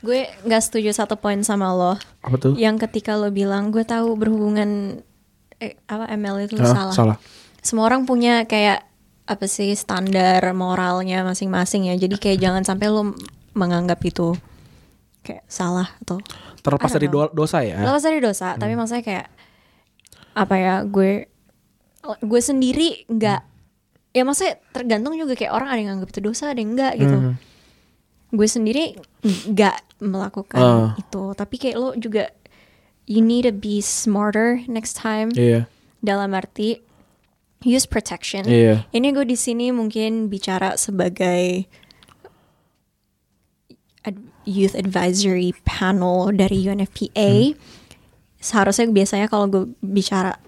[0.00, 1.94] gue nggak setuju satu poin sama lo.
[2.22, 2.52] Apa tuh?
[2.56, 5.02] Yang ketika lo bilang gue tahu berhubungan
[5.58, 6.94] eh, apa ML itu Ah, salah.
[6.94, 7.16] salah.
[7.60, 8.86] Semua orang punya kayak
[9.28, 11.94] apa sih standar moralnya masing-masing ya.
[11.94, 13.12] Jadi kayak jangan sampai lo
[13.52, 14.32] menganggap itu
[15.20, 16.16] kayak salah atau
[16.60, 17.28] Terlepas dari know.
[17.28, 17.76] dosa ya.
[17.76, 18.56] lepas dari dosa.
[18.56, 19.26] Tapi maksudnya kayak
[20.32, 21.28] apa ya gue
[22.00, 23.40] gue sendiri nggak
[24.10, 27.16] ya maksudnya tergantung juga kayak orang ada yang anggap itu dosa ada yang enggak gitu.
[27.16, 27.34] Hmm.
[28.30, 28.84] Gue sendiri
[29.24, 30.90] nggak melakukan Ah.
[30.96, 31.22] itu.
[31.34, 32.30] Tapi kayak lo juga
[33.06, 35.66] you need to be smarter next time Iya.
[36.00, 36.80] dalam arti
[37.60, 38.48] use protection.
[38.48, 38.88] Iya.
[38.90, 41.68] Ini gue di sini mungkin bicara sebagai
[44.48, 47.54] youth advisory panel dari UNFPA.
[48.40, 50.40] Seharusnya biasanya kalau gue bicara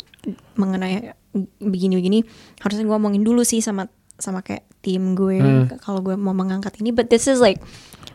[0.57, 1.13] mengenai
[1.61, 2.23] begini-begini,
[2.61, 3.89] harusnya gue ngomongin dulu sih sama
[4.21, 5.65] sama kayak tim gue Hmm.
[5.83, 6.93] kalau gue mau mengangkat ini.
[6.93, 7.59] But this is like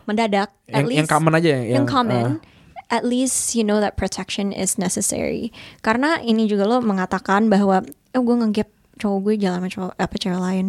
[0.06, 0.54] mendadak.
[0.70, 2.58] At Yang, yang least- common aja ya, yang, yang, common ah,
[2.88, 5.52] at least you know that protection is necessary
[5.84, 7.84] karena ini juga lo mengatakan bahwa
[8.16, 10.66] oh gue ngegap cowok gue jalan sama cowok apa cewek lain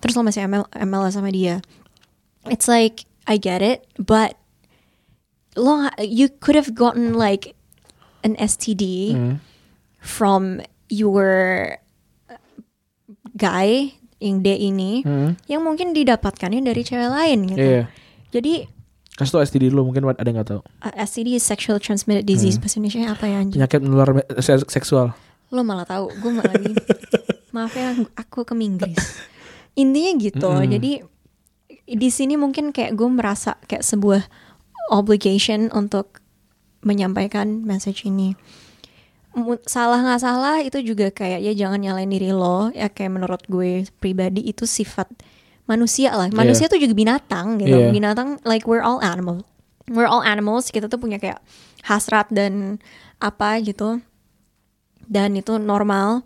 [0.00, 1.60] terus lo masih ML ML sama dia
[2.48, 4.40] it's like I get it but
[5.60, 7.52] lo you could have gotten like
[8.24, 9.34] an STD hmm.
[10.00, 11.87] from your uh,
[13.38, 15.38] guy yang D ini Hmm.
[15.46, 17.82] yang mungkin didapatkannya dari cewek lain gitu Iya.
[18.28, 18.66] jadi
[19.14, 20.60] Kasih tau STD dulu mungkin ada yang nggak tahu.
[20.62, 22.62] uh, STD is sexual transmitted disease Hmm.
[22.62, 23.58] bahasa Indonesia apa ya anjing?
[23.58, 25.10] Penyakit menular me- se- seksual.
[25.48, 26.70] Lo malah tahu, gue malah lagi.
[27.50, 28.94] Maaf ya, aku ke Inggris.
[29.74, 30.46] Intinya gitu.
[30.46, 30.70] Mm-mm.
[30.70, 31.02] Jadi
[31.88, 34.22] di sini mungkin kayak gue merasa kayak sebuah
[34.88, 36.22] obligation untuk
[36.80, 38.38] menyampaikan message ini.
[39.68, 42.72] Salah nggak salah itu juga kayak ya jangan nyalain diri lo.
[42.74, 45.06] Ya kayak menurut gue pribadi itu sifat
[45.68, 46.32] manusia lah.
[46.32, 47.76] Manusia tuh juga binatang gitu.
[47.76, 47.92] Iya.
[47.92, 49.44] Binatang like we're all animal.
[49.86, 50.72] We're all animals.
[50.72, 51.38] Kita tuh punya kayak
[51.86, 52.82] hasrat dan
[53.18, 54.02] apa gitu
[55.08, 56.22] dan itu normal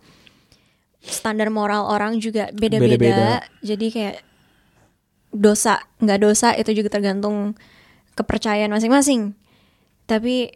[1.02, 3.42] standar moral orang juga Beda-beda.
[3.62, 4.16] jadi kayak
[5.32, 7.56] dosa nggak dosa itu juga tergantung
[8.18, 9.32] kepercayaan masing-masing
[10.04, 10.52] tapi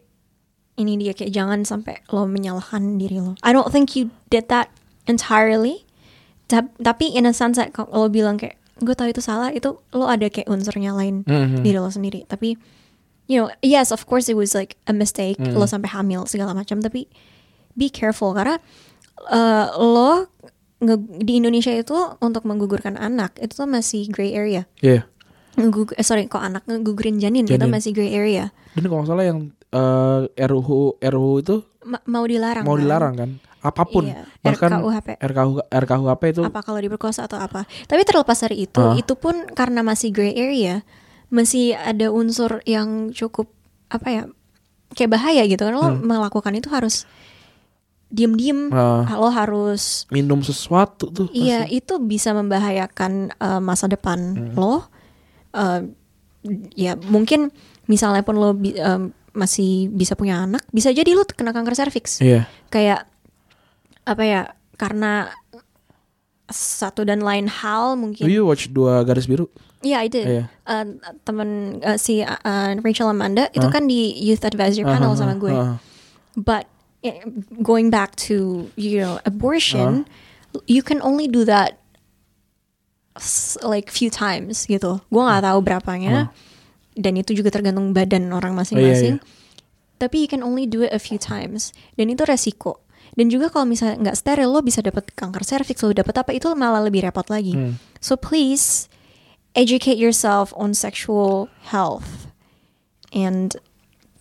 [0.77, 4.69] ini dia kayak jangan sampai lo menyalahkan diri lo I don't think you did that
[5.05, 5.83] entirely
[6.45, 10.05] Ta- tapi in a sense kalau lo bilang kayak gue tahu itu salah itu lo
[10.05, 11.59] ada kayak unsur nyalain Mhm.
[11.59, 12.55] diri lo sendiri tapi
[13.25, 15.51] you know yes of course it was like a mistake Hmm.
[15.51, 17.09] lo sampai hamil segala macam tapi
[17.73, 18.61] be careful karena
[19.27, 20.29] uh, lo
[21.17, 25.09] di Indonesia itu untuk menggugurkan anak itu tuh masih gray area Iya.
[25.57, 27.73] Ngegug- eh, sorry kok anak ngegugurin janin, itu Janin.
[27.73, 32.63] masih gray area Dan kalau nggak salah yang eh, RUU RUU itu Ma- mau dilarang
[32.63, 32.81] mau kan?
[32.81, 33.31] dilarang kan?
[33.57, 34.05] Apa pun.
[34.05, 35.07] Iya, Bahkan RKUHP.
[35.19, 38.93] RKU RKUHP itu apa kalau diperkosa atau apa tapi terlepas dari itu Ah.
[38.93, 40.85] itu pun karena masih gray area
[41.27, 43.51] masih ada unsur yang cukup
[43.87, 44.23] apa ya
[44.89, 45.99] kayak bahaya gitu kan lo Hmm.
[46.01, 47.03] melakukan itu harus
[48.07, 49.03] diem-diem Ah.
[49.11, 51.27] lo harus minum sesuatu tuh.
[51.29, 51.75] Iya, pasti.
[51.75, 54.55] itu bisa membahayakan uh, masa depan Hmm.
[54.55, 54.87] lo.
[55.51, 55.91] Uh,
[56.71, 57.51] ya mungkin
[57.85, 62.17] misalnya pun lo um, masih bisa punya anak, bisa jadi lo kena kanker serviks.
[62.17, 62.49] Iya.
[62.67, 63.05] Kayak
[64.03, 64.41] apa ya?
[64.73, 65.29] Karena
[66.47, 68.23] satu dan lain hal Do mungkin.
[68.25, 69.45] you watch dua garis biru?
[69.85, 70.49] Iya, itu Iya.
[71.21, 72.37] temen uh, si uh,
[72.81, 73.73] Rachel Amanda itu Hah?
[73.73, 75.53] kan di youth advisory panel Ah, sama gue.
[75.53, 75.77] ah.
[76.33, 76.65] But
[77.05, 77.21] eh,
[77.61, 80.09] going back to you know abortion,
[80.65, 81.77] you can only do that
[83.61, 85.01] like few times gitu.
[85.09, 86.29] Gue nggak tahu berapanya.
[86.97, 89.21] Dan itu juga tergantung badan orang masing-masing.
[89.97, 91.73] Tapi you can only do it a few times.
[91.97, 92.81] Dan itu resiko.
[93.17, 96.51] Dan juga kalau misalnya nggak steril, lo bisa dapat kanker serviks, lo dapat apa itu
[96.53, 97.57] malah lebih repot lagi.
[97.57, 97.81] Hmm.
[97.97, 98.85] So please
[99.57, 102.29] educate yourself on sexual health
[103.09, 103.57] and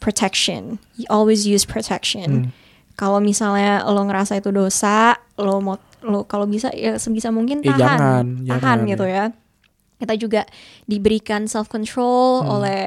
[0.01, 0.81] protection.
[0.97, 2.49] You always use protection.
[2.49, 2.51] Hmm.
[2.97, 7.69] Kalau misalnya lo ngerasa itu dosa, lo mau lo kalau bisa ya sebisa mungkin Eh,
[7.69, 9.25] tahan, jangan, tahan jangan, gitu ya.
[9.97, 10.43] Kita juga
[10.85, 12.53] diberikan self control Hmm.
[12.55, 12.85] oleh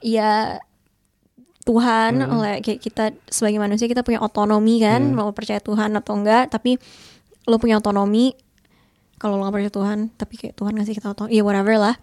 [0.00, 0.58] ya
[1.62, 2.34] Tuhan Hmm.
[2.34, 5.14] oleh kayak kita sebagai manusia kita punya otonomi kan Hmm.
[5.14, 6.74] mau percaya Tuhan atau enggak tapi
[7.46, 8.34] lo punya otonomi
[9.18, 11.94] kalau lo gak percaya Tuhan tapi kayak Tuhan ngasih kita otonomi ya whatever lah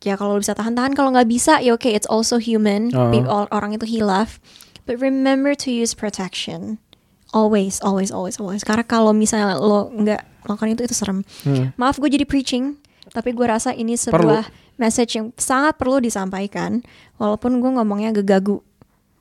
[0.00, 2.88] ya kalau lo bisa tahan-tahan kalau nggak bisa ya oke it's also human.
[2.88, 4.38] Pe- or- orang itu hilaf
[4.88, 6.80] but remember to use protection
[7.32, 8.62] always always always always.
[8.64, 11.20] Karena kalau misalnya lo nggak lakukan itu itu serem.
[11.44, 11.76] Hmm.
[11.76, 12.80] maaf gue jadi preaching
[13.12, 16.84] tapi gue rasa ini sebuah message yang sangat perlu disampaikan
[17.16, 18.60] walaupun gue ngomongnya agak gagu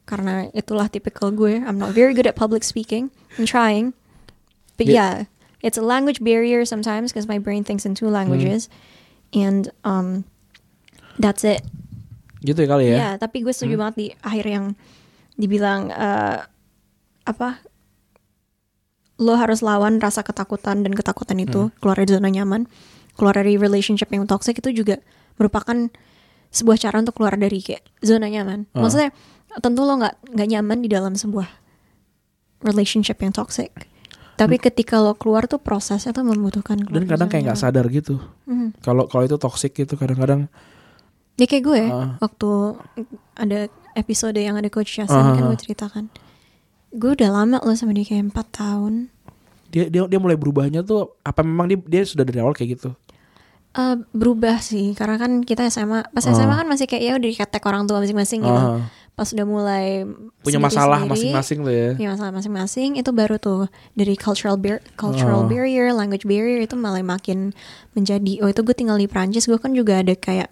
[0.08, 1.60] karena itulah tipikal gue.
[1.60, 3.12] I'm not very good at public speaking.
[3.36, 3.92] I'm trying.
[4.80, 5.28] But yeah
[5.62, 8.70] it's a language barrier sometimes because my brain thinks in two languages.
[9.34, 10.24] And um
[11.18, 11.66] that's it.
[12.46, 12.96] Gitu ya kali ya?
[12.96, 13.10] Ya.
[13.18, 14.66] tapi gue setuju banget di akhir yang
[15.36, 16.40] dibilang eh,
[17.28, 17.60] apa
[19.18, 22.70] lo harus lawan rasa ketakutan dan ketakutan itu keluar dari zona nyaman
[23.18, 25.02] keluar dari relationship yang toxic itu juga
[25.36, 25.90] merupakan
[26.48, 28.86] sebuah cara untuk keluar dari kayak zona nyaman Ah.
[28.86, 29.10] maksudnya
[29.58, 31.50] tentu lo nggak nggak nyaman di dalam sebuah
[32.62, 33.70] relationship yang toxic
[34.38, 38.22] tapi ketika lo keluar tuh prosesnya tuh membutuhkan keluar Dan kadang kayak nggak sadar gitu.
[38.46, 38.86] Mhm.
[38.86, 40.46] Kalau kalau itu toxic gitu kadang-kadang
[41.38, 42.18] Ya kayak gue Ah.
[42.18, 42.50] waktu
[43.34, 46.06] ada episode yang ada coach Yasin Ah, kan gue ceritakan.
[46.98, 48.94] Gue udah lama loh sama dia kayak 4 tahun.
[49.68, 52.96] dia dia dia mulai berubahnya tuh apa memang dia dia sudah dari awal kayak gitu.
[53.70, 56.32] Eh, berubah sih karena kan kita SMA pas Ah.
[56.32, 58.64] SMA kan masih kayak ya udah diketek orang tua masing-masing gitu.
[58.74, 58.88] Ah.
[59.12, 60.08] Pas udah mulai
[60.40, 61.90] Punya masalah masing-masing tuh ya.
[61.94, 65.48] punya masalah masing-masing itu baru tuh dari cultural bar- cultural Ah.
[65.48, 67.52] barrier, language barrier itu malah makin
[67.92, 70.48] menjadi oh itu gue tinggal di Prancis gue kan juga ada kayak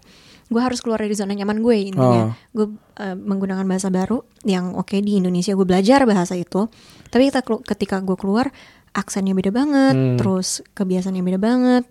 [0.45, 2.29] gue harus keluar dari zona nyaman gue intinya.
[2.29, 2.37] Ah.
[2.51, 6.67] Gue eh, menggunakan bahasa baru yang oke di Indonesia gue belajar bahasa itu.
[7.07, 8.51] Tapi kita ketika gue keluar
[8.91, 10.15] aksennya beda banget, Hmm.
[10.15, 11.83] terus kebiasaannya beda banget.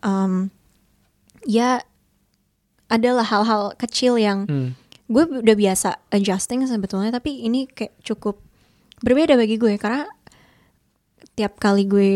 [0.00, 0.48] Em,
[1.42, 1.82] ya
[2.86, 4.70] adalah hal-hal kecil yang Hmm.
[5.06, 8.38] gue udah biasa adjusting sebetulnya tapi ini kayak cukup
[8.98, 10.06] berbeda bagi gue karena
[11.34, 12.10] tiap kali gue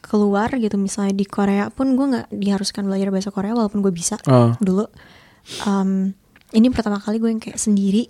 [0.00, 4.18] keluar gitu misalnya di Korea pun gue nggak diharuskan belajar bahasa Korea walaupun gue bisa
[4.24, 4.54] Ah.
[4.58, 4.86] dulu
[5.62, 6.16] Um,
[6.54, 8.06] ini pertama kali gue yang kayak sendiri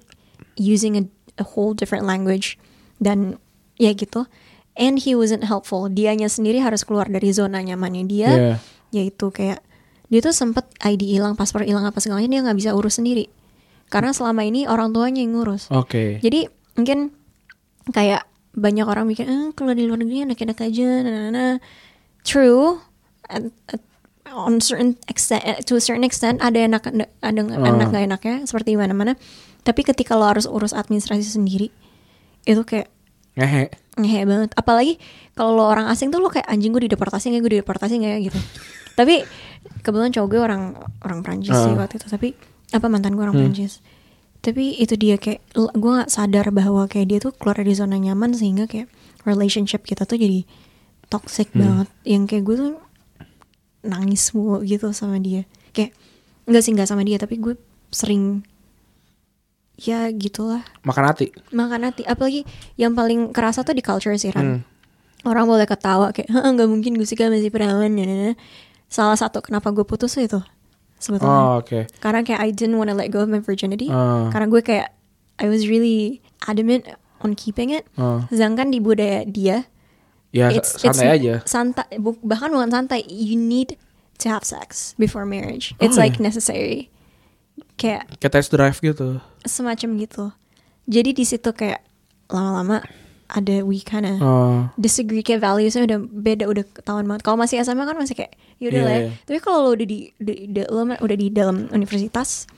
[0.55, 1.03] using a,
[1.41, 2.61] a whole different language
[3.01, 3.41] dan
[3.75, 4.29] ya gitu
[4.77, 8.57] and he wasn't helpful dianya sendiri harus keluar dari zona nyamannya dia Yeah.
[8.93, 9.65] yaitu kayak
[10.07, 13.27] dia tuh sempet ID hilang, paspor hilang apa segalanya dia nggak bisa urus sendiri.
[13.89, 15.67] Karena selama ini orang tuanya yang ngurus.
[15.73, 16.21] Oke.
[16.23, 16.47] Jadi
[16.79, 17.11] mungkin
[17.91, 18.23] kayak
[18.55, 21.55] banyak orang mikir, eh kalau di luar negeri enak-enak aja, nah, nah, nah.
[22.23, 22.79] True,
[23.27, 23.91] at- at-
[24.37, 27.31] on certain extent, eh, to a certain extent ada enak ada Ah.
[27.65, 29.15] enak nggak enaknya seperti di mana-mana.
[29.61, 31.71] Tapi ketika lo harus urus administrasi sendiri,
[32.43, 32.91] itu kayak
[33.35, 33.67] Ngehe.
[33.95, 34.95] ngehe banget apalagi
[35.33, 38.39] kalau lo orang asing tuh lo kayak anjing gue dideportasi nggak gue dideportasi nggak gitu
[38.99, 39.27] tapi
[39.81, 40.63] kebetulan cowok gue orang
[41.01, 41.75] orang Prancis sih Ah.
[41.77, 42.39] waktu itu tapi
[42.71, 43.51] apa mantan gue orang Hmm.
[43.51, 43.83] Prancis
[44.39, 48.31] tapi itu dia kayak gue nggak sadar bahwa kayak dia tuh keluar dari zona nyaman
[48.33, 48.87] sehingga kayak
[49.23, 50.47] relationship kita tuh jadi
[51.09, 51.59] toxic Hmm.
[51.61, 52.73] banget yang kayak gue tuh
[53.85, 55.93] nangis mulu gitu sama dia kayak
[56.45, 57.55] nggak sih nggak sama dia tapi gue
[57.89, 58.43] sering
[59.75, 61.27] ya gitulah Makan hati.
[61.51, 64.61] makan hati apalagi yang paling kerasa tuh di culture sih Ran Hmm.
[65.25, 68.37] orang boleh ketawa kayak "Hah, nggak mungkin gue suka masih perawan nah, nah, nah."
[68.87, 70.39] salah satu kenapa gue putus itu
[70.97, 71.91] sebetulnya Oh, oke.
[71.99, 74.31] karena kayak I didn't wanna let go of my virginity Ah.
[74.31, 74.95] karena gue kayak
[75.35, 76.87] I was really adamant
[77.19, 78.31] on keeping it Ah.
[78.31, 79.67] sedangkan di budaya dia
[80.35, 81.35] Ya it's, santai it's aja.
[81.47, 81.87] santai
[82.21, 83.79] bahkan bukan santai you need
[84.19, 86.27] to have sex before marriage it's Oh, like ya?
[86.27, 86.91] necessary
[87.77, 89.23] kayak Kayak test drive gitu.
[89.43, 90.25] semacam gitu
[90.85, 91.87] jadi di situ kayak
[92.27, 92.83] lama-lama
[93.25, 94.67] ada we kinda Oh.
[94.75, 98.75] disagree kayak valuesnya udah beda udah ketahuan banget kalau masih SMA kan masih kayak yaudah
[98.75, 99.01] Iya, lah ya.
[99.01, 99.11] iya.
[99.23, 102.51] tapi kalau lo udah di, di- di- lo udah di dalam universitas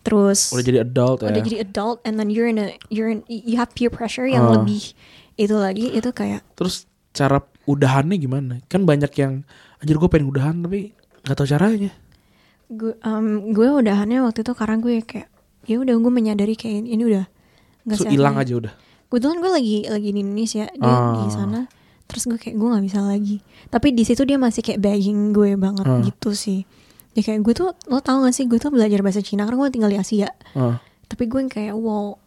[0.00, 1.28] terus Udah jadi adult ya.
[1.28, 4.48] udah jadi adult and then you're in a you're in you have peer pressure yang
[4.48, 4.56] Ah.
[4.56, 4.96] lebih
[5.36, 8.54] itu lagi itu kayak Terus cara udahannya gimana?
[8.66, 9.42] Kan banyak yang
[9.78, 11.90] anjir gue pengen udahan tapi nggak tahu caranya.
[12.68, 15.32] gue um, gue udahannya waktu itu karena gue kayak
[15.64, 17.24] ya udah gue menyadari kayak ini udah
[17.82, 18.72] nggak So hilang aja udah.
[19.08, 21.16] kebetulan gue lagi lagi di Indonesia dia Ah.
[21.16, 21.60] di sana
[22.04, 25.56] terus gue kayak gue nggak bisa lagi tapi di situ dia masih kayak begging gue
[25.56, 25.96] banget Ah.
[26.04, 26.68] gitu sih
[27.16, 29.70] ya kayak gue tuh lo tau gak sih gue tuh belajar bahasa Cina karena gue
[29.72, 30.76] tinggal di Asia Ah.
[31.04, 32.20] tapi gue yang kayak wow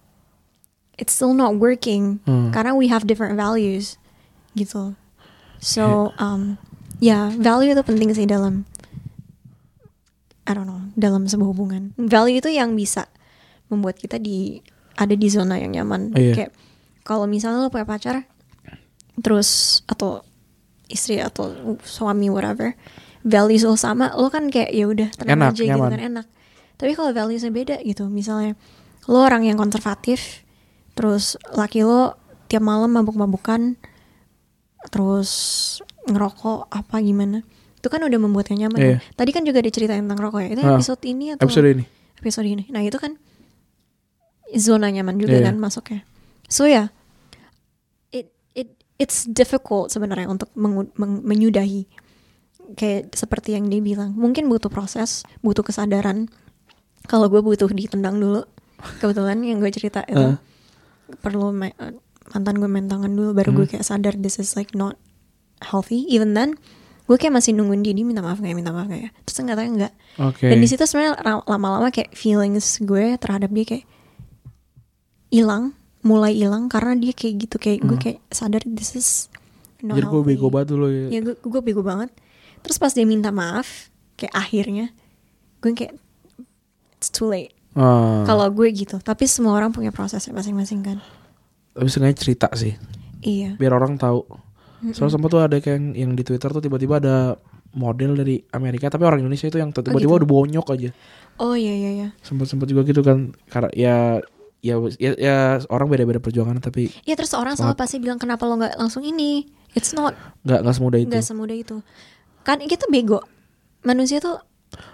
[0.98, 2.50] it's still not working Hmm.
[2.50, 4.01] karena we have different values
[4.54, 4.94] gitu.
[5.62, 6.58] So um
[7.02, 8.66] ya value itu penting sih dalam
[10.46, 11.94] I don't know dalam sebuah hubungan.
[11.96, 13.08] Value itu yang bisa
[13.70, 14.60] membuat kita di
[14.98, 16.12] ada di zona yang nyaman.
[16.14, 16.34] Iya.
[16.36, 16.52] kayak
[17.02, 18.26] kalau misalnya lo punya pacar
[19.22, 20.22] terus atau
[20.92, 22.76] istri atau suami whatever
[23.24, 25.90] values lo sama lo kan kayak ya udah tenang Enak, aja gitu nyaman.
[25.94, 26.26] kan enak.
[26.76, 28.58] Tapi kalau valuesnya beda gitu misalnya
[29.06, 30.44] lo orang yang konservatif
[30.98, 32.18] terus laki lo
[32.52, 33.80] tiap malam mabuk-mabukan
[34.90, 35.30] terus
[36.04, 37.46] ngerokok apa gimana
[37.78, 38.98] itu kan udah membuatnya nyaman Iya.
[38.98, 39.14] kan?
[39.16, 40.74] tadi kan juga ada cerita tentang rokok ya itu Ah.
[40.76, 41.84] episode ini atau Episode ini.
[42.18, 43.14] episode ini nah itu kan
[44.52, 45.46] zona nyaman juga Iya.
[45.48, 46.02] kan masuknya
[46.46, 46.90] so ya
[48.10, 51.86] it it it's difficult sebenarnya untuk mengu- meng- menyudahi
[52.74, 56.28] kayak seperti yang dia bilang mungkin butuh proses butuh kesadaran
[57.04, 58.46] kalau gue butuh ditendang dulu
[58.98, 60.38] kebetulan yang gue cerita itu Ah.
[61.18, 61.74] perlu eh,
[62.32, 63.72] mantan gue main tangan dulu baru gue Hmm.
[63.72, 64.96] kayak sadar this is like not
[65.62, 66.56] healthy even then
[67.04, 69.58] gue kayak masih nungguin dia, dia minta maaf ya minta maaf gak ya terus nggak
[69.58, 70.46] tahu enggak Oke.
[70.48, 71.14] dan di situ sebenarnya
[71.44, 73.86] lama-lama kayak feelings gue terhadap dia kayak
[75.30, 78.02] hilang mulai hilang karena dia kayak gitu kayak gue Hmm.
[78.02, 79.10] kayak sadar this is
[79.80, 81.08] not Anjir gue bego banget dulu ya.
[81.10, 82.10] ya gue gue bego banget
[82.62, 84.86] terus pas dia minta maaf kayak akhirnya
[85.60, 85.94] gue kayak
[86.96, 88.24] it's too late Ah.
[88.26, 91.00] kalau gue gitu tapi semua orang punya prosesnya masing-masing kan
[91.72, 92.76] Tapi sengaja cerita sih.
[93.24, 94.26] iya Biar orang tahu.
[94.92, 97.38] Soalnya sempat tuh ada kayak yang, yang di Twitter tuh tiba-tiba ada
[97.72, 100.20] model dari Amerika tapi orang Indonesia itu yang tiba-tiba gitu?
[100.24, 100.90] udah bonyok aja.
[101.40, 103.96] oh iya iya iya Sempat-sempat juga gitu kan karena ya
[104.62, 105.36] ya ya, ya
[105.72, 109.48] orang beda-beda perjuangan tapi ya terus orang selalu pasti bilang kenapa lo nggak langsung ini
[109.74, 110.14] it's not
[110.46, 111.08] nggak nggak semudah itu.
[111.10, 111.78] nggak semudah itu
[112.46, 113.24] kan kita bego
[113.82, 114.38] manusia tuh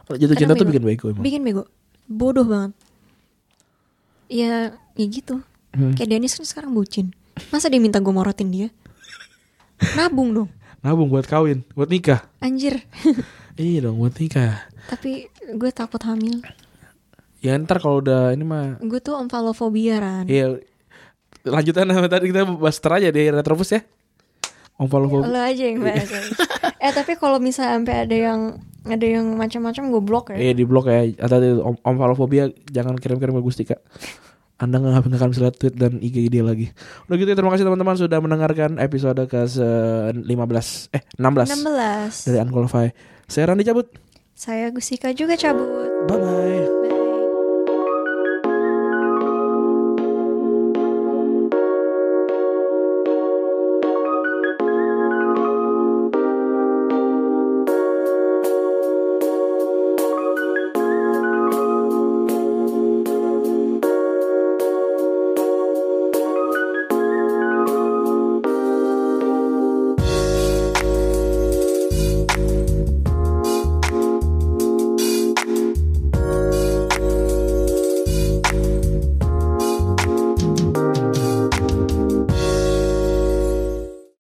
[0.08, 0.72] Jatuh cinta kadang tuh bego.
[0.72, 1.24] bikin bego emang.
[1.26, 1.64] bikin bego
[2.08, 2.72] bodoh banget
[4.32, 5.44] ya ya gitu
[5.78, 5.94] Hmm.
[5.94, 7.14] kayak Dennis kan sekarang bucin
[7.48, 8.68] masa dia minta gue morotin dia
[9.94, 12.22] nabung dong Nabung buat kawin, buat nikah.
[12.38, 12.82] anjir
[13.58, 14.66] Iya dong buat nikah.
[14.88, 16.42] tapi gue takut hamil
[17.38, 20.58] Ya ntar kalau udah ini mah gue tuh omfalofobia kan Iya
[21.44, 23.82] lanjutan sama tadi kita bahas ter aja deh Retropus ya.
[24.78, 26.30] Om follow lo aja yang bahas aja.
[26.78, 28.42] eh tapi kalau misalnya sampai ada yang
[28.86, 31.02] ada yang macam-macam gue blok ya Iya di blog ya.
[31.18, 33.78] Atau om, om falofobia jangan kirim-kirim ke Gustika.
[34.58, 36.74] Anda nggak akan bisa lihat tweet dan IG dia lagi.
[37.06, 40.26] Udah gitu ya terima kasih teman-teman sudah mendengarkan episode ke 15
[40.98, 42.92] eh 16, 16 dari Unqualified.
[43.30, 43.88] Saya Randy cabut.
[44.38, 45.66] saya Gusika juga cabut
[46.06, 46.87] Bye bye.